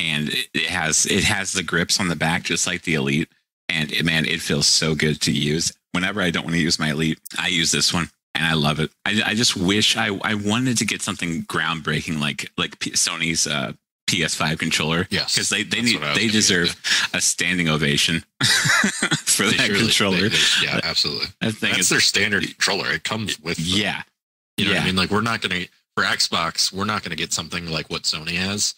and 0.00 0.28
it, 0.30 0.48
it 0.54 0.66
has 0.66 1.06
it 1.06 1.24
has 1.24 1.52
the 1.52 1.62
grips 1.62 2.00
on 2.00 2.08
the 2.08 2.16
back 2.16 2.44
just 2.44 2.66
like 2.66 2.82
the 2.82 2.94
Elite, 2.94 3.28
and 3.68 3.92
it, 3.92 4.04
man, 4.04 4.24
it 4.24 4.40
feels 4.40 4.66
so 4.66 4.94
good 4.94 5.20
to 5.22 5.32
use. 5.32 5.72
Whenever 5.92 6.20
I 6.20 6.30
don't 6.30 6.44
want 6.44 6.54
to 6.54 6.60
use 6.60 6.78
my 6.78 6.90
Elite, 6.90 7.18
I 7.38 7.48
use 7.48 7.70
this 7.70 7.92
one. 7.92 8.10
And 8.34 8.44
I 8.44 8.52
love 8.52 8.80
it. 8.80 8.90
I, 9.06 9.22
I 9.24 9.34
just 9.34 9.56
wish 9.56 9.96
I, 9.96 10.08
I 10.22 10.34
wanted 10.34 10.76
to 10.76 10.84
get 10.84 11.00
something 11.00 11.44
groundbreaking 11.44 12.20
like 12.20 12.50
like 12.58 12.78
P- 12.80 12.90
Sony's 12.90 13.46
uh, 13.46 13.72
PS5 14.06 14.58
controller 14.58 15.06
Yes, 15.10 15.34
because 15.34 15.48
they 15.48 15.62
they 15.64 15.82
need 15.82 15.94
what 15.96 16.04
I 16.04 16.08
was 16.10 16.18
they 16.18 16.28
deserve 16.28 17.08
a 17.12 17.20
standing 17.20 17.68
ovation 17.68 18.22
for 19.24 19.44
They 19.46 19.56
that 19.56 19.68
really- 19.68 19.80
controller. 19.86 20.16
they- 20.28 20.28
they- 20.28 20.36
yeah, 20.64 20.80
absolutely. 20.84 21.26
that 21.40 21.60
That's 21.60 21.88
their 21.88 22.00
standard 22.00 22.44
controller. 22.44 22.90
It 22.92 23.04
comes 23.04 23.38
with. 23.40 23.56
them. 23.58 23.66
yeah 23.68 24.02
You 24.56 24.66
know 24.66 24.72
what. 24.72 24.82
I 24.82 24.84
mean? 24.86 24.96
Like 24.96 25.10
we're 25.10 25.20
not 25.22 25.40
gonna 25.40 25.64
for 25.96 26.04
Xbox, 26.04 26.72
we're 26.72 26.84
not 26.84 27.02
gonna 27.02 27.16
get 27.16 27.32
something 27.32 27.66
like 27.70 27.88
what 27.90 28.02
Sony 28.02 28.36
has, 28.36 28.74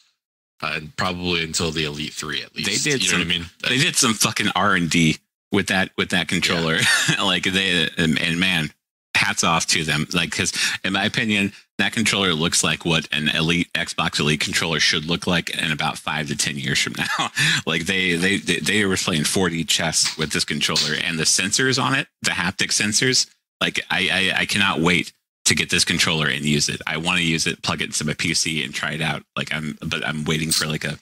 uh, 0.63 0.73
and 0.77 0.97
probably 0.97 1.43
until 1.45 1.71
the 1.73 1.85
Elite 1.85 2.13
Three 2.15 2.43
at 2.43 2.55
least. 2.57 2.85
They 2.85 2.91
did 2.93 3.03
You 3.05 3.13
know 3.13 3.19
what 3.19 3.27
I 3.27 3.31
some- 3.31 3.41
mean? 3.43 3.51
they 3.69 3.79
did 3.79 3.97
some 3.97 4.15
fucking 4.15 4.49
R 4.57 4.75
and 4.75 4.89
D 4.89 5.19
with 5.53 5.67
that 5.69 5.91
with 5.99 6.11
that 6.11 6.29
controller. 6.29 6.79
like 7.23 7.43
they 7.45 7.89
and, 7.99 8.19
and 8.21 8.39
man, 8.41 8.71
hats 9.15 9.45
off 9.45 9.67
to 9.69 9.85
them. 9.85 10.07
Like 10.15 10.31
because 10.31 10.53
in 10.85 10.93
my 10.95 11.05
opinion, 11.05 11.53
that 11.79 11.93
controller 11.93 12.35
looks 12.35 12.65
like 12.65 12.85
what 12.85 13.09
an 13.13 13.29
elite 13.29 13.73
Xbox 13.73 14.21
Elite 14.21 14.41
controller 14.41 14.81
should 14.81 15.05
look 15.05 15.27
like 15.27 15.51
in 15.51 15.71
about 15.71 15.97
five 15.99 16.29
to 16.29 16.37
ten 16.37 16.57
years 16.57 16.81
from 16.81 16.95
now. 16.99 17.31
like 17.67 17.87
they 17.87 18.17
they 18.17 18.39
they, 18.39 18.59
they 18.59 18.85
were 18.85 18.97
playing 18.97 19.23
4D 19.23 19.67
chess 19.69 20.17
with 20.19 20.33
this 20.33 20.45
controller 20.45 20.95
and 21.03 21.19
the 21.19 21.25
sensors 21.25 21.83
on 21.83 21.95
it, 21.95 22.09
the 22.23 22.33
haptic 22.33 22.69
sensors. 22.69 23.29
Like 23.61 23.81
I 23.91 24.33
I, 24.37 24.41
I 24.41 24.47
cannot 24.47 24.81
wait 24.81 25.13
to 25.49 25.55
get 25.55 25.71
this 25.71 25.85
controller 25.85 26.27
and 26.27 26.45
use 26.45 26.69
it. 26.69 26.81
I 26.87 26.99
want 26.99 27.19
to 27.19 27.25
use 27.25 27.47
it, 27.47 27.63
plug 27.63 27.81
it 27.81 27.87
into 27.87 28.05
my 28.05 28.13
PC 28.13 28.63
and 28.65 28.75
try 28.75 28.93
it 28.93 29.01
out. 29.01 29.23
Like 29.35 29.53
I'm, 29.53 29.79
but 29.81 30.07
I'm 30.07 30.25
waiting 30.25 30.51
for 30.51 30.67
like 30.67 30.85
a, 30.85 30.99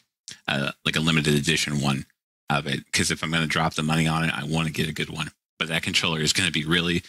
uh, 0.47 0.71
like 0.85 0.95
a 0.95 1.01
limited 1.01 1.35
edition 1.35 1.81
one 1.81 2.07
of 2.49 2.67
it 2.69 2.85
because 2.87 3.11
if 3.11 3.25
I'm 3.25 3.31
going 3.31 3.43
to 3.43 3.49
drop 3.49 3.75
the 3.75 3.83
money 3.83 4.07
on 4.07 4.23
it, 4.23 4.33
I 4.33 4.45
want 4.45 4.69
to 4.69 4.73
get 4.73 4.89
a 4.89 4.95
good 4.95 5.11
one. 5.11 5.33
But 5.59 5.69
that 5.69 5.83
controller 5.83 6.21
is 6.21 6.33
going 6.33 6.47
to 6.47 6.53
be 6.53 6.65
really, 6.65 7.03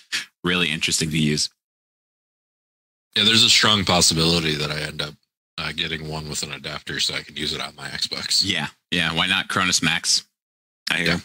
really 0.43 0.71
interesting 0.71 1.11
to 1.11 1.17
use. 1.17 1.49
Yeah, 3.17 3.23
there's 3.23 3.43
a 3.43 3.49
strong 3.49 3.83
possibility 3.83 4.53
that 4.55 4.69
I 4.71 4.79
end 4.81 5.01
up 5.01 5.13
uh, 5.57 5.71
getting 5.71 6.07
one 6.07 6.29
with 6.29 6.43
an 6.43 6.51
adapter 6.51 6.99
so 6.99 7.15
I 7.15 7.21
can 7.23 7.35
use 7.35 7.51
it 7.53 7.59
on 7.61 7.75
my 7.75 7.87
Xbox. 7.89 8.43
Yeah, 8.45 8.67
yeah. 8.91 9.11
Why 9.13 9.25
not 9.25 9.47
Cronus 9.47 9.81
Max? 9.81 10.23
I 10.91 10.97
hear 10.97 11.07
Yeah. 11.07 11.19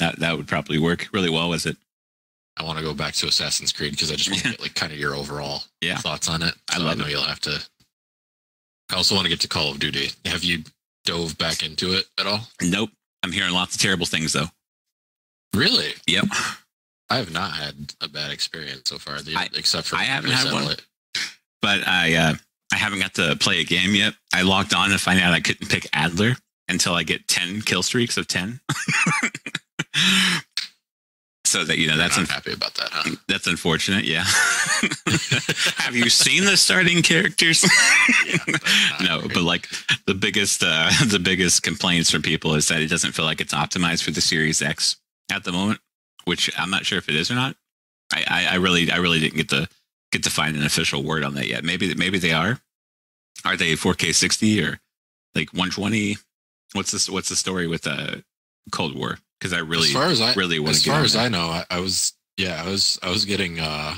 that 0.00 0.18
that 0.18 0.36
would 0.36 0.48
probably 0.48 0.78
work 0.78 1.08
really 1.12 1.30
well 1.30 1.48
with 1.48 1.66
it. 1.66 1.76
I 2.56 2.64
want 2.64 2.78
to 2.78 2.84
go 2.84 2.92
back 2.92 3.14
to 3.14 3.28
Assassin's 3.28 3.72
Creed 3.72 3.92
because 3.92 4.10
I 4.10 4.16
just 4.16 4.30
want 4.30 4.42
to 4.42 4.50
get 4.50 4.60
like 4.60 4.74
kind 4.74 4.92
of 4.92 4.98
your 4.98 5.14
overall 5.14 5.62
Yeah. 5.80 5.98
thoughts 5.98 6.28
on 6.28 6.42
it. 6.42 6.54
I 6.70 6.78
So 6.78 6.82
love 6.82 6.98
know 6.98 7.04
it. 7.06 7.10
you'll 7.12 7.22
have 7.22 7.40
to. 7.42 7.62
I 8.90 8.96
also 8.96 9.14
want 9.14 9.26
to 9.26 9.30
get 9.30 9.40
to 9.42 9.48
Call 9.48 9.70
of 9.70 9.78
Duty. 9.78 10.10
Have 10.24 10.42
you 10.42 10.64
dove 11.04 11.38
back 11.38 11.62
into 11.62 11.92
it 11.92 12.06
at 12.18 12.26
all? 12.26 12.48
Nope. 12.60 12.90
I'm 13.22 13.30
hearing 13.32 13.52
lots 13.52 13.76
of 13.76 13.80
terrible 13.80 14.06
things 14.06 14.32
though. 14.32 14.46
Really? 15.54 15.92
Yep. 16.08 16.24
I 17.10 17.16
have 17.16 17.32
not 17.32 17.52
had 17.52 17.94
a 18.00 18.08
bad 18.08 18.32
experience 18.32 18.82
so 18.90 18.98
far, 18.98 19.20
the, 19.22 19.36
I- 19.36 19.48
except 19.54 19.86
for 19.88 19.96
I 19.96 20.02
haven't 20.02 20.30
had 20.32 20.44
one. 20.52 20.62
satellite. 20.64 20.82
But 21.62 21.86
I 21.86 22.14
uh, 22.14 22.34
I 22.72 22.76
haven't 22.76 23.00
got 23.00 23.14
to 23.14 23.36
play 23.36 23.60
a 23.60 23.64
game 23.64 23.94
yet. 23.94 24.14
I 24.32 24.42
logged 24.42 24.74
on 24.74 24.90
to 24.90 24.98
find 24.98 25.20
out 25.20 25.32
I 25.34 25.40
couldn't 25.40 25.68
pick 25.68 25.86
Adler 25.92 26.36
until 26.68 26.94
I 26.94 27.02
get 27.02 27.26
ten 27.28 27.62
kill 27.62 27.82
streaks 27.82 28.16
of 28.16 28.26
ten. 28.28 28.60
so 31.44 31.64
that 31.64 31.78
you 31.78 31.88
know 31.88 31.96
that's 31.96 32.16
I'm 32.16 32.22
un- 32.24 32.28
happy 32.28 32.52
about 32.52 32.74
that, 32.74 32.88
huh? 32.92 33.16
that's 33.26 33.46
unfortunate. 33.46 34.04
Yeah. 34.04 34.24
Have 35.78 35.96
you 35.96 36.10
seen 36.10 36.44
the 36.44 36.56
starting 36.56 37.02
characters? 37.02 37.64
Yeah, 38.28 39.06
no, 39.06 39.20
great. 39.20 39.34
but 39.34 39.42
like 39.44 39.68
the 40.06 40.12
biggest 40.14 40.62
uh, 40.64 40.90
the 41.06 41.18
biggest 41.18 41.62
complaints 41.62 42.10
from 42.10 42.20
people 42.20 42.54
is 42.54 42.68
that 42.68 42.82
it 42.82 42.88
doesn't 42.88 43.12
feel 43.12 43.24
like 43.24 43.40
it's 43.40 43.54
optimized 43.54 44.02
for 44.02 44.10
the 44.10 44.20
Series 44.20 44.60
X 44.60 44.96
at 45.30 45.44
the 45.44 45.52
moment, 45.52 45.80
which 46.24 46.50
I'm 46.58 46.70
not 46.70 46.84
sure 46.84 46.98
if 46.98 47.08
it 47.08 47.14
is 47.14 47.30
or 47.30 47.34
not. 47.36 47.56
I, 48.12 48.24
I, 48.28 48.46
I 48.52 48.54
really 48.56 48.90
I 48.90 48.96
really 48.96 49.20
didn't 49.20 49.36
get 49.36 49.48
to 49.50 49.68
get 50.12 50.22
to 50.24 50.30
find 50.30 50.56
an 50.56 50.64
official 50.64 51.02
word 51.02 51.24
on 51.24 51.34
that 51.34 51.46
yet. 51.46 51.64
Maybe 51.64 51.94
maybe 51.94 52.18
they 52.18 52.32
are. 52.32 52.60
Are 53.44 53.56
they 53.56 53.72
4K 53.74 54.14
60 54.14 54.64
or 54.64 54.80
like 55.34 55.48
120? 55.52 56.16
What's 56.72 56.90
this? 56.90 57.08
What's 57.08 57.28
the 57.28 57.36
story 57.36 57.66
with 57.66 57.86
uh, 57.86 58.16
Cold 58.72 58.96
War? 58.96 59.18
Because 59.38 59.52
I 59.52 59.58
really 59.60 59.86
as 59.88 59.92
far 59.92 60.06
as 60.06 60.20
I 60.20 60.34
really 60.34 60.58
want 60.58 60.76
as 60.76 60.84
far 60.84 61.00
as 61.00 61.12
that. 61.12 61.26
I 61.26 61.28
know, 61.28 61.46
I, 61.48 61.64
I 61.70 61.80
was 61.80 62.12
yeah, 62.36 62.62
I 62.64 62.68
was 62.68 62.98
I 63.02 63.10
was 63.10 63.24
getting 63.24 63.60
uh 63.60 63.94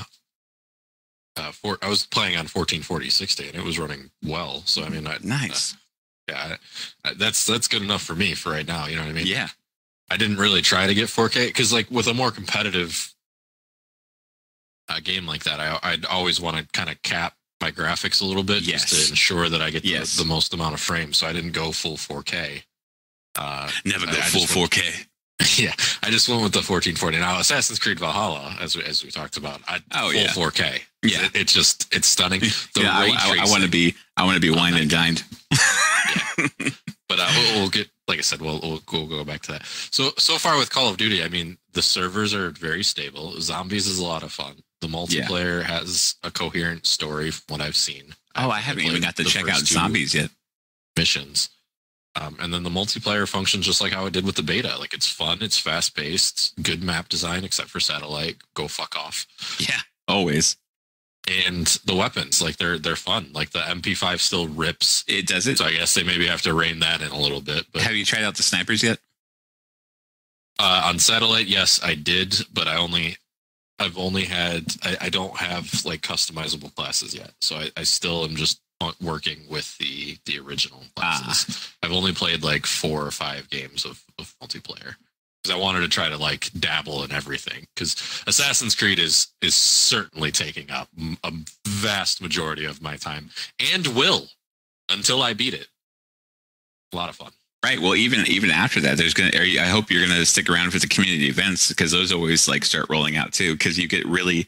uh 1.37 1.51
four, 1.51 1.77
I 1.81 1.89
was 1.89 2.05
playing 2.05 2.33
on 2.35 2.45
1440 2.45 3.09
60 3.09 3.47
and 3.47 3.55
it 3.55 3.63
was 3.63 3.79
running 3.79 4.11
well. 4.23 4.61
So 4.65 4.83
I 4.83 4.89
mean, 4.89 5.07
I, 5.07 5.17
nice. 5.23 5.75
yeah, 6.29 6.57
I, 7.03 7.09
I- 7.09 7.13
that's 7.15 7.45
that's 7.45 7.67
good 7.67 7.81
enough 7.81 8.03
for 8.03 8.15
me 8.15 8.33
for 8.35 8.51
right 8.51 8.67
now. 8.67 8.85
You 8.87 8.97
know 8.97 9.03
what 9.03 9.09
I 9.09 9.13
mean? 9.13 9.27
yeah, 9.27 9.47
I 10.09 10.17
didn't 10.17 10.37
really 10.37 10.61
try 10.61 10.87
to 10.87 10.93
get 10.93 11.07
4K 11.07 11.47
because 11.47 11.73
like 11.73 11.89
with 11.89 12.07
a 12.07 12.13
more 12.13 12.31
competitive 12.31 13.13
uh, 14.95 14.99
game 15.03 15.25
like 15.25 15.43
that, 15.43 15.59
I 15.59 15.77
I'd 15.83 16.05
always 16.05 16.39
want 16.41 16.57
to 16.57 16.65
kind 16.73 16.89
of 16.89 17.01
cap 17.01 17.33
my 17.61 17.71
graphics 17.71 18.21
a 18.21 18.25
little 18.25 18.43
bit 18.43 18.63
just 18.63 18.89
to 18.89 19.09
ensure 19.11 19.47
that 19.49 19.61
I 19.61 19.69
get 19.69 19.85
Yes. 19.85 20.15
the, 20.15 20.23
the 20.23 20.29
most 20.29 20.53
amount 20.53 20.73
of 20.73 20.79
frames. 20.81 21.17
So 21.17 21.27
I 21.27 21.33
didn't 21.33 21.51
go 21.51 21.71
full 21.71 21.95
4K. 21.95 22.63
Uh, 23.37 23.69
never 23.85 24.05
go 24.07 24.13
I- 24.13 24.15
I 24.15 24.21
full 24.21 24.41
went- 24.41 24.71
4K. 24.71 25.05
yeah, 25.57 25.73
I 26.03 26.09
just 26.11 26.29
went 26.29 26.43
with 26.43 26.51
the 26.53 26.59
1440. 26.59 27.17
Now, 27.17 27.39
Assassin's 27.39 27.79
Creed 27.79 27.97
Valhalla, 27.99 28.55
as 28.61 28.75
we, 28.77 28.83
as 28.83 29.03
we 29.03 29.09
talked 29.09 29.37
about, 29.37 29.59
I, 29.67 29.79
Oh, 29.93 30.11
full 30.11 30.13
yeah. 30.13 30.27
4K. 30.27 30.81
Yeah. 31.03 31.25
it, 31.25 31.31
it's 31.35 31.53
just 31.53 31.91
it's 31.95 32.07
stunning. 32.07 32.41
The 32.75 32.81
yeah, 32.81 32.91
I, 32.93 33.07
I, 33.19 33.45
I 33.47 33.49
want 33.49 33.63
to 33.63 33.69
be. 33.69 33.95
I 34.17 34.23
want 34.23 34.35
to 34.35 34.39
be 34.41 34.51
Oh, 34.51 34.55
wined 34.55 34.75
and 34.77 34.89
dined. 34.89 35.23
but 37.09 37.19
uh, 37.19 37.31
we'll, 37.35 37.59
we'll 37.61 37.69
get 37.69 37.89
like 38.07 38.19
I 38.19 38.21
said, 38.21 38.41
we'll, 38.41 38.59
we'll 38.61 38.81
we'll 38.91 39.07
go 39.07 39.23
back 39.23 39.41
to 39.43 39.53
that. 39.53 39.65
So 39.65 40.11
so 40.17 40.37
far 40.37 40.57
with 40.57 40.69
Call 40.69 40.89
of 40.89 40.97
Duty, 40.97 41.23
I 41.23 41.27
mean, 41.29 41.57
the 41.73 41.81
servers 41.81 42.33
are 42.33 42.49
very 42.51 42.83
stable. 42.83 43.39
Zombies 43.41 43.87
is 43.87 43.99
a 43.99 44.03
lot 44.05 44.23
of 44.23 44.31
fun. 44.31 44.55
The 44.81 44.87
multiplayer 44.87 45.63
has 45.63 46.15
a 46.23 46.31
coherent 46.31 46.85
story, 46.85 47.31
from 47.31 47.43
what 47.53 47.61
I've 47.61 47.75
seen. 47.75 48.15
Oh, 48.35 48.49
I 48.49 48.59
haven't 48.59 48.83
even 48.85 49.01
got 49.01 49.15
to 49.17 49.23
check 49.23 49.47
out 49.49 49.59
zombies 49.59 50.13
yet. 50.13 50.29
missions. 50.97 51.49
Um, 52.19 52.35
and 52.41 52.53
then 52.53 52.63
the 52.63 52.69
multiplayer 52.69 53.27
functions 53.27 53.65
just 53.65 53.79
like 53.79 53.93
how 53.93 54.05
it 54.05 54.11
did 54.13 54.25
with 54.25 54.35
the 54.35 54.43
beta. 54.43 54.77
Like 54.77 54.93
it's 54.93 55.07
fun, 55.07 55.37
it's 55.41 55.57
fast 55.57 55.95
paced, 55.95 56.61
good 56.61 56.83
map 56.83 57.07
design, 57.07 57.45
except 57.45 57.69
for 57.69 57.79
satellite. 57.79 58.37
Go 58.53 58.67
fuck 58.67 58.97
off. 58.97 59.25
Yeah, 59.59 59.79
always. 60.07 60.57
And 61.45 61.67
the 61.85 61.95
weapons, 61.95 62.41
like 62.41 62.57
they're 62.57 62.79
they're 62.79 62.95
fun. 62.97 63.29
Like 63.33 63.51
the 63.51 63.59
MP5 63.59 64.19
still 64.19 64.47
rips. 64.47 65.05
It 65.07 65.27
does 65.27 65.47
it. 65.47 65.59
So 65.59 65.65
I 65.65 65.71
guess 65.71 65.93
they 65.93 66.03
maybe 66.03 66.27
have 66.27 66.41
to 66.41 66.53
rein 66.53 66.79
that 66.79 67.01
in 67.01 67.11
a 67.11 67.19
little 67.19 67.39
bit. 67.41 67.65
But 67.71 67.83
Have 67.83 67.95
you 67.95 68.03
tried 68.03 68.23
out 68.23 68.35
the 68.35 68.43
snipers 68.43 68.83
yet? 68.83 68.99
Uh, 70.59 70.81
on 70.85 70.99
satellite, 70.99 71.47
yes, 71.47 71.79
I 71.83 71.95
did, 71.95 72.35
but 72.53 72.67
I 72.67 72.75
only, 72.75 73.17
I've 73.81 73.97
only 73.97 74.23
had, 74.25 74.65
I, 74.83 74.97
I 75.01 75.09
don't 75.09 75.35
have 75.37 75.85
like 75.85 76.01
customizable 76.01 76.73
classes 76.75 77.13
yet, 77.13 77.31
so 77.41 77.55
I, 77.57 77.69
I 77.77 77.83
still 77.83 78.23
am 78.23 78.35
just 78.35 78.61
working 79.01 79.39
with 79.49 79.77
the 79.77 80.17
the 80.25 80.39
original 80.39 80.81
classes. 80.95 81.45
Ah. 81.49 81.85
I've 81.85 81.93
only 81.93 82.13
played 82.13 82.43
like 82.43 82.65
four 82.65 83.05
or 83.05 83.11
five 83.11 83.49
games 83.49 83.85
of, 83.85 84.03
of 84.17 84.33
multiplayer 84.41 84.95
because 85.43 85.55
I 85.55 85.59
wanted 85.59 85.81
to 85.81 85.87
try 85.87 86.09
to 86.09 86.17
like 86.17 86.49
dabble 86.59 87.03
in 87.03 87.11
everything. 87.11 87.67
Because 87.75 88.23
Assassin's 88.27 88.75
Creed 88.75 88.99
is 88.99 89.27
is 89.41 89.55
certainly 89.55 90.31
taking 90.31 90.71
up 90.71 90.89
a 91.23 91.31
vast 91.67 92.21
majority 92.21 92.65
of 92.65 92.81
my 92.81 92.95
time 92.95 93.29
and 93.73 93.87
will 93.87 94.27
until 94.89 95.21
I 95.21 95.33
beat 95.33 95.53
it. 95.53 95.67
A 96.93 96.95
lot 96.95 97.09
of 97.09 97.15
fun. 97.15 97.31
Right. 97.63 97.79
Well, 97.79 97.95
even 97.95 98.25
even 98.25 98.49
after 98.49 98.79
that, 98.81 98.97
there's 98.97 99.13
gonna. 99.13 99.31
I 99.35 99.67
hope 99.67 99.91
you're 99.91 100.05
gonna 100.05 100.25
stick 100.25 100.49
around 100.49 100.71
for 100.71 100.79
the 100.79 100.87
community 100.87 101.27
events 101.27 101.69
because 101.69 101.91
those 101.91 102.11
always 102.11 102.47
like 102.47 102.65
start 102.65 102.87
rolling 102.89 103.17
out 103.17 103.33
too. 103.33 103.53
Because 103.53 103.77
you 103.77 103.87
get 103.87 104.03
really, 104.07 104.47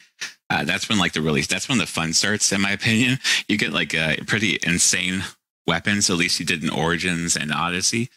uh, 0.49 0.63
that's 0.63 0.89
when 0.89 0.97
like 0.97 1.13
the 1.13 1.21
really 1.21 1.41
that's 1.43 1.69
when 1.69 1.77
the 1.77 1.85
fun 1.85 2.13
starts. 2.13 2.51
In 2.51 2.61
my 2.61 2.71
opinion, 2.71 3.19
you 3.47 3.55
get 3.57 3.71
like 3.71 3.93
uh, 3.93 4.15
pretty 4.25 4.57
insane 4.63 5.23
weapons. 5.67 6.09
At 6.09 6.15
least 6.17 6.39
you 6.39 6.45
did 6.45 6.63
in 6.63 6.71
Origins 6.71 7.35
and 7.35 7.53
Odyssey. 7.53 8.09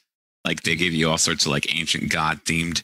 Like 0.47 0.63
they 0.63 0.77
give 0.77 0.95
you 0.95 1.11
all 1.11 1.19
sorts 1.19 1.45
of 1.45 1.53
like 1.53 1.79
ancient 1.79 2.11
god 2.11 2.41
themed 2.47 2.83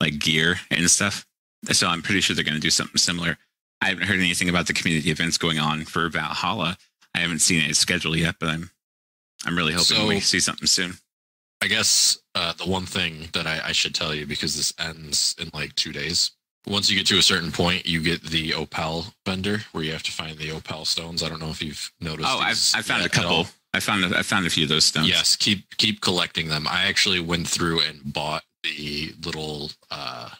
like 0.00 0.18
gear 0.18 0.56
and 0.68 0.90
stuff. 0.90 1.24
So 1.70 1.86
I'm 1.86 2.02
pretty 2.02 2.22
sure 2.22 2.34
they're 2.34 2.44
gonna 2.44 2.58
do 2.58 2.70
something 2.70 2.96
similar. 2.96 3.38
I 3.80 3.90
haven't 3.90 4.08
heard 4.08 4.18
anything 4.18 4.48
about 4.48 4.66
the 4.66 4.72
community 4.72 5.12
events 5.12 5.38
going 5.38 5.60
on 5.60 5.84
for 5.84 6.08
Valhalla. 6.08 6.76
I 7.14 7.20
haven't 7.20 7.38
seen 7.38 7.70
a 7.70 7.74
schedule 7.74 8.16
yet, 8.16 8.34
but 8.40 8.48
I'm 8.48 8.70
I'm 9.46 9.56
really 9.56 9.74
hoping 9.74 9.84
So- 9.84 10.08
we 10.08 10.18
see 10.18 10.40
something 10.40 10.66
soon. 10.66 10.94
I 11.62 11.68
guess 11.68 12.18
uh, 12.34 12.52
the 12.54 12.68
one 12.68 12.86
thing 12.86 13.28
that 13.34 13.46
I, 13.46 13.60
I 13.66 13.72
should 13.72 13.94
tell 13.94 14.12
you 14.12 14.26
because 14.26 14.56
this 14.56 14.74
ends 14.80 15.36
in 15.38 15.48
like 15.54 15.72
two 15.76 15.92
days. 15.92 16.32
Once 16.66 16.90
you 16.90 16.96
get 16.96 17.06
to 17.06 17.18
a 17.18 17.22
certain 17.22 17.52
point, 17.52 17.86
you 17.86 18.00
get 18.02 18.20
the 18.22 18.52
opal 18.52 19.06
vendor 19.24 19.60
where 19.70 19.84
you 19.84 19.92
have 19.92 20.02
to 20.02 20.10
find 20.12 20.36
the 20.36 20.50
opal 20.50 20.84
stones. 20.84 21.22
I 21.22 21.28
don't 21.28 21.40
know 21.40 21.50
if 21.50 21.62
you've 21.62 21.92
noticed. 22.00 22.28
Oh, 22.28 22.38
I've 22.38 22.58
I 22.74 22.82
found 22.82 23.02
a 23.02 23.04
yet 23.04 23.18
at 23.18 23.24
all. 23.24 23.44
couple. 23.44 23.52
I 23.74 23.80
found 23.80 24.04
a, 24.04 24.18
I 24.18 24.22
found 24.22 24.44
a 24.44 24.50
few 24.50 24.64
of 24.64 24.70
those 24.70 24.84
stones. 24.84 25.08
Yes, 25.08 25.36
keep 25.36 25.76
keep 25.76 26.00
collecting 26.00 26.48
them. 26.48 26.66
I 26.68 26.84
actually 26.84 27.20
went 27.20 27.46
through 27.48 27.80
and 27.80 28.12
bought 28.12 28.42
the 28.64 29.14
little 29.24 29.70
uh 29.90 30.30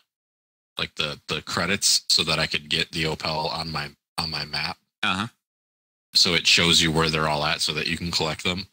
like 0.77 0.95
the 0.97 1.21
the 1.29 1.43
credits 1.43 2.05
so 2.09 2.25
that 2.25 2.41
I 2.41 2.47
could 2.49 2.69
get 2.69 2.91
the 2.91 3.07
opal 3.07 3.49
on 3.49 3.71
my 3.71 3.91
on 4.19 4.31
my 4.31 4.45
map. 4.45 4.77
Uh 5.05 5.15
huh. 5.15 5.27
So 6.15 6.35
it 6.35 6.47
shows 6.47 6.83
you 6.83 6.91
where 6.93 7.09
they're 7.11 7.29
all 7.29 7.45
at 7.45 7.61
so 7.61 7.73
that 7.75 7.87
you 7.87 7.97
can 7.97 8.11
collect 8.11 8.43
them. 8.45 8.67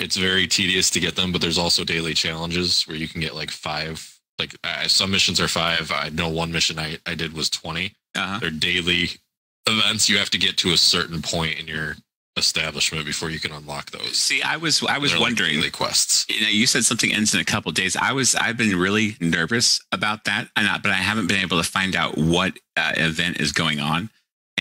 It's 0.00 0.16
very 0.16 0.46
tedious 0.46 0.90
to 0.90 1.00
get 1.00 1.16
them, 1.16 1.32
but 1.32 1.40
there's 1.40 1.58
also 1.58 1.84
daily 1.84 2.14
challenges 2.14 2.84
where 2.84 2.96
you 2.96 3.08
can 3.08 3.20
get 3.20 3.34
like 3.34 3.50
five. 3.50 4.18
Like 4.38 4.56
uh, 4.64 4.88
some 4.88 5.10
missions 5.10 5.40
are 5.40 5.48
five. 5.48 5.92
I 5.94 6.08
know 6.08 6.28
one 6.28 6.50
mission 6.50 6.78
I, 6.78 6.98
I 7.06 7.14
did 7.14 7.34
was 7.34 7.50
20. 7.50 7.92
Uh 8.14 8.20
huh. 8.20 8.38
They're 8.40 8.50
daily 8.50 9.10
events. 9.66 10.08
You 10.08 10.18
have 10.18 10.30
to 10.30 10.38
get 10.38 10.56
to 10.58 10.72
a 10.72 10.76
certain 10.76 11.20
point 11.20 11.60
in 11.60 11.68
your 11.68 11.96
establishment 12.36 13.04
before 13.04 13.28
you 13.28 13.38
can 13.38 13.52
unlock 13.52 13.90
those. 13.90 14.16
See, 14.16 14.42
I 14.42 14.56
was 14.56 14.82
I 14.84 14.98
was 14.98 15.12
like 15.12 15.20
wondering. 15.20 15.56
daily 15.56 15.70
quests. 15.70 16.26
you 16.28 16.40
know, 16.40 16.48
you 16.48 16.66
said 16.66 16.84
something 16.84 17.12
ends 17.12 17.34
in 17.34 17.40
a 17.40 17.44
couple 17.44 17.70
days. 17.72 17.96
I 17.96 18.12
was 18.12 18.34
I've 18.34 18.56
been 18.56 18.76
really 18.78 19.16
nervous 19.20 19.80
about 19.92 20.24
that, 20.24 20.48
and 20.56 20.66
I, 20.66 20.78
but 20.78 20.90
I 20.90 20.94
haven't 20.94 21.26
been 21.26 21.40
able 21.40 21.58
to 21.62 21.68
find 21.68 21.94
out 21.94 22.16
what 22.16 22.58
uh, 22.76 22.92
event 22.96 23.40
is 23.40 23.52
going 23.52 23.80
on 23.80 24.08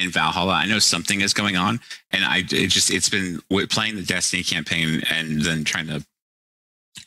in 0.02 0.10
Valhalla. 0.10 0.54
I 0.54 0.66
know 0.66 0.80
something 0.80 1.22
is 1.22 1.34
going 1.34 1.56
on, 1.58 1.80
and 2.12 2.24
I 2.26 2.40
it 2.40 2.68
just 2.68 2.92
it's 2.92 3.10
been 3.10 3.42
playing 3.70 3.96
the 3.96 4.04
Destiny 4.04 4.44
campaign 4.44 5.02
and 5.10 5.42
then 5.42 5.64
trying 5.64 5.88
to. 5.88 6.06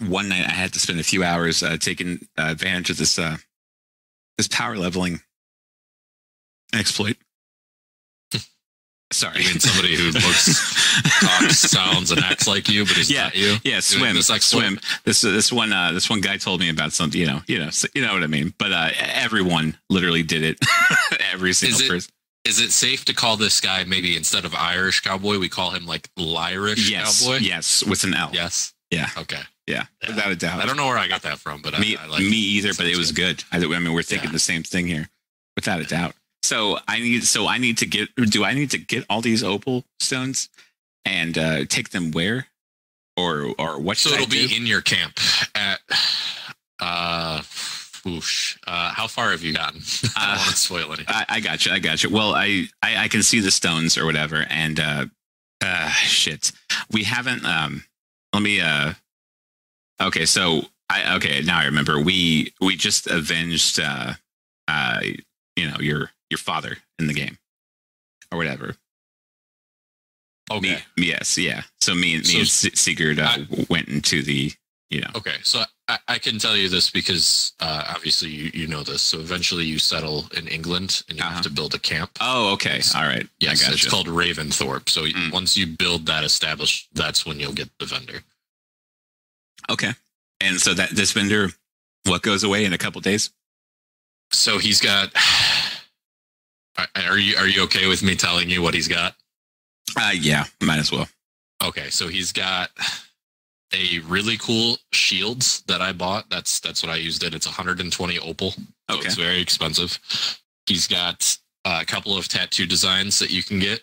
One 0.01 0.29
night, 0.29 0.47
I 0.47 0.53
had 0.53 0.73
to 0.73 0.79
spend 0.79 1.01
a 1.01 1.05
few 1.05 1.23
hours 1.23 1.63
uh, 1.63 1.77
taking 1.77 2.27
advantage 2.39 2.91
of 2.91 2.97
this 2.99 3.19
uh, 3.19 3.37
this 4.39 4.49
power 4.49 4.77
leveling 4.77 5.21
exploit. 6.75 7.17
Sorry, 9.13 9.43
You 9.43 9.49
mean 9.51 9.61
somebody 9.61 9.95
who 9.95 10.05
looks, 10.11 10.47
talks, 11.21 11.59
sounds, 11.71 12.13
and 12.13 12.21
acts 12.25 12.49
like 12.49 12.67
you, 12.71 12.87
but 12.87 12.97
is 12.97 13.11
Yeah. 13.11 13.25
not 13.25 13.35
you? 13.37 13.57
Yeah, 13.63 13.81
swim, 13.81 14.15
this 14.17 14.31
like 14.31 14.41
swim. 14.41 14.81
This 15.05 15.21
this 15.21 15.53
one 15.53 15.71
uh, 15.71 15.93
this 15.93 16.09
one 16.09 16.23
guy 16.23 16.39
told 16.39 16.61
me 16.61 16.71
about 16.71 16.95
something. 16.95 17.21
You 17.21 17.27
know, 17.27 17.41
you 17.47 17.59
know, 17.59 17.69
so, 17.69 17.89
you 17.95 18.01
know 18.01 18.15
what 18.15 18.23
I 18.23 18.27
mean. 18.27 18.55
But 18.59 18.73
uh, 18.73 18.89
everyone 18.99 19.77
literally 19.91 20.23
did 20.23 20.43
it. 20.43 20.59
Every 21.33 21.53
single 21.53 21.81
it- 21.83 21.89
person. 21.91 22.11
Is 22.45 22.61
it 22.61 22.73
safe 22.73 23.05
to 23.05 23.15
call 23.15 23.37
this 23.37 23.61
guy 23.61 23.85
maybe 23.85 24.17
instead 24.17 24.45
of 24.45 24.55
Irish 24.55 25.01
cowboy, 25.01 25.39
we 25.39 25.49
call 25.49 25.71
him 25.71 25.87
like 25.87 26.09
Lyrish 26.19 26.91
Yes, 26.91 27.23
cowboy? 27.23 27.37
yes, 27.39 27.85
with 27.85 28.03
an 28.05 28.15
L. 28.15 28.31
Yes. 28.33 28.75
Yeah. 28.91 29.09
Okay. 29.17 29.39
yeah, 29.67 29.85
Yeah. 30.03 30.09
without 30.11 30.33
a 30.33 30.37
doubt. 30.37 30.61
I 30.61 30.67
don't 30.67 30.77
know 30.77 30.87
where 30.87 30.99
I 30.99 31.07
got 31.09 31.23
that 31.23 31.39
from, 31.39 31.63
but 31.63 31.79
me, 31.79 31.97
I, 31.97 32.05
I 32.05 32.07
like 32.07 32.21
me 32.21 32.27
it. 32.27 32.31
either, 32.59 32.75
but 32.75 32.87
it 32.87 32.97
was 32.97 33.13
good. 33.13 33.45
I, 33.53 33.59
I 33.59 33.79
mean, 33.79 33.93
we're 33.93 34.03
thinking 34.03 34.29
Yeah. 34.31 34.33
the 34.33 34.39
same 34.41 34.63
thing 34.65 34.87
here, 34.89 35.09
without 35.57 35.81
a 35.81 35.85
doubt. 35.85 36.15
So 36.43 36.79
I 36.89 36.99
need, 36.99 37.23
so 37.25 37.47
I 37.47 37.59
need 37.59 37.79
to 37.79 37.87
get. 37.87 38.09
Do 38.17 38.45
I 38.45 38.53
need 38.55 38.73
to 38.73 38.79
get 38.79 39.07
all 39.09 39.21
these 39.21 39.45
opal 39.45 39.85
stones 40.01 40.49
and 41.05 41.39
uh, 41.39 41.65
take 41.67 41.91
them 41.91 42.11
where, 42.11 42.49
or 43.17 43.55
or 43.59 43.79
what 43.81 43.97
So 43.97 44.11
it'll 44.11 44.27
be 44.27 44.55
in 44.55 44.67
your 44.67 44.81
camp 44.81 45.19
at 45.55 45.79
uh 46.81 47.43
whoosh. 48.05 48.57
Uh 48.67 48.91
how 48.93 49.07
far 49.07 49.31
have 49.31 49.43
you 49.43 49.53
gotten? 49.55 49.81
I 50.17 50.25
Uh, 50.25 50.27
don't 50.35 50.39
want 50.39 50.51
to 50.51 50.57
spoil 50.57 50.87
anything. 50.93 51.07
I, 51.09 51.25
I 51.29 51.41
got 51.41 51.65
you. 51.67 51.73
I 51.73 51.79
got 51.79 52.03
you. 52.03 52.11
Well, 52.11 52.35
I, 52.35 52.67
I 52.83 53.05
I 53.05 53.09
can 53.09 53.23
see 53.23 53.41
the 53.41 53.51
stones 53.51 53.97
or 53.99 54.05
whatever, 54.07 54.47
and 54.51 54.79
uh, 54.81 55.07
uh, 55.65 55.89
shit, 55.91 56.53
we 56.91 57.05
haven't. 57.05 57.45
Um, 57.45 57.85
let 58.33 58.43
me. 58.43 58.61
Uh, 58.61 58.95
okay, 60.01 60.27
so 60.27 60.63
I 60.91 61.17
okay 61.17 61.43
now 61.43 61.59
I 61.61 61.65
remember. 61.67 62.01
We 62.01 62.53
we 62.61 62.77
just 62.77 63.07
avenged. 63.09 63.79
Uh, 63.81 64.15
uh, 64.69 65.01
you 65.57 65.69
know 65.71 65.77
your 65.81 66.11
your 66.31 66.39
father 66.39 66.79
in 66.99 67.07
the 67.09 67.15
game, 67.15 67.39
or 68.31 68.39
whatever. 68.39 68.77
Okay. 70.51 70.83
Me, 70.97 71.07
yes, 71.09 71.39
yeah. 71.39 71.63
So 71.81 71.95
me 71.95 72.15
and 72.17 72.25
me 72.27 72.45
So- 72.45 72.67
and 72.69 72.77
Sigurd 72.79 73.19
uh, 73.19 73.39
went 73.71 73.89
into 73.89 74.23
the. 74.23 74.53
Know. 75.01 75.11
Okay, 75.17 75.37
so 75.43 75.63
I, 75.89 75.99
I 76.07 76.19
can 76.19 76.39
tell 76.39 76.57
you 76.57 76.69
this 76.69 76.91
because 76.91 77.53
uh, 77.61 77.85
obviously 77.89 78.29
you, 78.31 78.51
you 78.53 78.67
know 78.67 78.83
this. 78.83 79.01
So 79.03 79.19
eventually 79.19 79.65
you 79.65 79.79
settle 79.79 80.27
in 80.37 80.47
England 80.49 81.03
and 81.09 81.17
you 81.19 81.25
Uh-huh. 81.25 81.35
have 81.35 81.43
to 81.45 81.51
build 81.51 81.75
a 81.75 81.79
camp. 81.79 82.11
Oh, 82.21 82.53
okay. 82.53 82.81
All 82.95 83.03
right. 83.03 83.27
Yes, 83.41 83.63
I 83.63 83.67
got 83.67 83.75
it's 83.75 83.89
called 83.89 84.07
Ravensthorpe. 84.09 84.89
So 84.89 85.05
Mm. 85.07 85.33
once 85.33 85.57
you 85.57 85.67
build 85.67 86.07
that 86.07 86.25
established, 86.25 86.89
that's 86.95 87.25
when 87.27 87.41
you'll 87.41 87.53
get 87.55 87.71
the 87.79 87.87
vendor. 87.87 88.23
Okay. 89.71 89.93
And 90.41 90.61
so 90.61 90.75
that 90.75 90.91
this 90.91 91.13
vendor, 91.13 91.51
what 92.05 92.23
goes 92.23 92.45
away 92.45 92.65
in 92.65 92.73
a 92.73 92.79
couple 92.79 93.01
days? 93.01 93.31
So 94.33 94.59
he's 94.59 94.81
got. 94.81 95.11
Are- 96.79 96.89
Are 96.97 97.19
you 97.19 97.37
are 97.37 97.47
you 97.47 97.63
okay 97.65 97.87
with 97.87 98.03
me 98.03 98.17
telling 98.17 98.49
you 98.51 98.63
what 98.63 98.73
he's 98.75 98.89
got? 98.89 99.15
Uh, 99.97 100.13
yeah, 100.15 100.45
might 100.63 100.79
as 100.79 100.91
well. 100.91 101.07
Okay, 101.63 101.91
so 101.91 102.09
he's 102.09 102.33
got 102.33 102.71
a 103.75 104.01
really 104.01 104.37
cool 104.39 104.77
shield 104.93 105.43
that 105.67 105.81
I 105.81 105.93
bought. 105.93 106.29
That's 106.31 106.61
that's 106.61 106.83
what 106.83 106.93
I 106.93 106.97
used 106.97 107.23
it. 107.23 107.35
It's 107.35 107.47
120 107.47 108.19
opal. 108.19 108.51
So 108.53 108.61
Okay. 108.91 109.07
it's 109.07 109.15
very 109.15 109.41
expensive. 109.41 109.99
He's 110.67 110.87
got 110.87 111.37
uh, 111.65 111.79
a 111.83 111.87
couple 111.87 112.17
of 112.17 112.29
tattoo 112.29 112.67
designs 112.67 113.19
that 113.19 113.31
you 113.31 113.43
can 113.43 113.59
get. 113.59 113.83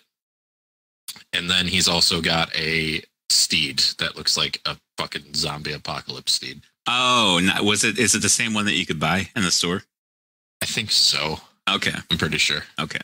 And 1.32 1.50
then 1.50 1.66
he's 1.66 1.88
also 1.88 2.20
got 2.20 2.54
a 2.56 3.02
steed 3.28 3.80
that 3.98 4.16
looks 4.16 4.36
like 4.36 4.60
a 4.64 4.76
fucking 4.98 5.34
zombie 5.34 5.72
apocalypse 5.72 6.32
steed. 6.32 6.60
Oh, 6.86 7.40
was 7.62 7.84
it? 7.84 7.98
Is 7.98 8.14
it 8.14 8.22
the 8.22 8.28
same 8.28 8.54
one 8.54 8.64
that 8.66 8.74
you 8.74 8.86
could 8.86 9.00
buy 9.00 9.28
in 9.36 9.42
the 9.42 9.50
store? 9.50 9.82
I 10.62 10.66
think 10.66 10.90
so. 10.90 11.38
Okay, 11.68 11.92
I'm 12.10 12.18
pretty 12.18 12.38
sure. 12.38 12.62
okay. 12.78 13.00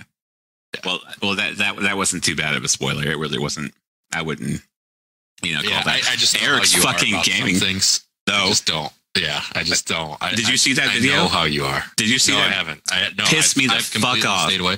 Well, 0.85 1.01
well, 1.23 1.35
that 1.37 1.57
that 1.59 1.77
that 1.81 1.97
wasn't 1.97 2.23
too 2.25 2.37
bad 2.37 2.55
of 2.57 2.65
a 2.65 2.69
spoiler. 2.69 3.05
It 3.05 3.19
really 3.19 3.39
wasn't. 3.39 3.73
I 4.13 4.23
wouldn't, 4.23 4.61
you 5.43 5.55
know, 5.55 5.63
call 5.63 5.71
Yeah, 5.71 5.79
I, 5.81 6.01
that. 6.01 6.09
I 6.13 6.17
just 6.17 6.41
Eric's 6.43 6.75
fucking 6.75 7.21
gaming. 7.25 7.57
things. 7.57 8.05
I 8.29 8.47
just 8.49 8.67
don't. 8.67 8.93
Yeah, 9.19 9.41
I 9.55 9.63
just 9.63 9.87
don't. 9.89 10.17
I, 10.23 10.35
Did 10.35 10.49
you 10.49 10.57
see 10.59 10.75
that 10.75 10.89
I 10.91 10.95
video? 10.95 11.17
know 11.17 11.29
how 11.29 11.45
you 11.45 11.65
are. 11.65 11.83
Did 11.97 12.11
you 12.11 12.19
see 12.19 12.33
no, 12.33 12.39
I 12.39 12.49
haven't. 12.49 12.83
I 12.91 13.09
no, 13.17 13.25
Pissed 13.25 13.57
I've, 13.57 13.63
me 13.63 13.67
the 13.69 13.75
I've 13.75 13.85
fuck 13.85 14.25
off. 14.27 14.49
Stayed 14.51 14.61
away. 14.61 14.77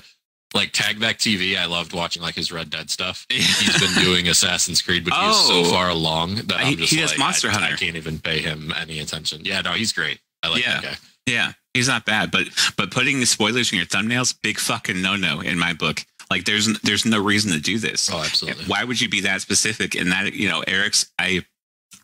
Like 0.54 0.72
Tagback 0.72 1.16
TV, 1.18 1.58
I 1.58 1.66
loved 1.66 1.92
watching 1.92 2.22
like 2.22 2.34
his 2.36 2.52
Red 2.52 2.70
Dead 2.70 2.88
stuff. 2.88 3.26
He's 3.30 3.78
been 3.80 4.02
doing 4.04 4.28
Assassin's 4.28 4.80
Creed, 4.80 5.04
but 5.04 5.12
he's 5.12 5.36
so 5.46 5.60
Oh. 5.60 5.64
far 5.64 5.88
along 5.90 6.36
that 6.36 6.60
He- 6.60 6.72
I'm 6.72 6.76
just 6.78 6.92
he 6.92 7.00
does 7.00 7.10
like, 7.10 7.18
Monster 7.18 7.48
I, 7.48 7.52
Hunter. 7.52 7.74
I 7.74 7.76
can't 7.76 7.96
even 7.96 8.18
pay 8.18 8.38
him 8.38 8.72
any 8.76 9.00
attention. 9.00 9.44
Yeah, 9.44 9.60
no, 9.60 9.72
he's 9.72 9.92
great. 9.92 10.20
I 10.42 10.48
like 10.48 10.62
Yeah. 10.62 10.80
that 10.80 10.82
guy. 10.84 10.96
Yeah, 11.26 11.52
he's 11.74 11.88
not 11.88 12.06
bad, 12.06 12.30
but 12.30 12.46
but 12.78 12.90
putting 12.90 13.20
the 13.20 13.26
spoilers 13.26 13.72
in 13.72 13.76
your 13.76 13.86
thumbnails, 13.86 14.34
big 14.42 14.58
fucking 14.58 15.02
no 15.02 15.16
no 15.16 15.40
in 15.40 15.58
my 15.58 15.72
book. 15.74 16.06
Like 16.30 16.44
there's 16.44 16.78
there's 16.80 17.06
no 17.06 17.22
reason 17.22 17.52
to 17.52 17.60
do 17.60 17.78
this. 17.78 18.10
Oh, 18.12 18.18
absolutely. 18.18 18.64
Why 18.66 18.84
would 18.84 19.00
you 19.00 19.08
be 19.08 19.22
that 19.22 19.40
specific? 19.40 19.94
And 19.94 20.12
that 20.12 20.34
you 20.34 20.48
know, 20.48 20.62
Eric's. 20.66 21.10
I 21.18 21.44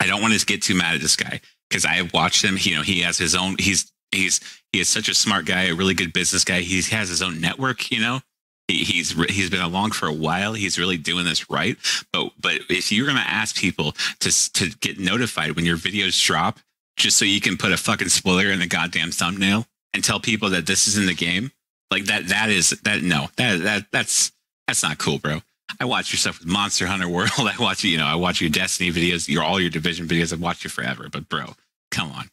I 0.01 0.07
don't 0.07 0.23
want 0.23 0.39
to 0.39 0.47
get 0.47 0.63
too 0.63 0.75
mad 0.75 0.95
at 0.95 1.01
this 1.01 1.17
guy 1.17 1.41
because 1.69 1.85
I 1.85 1.95
have 1.95 2.13
watched 2.15 2.45
him. 2.45 2.57
You 2.59 2.77
know, 2.77 2.83
he 2.83 3.01
has 3.01 3.19
his 3.19 3.35
own. 3.35 3.57
He's 3.59 3.93
he's 4.11 4.41
he 4.73 4.81
is 4.81 4.89
such 4.89 5.09
a 5.09 5.15
smart 5.15 5.45
guy, 5.45 5.65
a 5.65 5.75
really 5.75 5.95
good 5.95 6.13
business 6.13 6.45
guy. 6.45 6.61
He 6.61 6.81
has 6.95 7.09
his 7.09 7.23
own 7.23 7.41
network. 7.41 7.91
You 7.91 8.01
know. 8.01 8.21
He, 8.67 8.83
he's 8.85 9.11
he's 9.29 9.51
been 9.51 9.61
along 9.61 9.91
for 9.91 10.07
a 10.07 10.13
while. 10.13 10.55
He's 10.55 10.79
really 10.79 10.97
doing 10.97 11.27
this 11.27 11.51
right. 11.51 11.77
But 12.13 12.31
but 12.41 12.61
if 12.71 12.91
you're 12.91 13.07
gonna 13.07 13.21
ask 13.21 13.57
people 13.57 13.93
to 14.21 14.53
to 14.55 14.71
get 14.81 14.99
notified 14.99 15.55
when 15.55 15.67
your 15.67 15.77
videos 15.77 16.25
drop, 16.25 16.61
just 16.97 17.19
so 17.19 17.27
you 17.27 17.43
can 17.43 17.59
put 17.59 17.73
a 17.73 17.77
fucking 17.77 18.09
spoiler 18.09 18.51
in 18.51 18.61
the 18.61 18.67
goddamn 18.67 19.11
thumbnail 19.11 19.67
and 19.93 20.03
tell 20.03 20.19
people 20.19 20.49
that 20.51 20.67
this 20.67 20.89
is 20.89 20.97
in 20.97 21.05
the 21.07 21.15
game, 21.15 21.53
like 21.95 22.07
that 22.07 22.29
that 22.29 22.51
is 22.51 22.71
that 22.83 23.03
no 23.03 23.29
that 23.37 23.63
that 23.63 23.87
that's 23.93 24.33
that's 24.67 24.83
not 24.83 24.99
cool, 24.99 25.19
bro. 25.19 25.41
I 25.81 25.85
watch 25.85 26.13
your 26.13 26.19
stuff 26.19 26.41
with 26.41 26.49
Monster 26.49 26.87
Hunter 26.87 27.09
World. 27.09 27.31
I 27.39 27.55
watch 27.59 27.85
you 27.85 27.97
know 27.97 28.07
I 28.07 28.17
watch 28.17 28.41
your 28.41 28.51
Destiny 28.51 28.91
videos, 28.91 29.29
your 29.29 29.45
all 29.45 29.61
your 29.61 29.71
Division 29.71 30.09
videos. 30.09 30.33
I've 30.33 30.41
watched 30.41 30.65
you 30.65 30.71
forever, 30.71 31.09
but 31.11 31.29
bro, 31.29 31.55
come 31.93 32.11
on. 32.11 32.29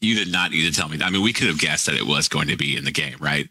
You 0.00 0.14
did 0.14 0.30
not 0.30 0.50
need 0.50 0.72
to 0.72 0.76
tell 0.76 0.88
me. 0.88 0.96
that. 0.96 1.06
I 1.06 1.10
mean, 1.10 1.22
we 1.22 1.32
could 1.32 1.48
have 1.48 1.58
guessed 1.58 1.86
that 1.86 1.96
it 1.96 2.06
was 2.06 2.28
going 2.28 2.48
to 2.48 2.56
be 2.56 2.76
in 2.76 2.84
the 2.84 2.92
game, 2.92 3.16
right? 3.20 3.48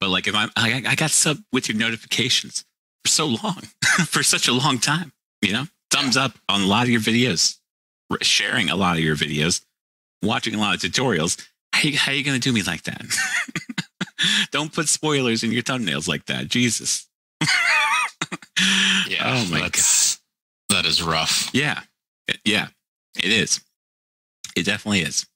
But 0.00 0.08
like, 0.08 0.26
if 0.26 0.34
I'm, 0.34 0.50
I, 0.56 0.82
I 0.86 0.94
got 0.94 1.10
sub 1.10 1.38
with 1.52 1.68
your 1.68 1.76
notifications 1.76 2.64
for 3.04 3.10
so 3.10 3.26
long, 3.26 3.60
for 4.06 4.22
such 4.22 4.48
a 4.48 4.52
long 4.52 4.78
time, 4.78 5.12
you 5.42 5.52
know, 5.52 5.64
thumbs 5.90 6.16
up 6.16 6.32
on 6.48 6.62
a 6.62 6.66
lot 6.66 6.84
of 6.84 6.88
your 6.88 7.02
videos, 7.02 7.58
sharing 8.22 8.70
a 8.70 8.76
lot 8.76 8.96
of 8.96 9.04
your 9.04 9.14
videos, 9.14 9.60
watching 10.22 10.54
a 10.54 10.58
lot 10.58 10.74
of 10.74 10.80
tutorials. 10.80 11.46
How 11.74 11.88
you, 11.88 11.98
how 11.98 12.12
you 12.12 12.24
going 12.24 12.40
to 12.40 12.48
do 12.48 12.52
me 12.52 12.62
like 12.62 12.84
that? 12.84 13.02
Don't 14.50 14.72
put 14.72 14.88
spoilers 14.88 15.42
in 15.42 15.52
your 15.52 15.62
thumbnails 15.62 16.08
like 16.08 16.26
that. 16.26 16.48
Jesus. 16.48 17.06
Yeah. 19.08 19.22
Oh 19.24 19.48
my 19.50 19.60
god. 19.60 19.72
that's, 20.68 21.02
rough. 21.02 21.48
Yeah. 21.54 21.80
Yeah. 22.44 22.68
It 23.16 23.32
is. 23.32 23.60
It 24.54 24.64
definitely 24.66 25.00
is. 25.00 25.26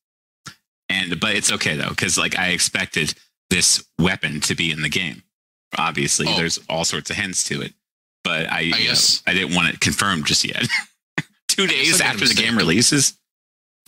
And 0.89 1.19
but 1.19 1.35
it's 1.35 1.51
okay 1.53 1.77
though, 1.77 1.89
because 1.89 2.19
like 2.19 2.39
I 2.39 2.49
expected 2.49 3.15
this 3.51 3.85
weapon 3.99 4.41
to 4.43 4.55
be 4.55 4.71
in 4.71 4.83
the 4.83 4.89
game. 4.91 5.23
Obviously, 5.79 6.27
Oh. 6.29 6.37
there's 6.37 6.59
all 6.69 6.85
sorts 6.85 7.11
of 7.11 7.17
hints 7.17 7.43
to 7.45 7.63
it. 7.63 7.73
But 8.23 8.51
I, 8.53 8.61
you 8.61 8.71
know, 8.89 8.95
I 9.27 9.35
didn't 9.35 9.55
want 9.57 9.73
it 9.75 9.81
confirmed 9.81 10.27
just 10.27 10.45
yet. 10.45 10.67
Two 11.49 11.67
days 11.67 12.01
I 12.01 12.05
made 12.05 12.11
a 12.11 12.15
after 12.15 12.29
the 12.29 12.35
game 12.35 12.57
releases. 12.57 13.19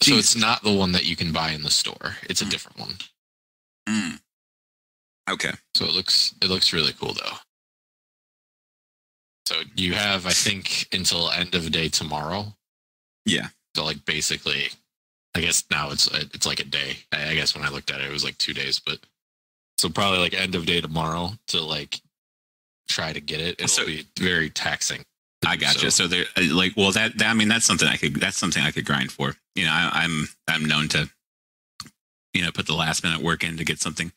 So 0.02 0.12
Jeez. 0.14 0.18
it's 0.18 0.36
not 0.36 0.62
the 0.62 0.72
one 0.72 0.92
that 0.92 1.04
you 1.06 1.14
can 1.16 1.32
buy 1.32 1.50
in 1.50 1.62
the 1.62 1.70
store. 1.70 2.16
It's 2.24 2.42
a 2.42 2.44
Mm. 2.46 2.50
different 2.50 2.78
one. 2.78 2.94
Mm. 3.88 4.20
Okay. 5.28 5.52
So 5.74 5.84
it 5.84 5.92
looks 5.92 6.34
it 6.40 6.48
looks 6.48 6.72
really 6.72 6.92
cool 6.92 7.12
though. 7.14 7.36
So 9.46 9.56
you 9.76 9.94
have 9.94 10.26
I 10.26 10.30
think 10.30 10.88
until 10.92 11.30
end 11.30 11.54
of 11.54 11.70
day 11.70 11.88
tomorrow. 11.88 12.46
Yeah. 13.24 13.48
So 13.76 13.84
like 13.84 14.04
basically, 14.04 14.68
I 15.34 15.40
guess 15.40 15.64
now 15.70 15.90
it's 15.90 16.08
it's 16.08 16.46
like 16.46 16.60
a 16.60 16.64
day. 16.64 16.96
I 17.12 17.34
guess 17.34 17.54
when 17.54 17.64
I 17.64 17.68
looked 17.70 17.90
at 17.90 18.00
it, 18.00 18.08
it 18.08 18.12
was 18.12 18.24
like 18.24 18.38
two 18.38 18.54
days, 18.54 18.80
but 18.84 18.98
so 19.78 19.88
probably 19.88 20.18
like 20.20 20.34
end 20.34 20.54
of 20.54 20.66
day 20.66 20.80
tomorrow 20.80 21.30
to 21.48 21.60
like 21.60 22.00
try 22.88 23.12
to 23.12 23.20
get 23.20 23.40
it. 23.40 23.56
It'll 23.60 23.68
So- 23.68 23.86
be 23.86 24.06
very 24.18 24.50
taxing. 24.50 25.04
I 25.46 25.54
gotcha. 25.56 25.78
so. 25.78 25.88
So 25.90 26.06
there, 26.08 26.24
uh, 26.36 26.42
like, 26.54 26.72
well, 26.76 26.90
that, 26.92 27.18
that 27.18 27.28
I 27.28 27.34
mean, 27.34 27.46
that's 27.46 27.66
something 27.66 27.86
I 27.86 27.96
could. 27.96 28.16
That's 28.16 28.38
something 28.38 28.62
I 28.62 28.70
could 28.72 28.86
grind 28.86 29.12
for. 29.12 29.34
You 29.54 29.66
know, 29.66 29.70
I, 29.70 29.90
I'm 30.02 30.26
I'm 30.48 30.64
known 30.64 30.88
to, 30.88 31.08
you 32.32 32.42
know, 32.42 32.50
put 32.50 32.66
the 32.66 32.72
last 32.74 33.04
minute 33.04 33.20
work 33.20 33.44
in 33.44 33.56
to 33.58 33.64
get 33.64 33.78
something. 33.78 34.10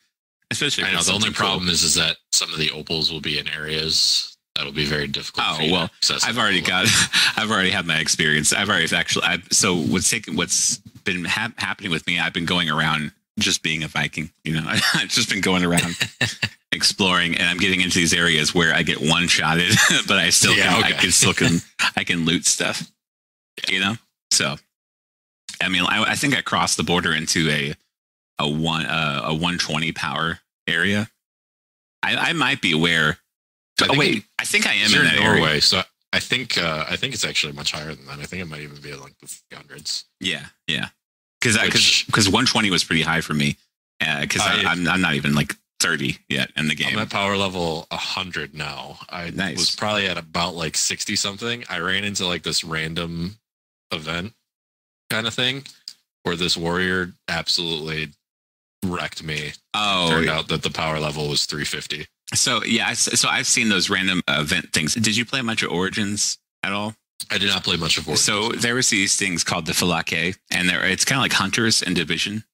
Especially, 0.50 0.84
I 0.84 0.92
know 0.92 1.02
the 1.02 1.12
only 1.12 1.26
cool. 1.26 1.34
problem 1.34 1.68
is 1.68 1.82
is 1.82 1.94
that 1.94 2.16
some 2.32 2.52
of 2.52 2.58
the 2.58 2.70
opals 2.70 3.12
will 3.12 3.20
be 3.20 3.38
in 3.38 3.48
areas 3.48 4.36
that'll 4.56 4.72
be 4.72 4.84
very 4.84 5.06
difficult. 5.06 5.46
Oh, 5.48 5.68
well, 5.70 5.90
I've 6.24 6.38
already 6.38 6.60
got. 6.60 6.86
I've 7.36 7.50
already 7.50 7.70
had 7.70 7.86
my 7.86 7.98
experience. 7.98 8.52
I've 8.52 8.68
already 8.68 8.94
actually. 8.94 9.24
I 9.26 9.38
so 9.50 9.76
what's 9.76 10.10
taking 10.10 10.36
what's 10.36 10.78
been 11.04 11.24
hap 11.24 11.58
happening 11.58 11.90
with 11.90 12.06
me. 12.06 12.18
I've 12.18 12.32
been 12.32 12.46
going 12.46 12.68
around 12.68 13.12
just 13.38 13.62
being 13.62 13.82
a 13.84 13.88
Viking. 13.88 14.30
You 14.44 14.54
know, 14.60 14.64
I've 14.94 15.08
just 15.08 15.30
been 15.30 15.40
going 15.40 15.64
around 15.64 15.96
exploring, 16.72 17.36
and 17.36 17.48
I'm 17.48 17.58
getting 17.58 17.80
into 17.80 17.98
these 17.98 18.12
areas 18.12 18.54
where 18.54 18.74
I 18.74 18.82
get 18.82 19.00
one 19.00 19.28
shotted, 19.28 19.72
but 20.08 20.18
I 20.18 20.30
still 20.30 20.54
Yeah, 20.56 20.74
can. 20.74 20.84
I 20.84 20.92
can 20.92 21.10
still 21.12 21.32
can. 21.32 21.58
I 21.96 22.04
can 22.04 22.24
loot 22.24 22.44
stuff. 22.44 22.90
You 23.68 23.80
know, 23.80 23.94
so 24.30 24.56
I 25.62 25.68
mean, 25.68 25.82
I, 25.82 26.02
I 26.12 26.14
think 26.14 26.36
I 26.36 26.40
crossed 26.40 26.76
the 26.76 26.82
border 26.82 27.12
into 27.12 27.48
a 27.50 27.74
a 28.40 28.48
one 28.48 28.86
uh, 28.86 29.22
a 29.24 29.32
120 29.32 29.92
power 29.92 30.40
area. 30.66 31.08
I, 32.02 32.16
I 32.30 32.32
might 32.32 32.60
be 32.62 32.72
aware. 32.72 33.18
I 33.80 33.84
Oh 33.84 33.86
think 33.88 33.98
wait, 33.98 34.24
I 34.38 34.44
think 34.44 34.66
I 34.66 34.74
am 34.74 34.92
in 34.92 35.04
that 35.04 35.14
area. 35.14 35.24
Norway, 35.40 35.60
so 35.60 35.82
I 36.12 36.18
think 36.20 36.58
uh, 36.58 36.84
I 36.88 36.96
think 36.96 37.14
it's 37.14 37.24
actually 37.24 37.52
much 37.52 37.72
higher 37.72 37.94
than 37.94 38.06
that. 38.06 38.18
I 38.18 38.24
think 38.24 38.42
it 38.42 38.46
might 38.48 38.60
even 38.62 38.80
be 38.80 38.92
like 38.94 39.14
the 39.20 39.32
hundreds. 39.54 40.04
Yeah, 40.20 40.46
yeah. 40.66 40.88
Because 41.40 41.56
because 42.06 42.26
120 42.28 42.70
was 42.70 42.84
pretty 42.84 43.02
high 43.02 43.20
for 43.22 43.32
me. 43.34 43.56
Because 43.98 44.42
I- 44.42 44.64
I'm 44.66 44.86
I'm 44.88 45.00
not 45.00 45.14
even 45.14 45.34
like 45.34 45.54
30 45.80 46.18
yet 46.28 46.50
in 46.56 46.68
the 46.68 46.74
game. 46.74 46.88
I'm 46.92 46.98
at 46.98 47.10
power 47.10 47.36
level 47.38 47.86
100 47.90 48.52
now. 48.54 48.98
I 49.08 49.30
Nice. 49.30 49.56
was 49.56 49.74
probably 49.76 50.06
at 50.06 50.18
about 50.18 50.54
like 50.54 50.76
60 50.76 51.16
something. 51.16 51.64
I 51.70 51.78
ran 51.78 52.04
into 52.04 52.26
like 52.26 52.42
this 52.42 52.62
random 52.62 53.36
event 53.90 54.34
kind 55.08 55.26
of 55.26 55.32
thing 55.32 55.64
where 56.22 56.36
this 56.36 56.54
warrior 56.56 57.12
absolutely 57.28 58.10
wrecked 58.84 59.22
me. 59.22 59.52
oh, 59.74 60.08
Turned 60.10 60.28
out 60.28 60.48
that 60.48 60.62
the 60.62 60.70
power 60.70 60.98
level 60.98 61.28
was 61.28 61.46
350. 61.46 62.06
so 62.34 62.62
yeah. 62.64 62.92
So 62.94 63.28
I've 63.28 63.46
seen 63.46 63.68
those 63.68 63.90
random 63.90 64.22
event 64.28 64.72
things. 64.72 64.94
Did 64.94 65.16
you 65.16 65.24
play 65.24 65.42
much 65.42 65.62
of 65.62 65.70
Origins 65.70 66.38
at 66.62 66.72
all? 66.72 66.94
I 67.30 67.36
did 67.38 67.48
not 67.50 67.64
play 67.64 67.76
much 67.76 67.98
of 67.98 68.08
Origins. 68.08 68.24
So 68.24 68.50
there 68.50 68.74
was 68.74 68.88
these 68.88 69.16
things 69.16 69.44
called 69.44 69.66
the 69.66 69.72
Phylake, 69.72 70.36
and 70.50 70.68
they're 70.68 70.84
it's 70.86 71.04
kind 71.04 71.18
of 71.18 71.22
like 71.22 71.32
hunters 71.34 71.82
and 71.82 71.94
division. 71.94 72.44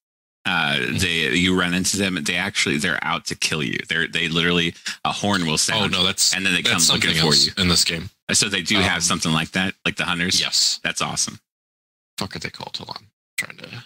Uh, 0.45 0.79
they 0.93 1.31
you 1.35 1.59
run 1.59 1.75
into 1.75 1.97
them, 1.97 2.17
they 2.23 2.37
actually 2.37 2.77
they're 2.79 3.01
out 3.03 3.27
to 3.27 3.35
kill 3.35 3.63
you. 3.65 3.79
They're 3.89 4.07
they 4.07 4.29
literally 4.29 4.75
a 5.05 5.11
horn 5.13 5.45
will 5.47 5.59
sound. 5.59 5.95
oh 5.95 5.99
no, 5.99 6.05
that's 6.05 6.35
and 6.35 6.47
then 6.47 6.55
they 6.55 6.63
come 6.63 6.81
looking 6.89 7.15
for 7.15 7.35
you. 7.35 7.51
in 7.59 7.69
this 7.69 7.85
game. 7.85 8.11
So 8.33 8.49
they 8.49 8.63
do 8.63 8.77
Um, 8.77 8.83
have 8.83 9.03
something 9.05 9.33
like 9.33 9.51
that, 9.53 9.75
like 9.85 9.97
the 9.97 10.05
hunters. 10.05 10.41
Yes. 10.41 10.81
that's 10.85 11.01
awesome. 11.03 11.39
Fuck 12.19 12.35
are 12.37 12.39
they 12.41 12.51
called? 12.51 12.77
Hold 12.77 12.91
on. 12.91 12.97
I'm 12.99 13.09
trying 13.37 13.57
to. 13.59 13.85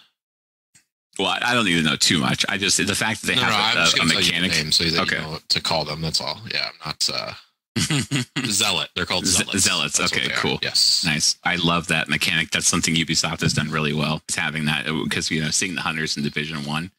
Well, 1.23 1.39
I 1.43 1.55
don't 1.55 1.65
need 1.65 1.77
to 1.77 1.83
know 1.83 1.97
too 1.97 2.19
much. 2.19 2.45
I 2.49 2.57
just 2.59 2.77
the 2.79 2.95
fact 2.95 3.21
that 3.23 3.27
they 3.29 3.35
no, 3.37 3.43
no, 3.43 3.49
have 3.49 3.75
just 3.75 3.97
a, 3.99 4.01
a, 4.03 4.05
a 4.05 4.09
gonna 4.09 4.13
tell 4.15 4.23
you 4.23 4.33
the 4.33 4.41
mechanic. 4.49 4.65
name 4.65 4.73
so 4.73 4.85
that 4.85 5.01
Okay. 5.03 5.17
you 5.17 5.23
know 5.23 5.39
to 5.49 5.61
call 5.61 5.85
them. 5.85 6.01
That's 6.01 6.21
all. 6.21 6.41
Yeah, 6.53 6.67
I'm 6.69 6.75
not. 6.89 7.09
Uh, 7.13 7.33
Zealot. 8.47 8.89
They're 8.97 9.07
called 9.07 9.27
zealots. 9.27 9.59
zealots, 9.61 9.99
That's 9.99 10.13
okay, 10.13 10.27
are. 10.33 10.37
cool. 10.37 10.59
Yes. 10.63 11.05
Nice. 11.05 11.37
I 11.45 11.57
love 11.57 11.87
that 11.89 12.09
mechanic. 12.09 12.51
That's 12.51 12.67
something 12.67 12.95
Ubisoft 12.95 13.41
has 13.43 13.53
done 13.53 13.71
really 13.71 13.93
well. 13.93 14.21
Is 14.29 14.35
having 14.35 14.65
that 14.67 14.87
because 15.05 15.31
you 15.31 15.41
know 15.43 15.51
seeing 15.51 15.75
the 15.77 15.81
hunters 15.81 16.17
in 16.17 16.23
Division 16.23 16.65
One 16.65 16.91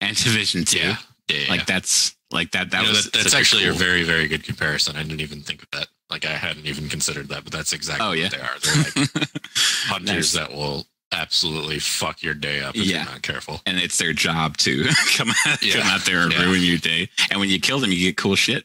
and 0.00 0.16
Division 0.22 0.64
Two, 0.64 0.78
Yeah. 0.78 0.96
Yeah. 1.28 1.36
yeah. 1.38 1.50
like 1.50 1.66
that's 1.66 2.14
like 2.30 2.50
that. 2.52 2.70
That 2.70 2.82
You 2.82 2.86
know, 2.88 2.90
was 2.92 3.04
that- 3.04 3.12
that's 3.14 3.24
such 3.30 3.34
a 3.34 3.38
actually 3.38 3.62
cool- 3.64 3.72
a 3.74 3.78
very, 3.78 4.02
very 4.04 4.28
good 4.28 4.44
comparison. 4.44 4.96
I 4.96 5.02
didn't 5.02 5.20
even 5.22 5.40
think 5.42 5.62
of 5.62 5.70
that. 5.72 5.88
Like 6.10 6.26
I 6.26 6.32
hadn't 6.32 6.66
even 6.66 6.88
considered 6.90 7.28
that, 7.30 7.42
but 7.44 7.52
that's 7.52 7.72
exactly 7.72 8.04
Oh, 8.04 8.10
what 8.10 8.18
yeah. 8.18 8.28
they 8.28 8.38
are. 8.38 8.58
They're 8.62 8.84
like 9.06 9.28
hunters 9.86 10.14
Nice. 10.14 10.32
that 10.34 10.52
will 10.54 10.86
absolutely 11.12 11.78
fuck 11.78 12.22
your 12.22 12.34
day 12.34 12.60
up 12.62 12.74
if 12.76 12.82
Yeah. 12.84 13.02
you're 13.04 13.12
not 13.12 13.22
careful. 13.22 13.60
and 13.66 13.78
it's 13.78 13.98
their 13.98 14.12
job 14.12 14.56
to 14.58 14.88
come 15.16 15.30
out, 15.46 15.62
Yeah. 15.62 15.74
come 15.74 15.86
out 15.88 16.04
there 16.04 16.22
and 16.22 16.32
Yeah. 16.32 16.42
ruin 16.44 16.62
your 16.62 16.78
day. 16.78 17.08
And 17.30 17.38
when 17.40 17.48
you 17.48 17.60
kill 17.60 17.78
them, 17.78 17.92
you 17.92 17.98
get 17.98 18.16
cool 18.16 18.36
shit. 18.36 18.64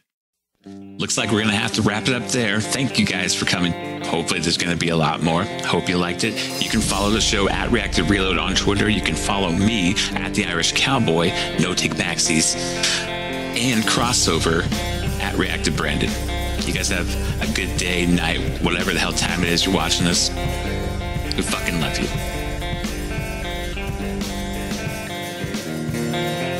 Looks 0.66 1.16
like 1.16 1.30
we're 1.30 1.40
gonna 1.42 1.56
have 1.56 1.72
to 1.74 1.82
wrap 1.82 2.08
it 2.08 2.14
up 2.14 2.28
there. 2.28 2.60
Thank 2.60 2.98
you 2.98 3.06
guys 3.06 3.34
for 3.34 3.44
coming. 3.46 3.72
Hopefully, 4.04 4.40
there's 4.40 4.58
gonna 4.58 4.76
be 4.76 4.88
a 4.90 4.96
lot 4.96 5.22
more. 5.22 5.44
Hope 5.64 5.88
you 5.88 5.96
liked 5.96 6.24
it. 6.24 6.34
You 6.62 6.68
can 6.68 6.80
follow 6.80 7.10
the 7.10 7.20
show 7.20 7.48
at 7.48 7.70
Reactive 7.70 8.10
Reload 8.10 8.36
on 8.38 8.54
Twitter. 8.54 8.88
You 8.90 9.00
can 9.00 9.14
follow 9.14 9.50
me 9.52 9.94
at 10.16 10.34
the 10.34 10.44
Irish 10.44 10.72
Cowboy, 10.72 11.30
No 11.60 11.72
Take 11.74 11.94
Backsies, 11.94 12.54
and 13.06 13.82
crossover 13.84 14.70
at 15.22 15.36
Reactive 15.36 15.76
Brandon. 15.76 16.10
You 16.66 16.74
guys 16.74 16.88
have 16.88 17.08
a 17.40 17.50
good 17.54 17.74
day, 17.78 18.04
night, 18.04 18.40
whatever 18.62 18.92
the 18.92 18.98
hell 18.98 19.12
time 19.12 19.42
it 19.42 19.48
is 19.48 19.64
you're 19.64 19.74
watching 19.74 20.04
this. 20.04 20.28
We 21.36 21.42
fucking 21.44 21.80
love 21.80 21.98
you. 21.98 22.37
Amen. 26.08 26.57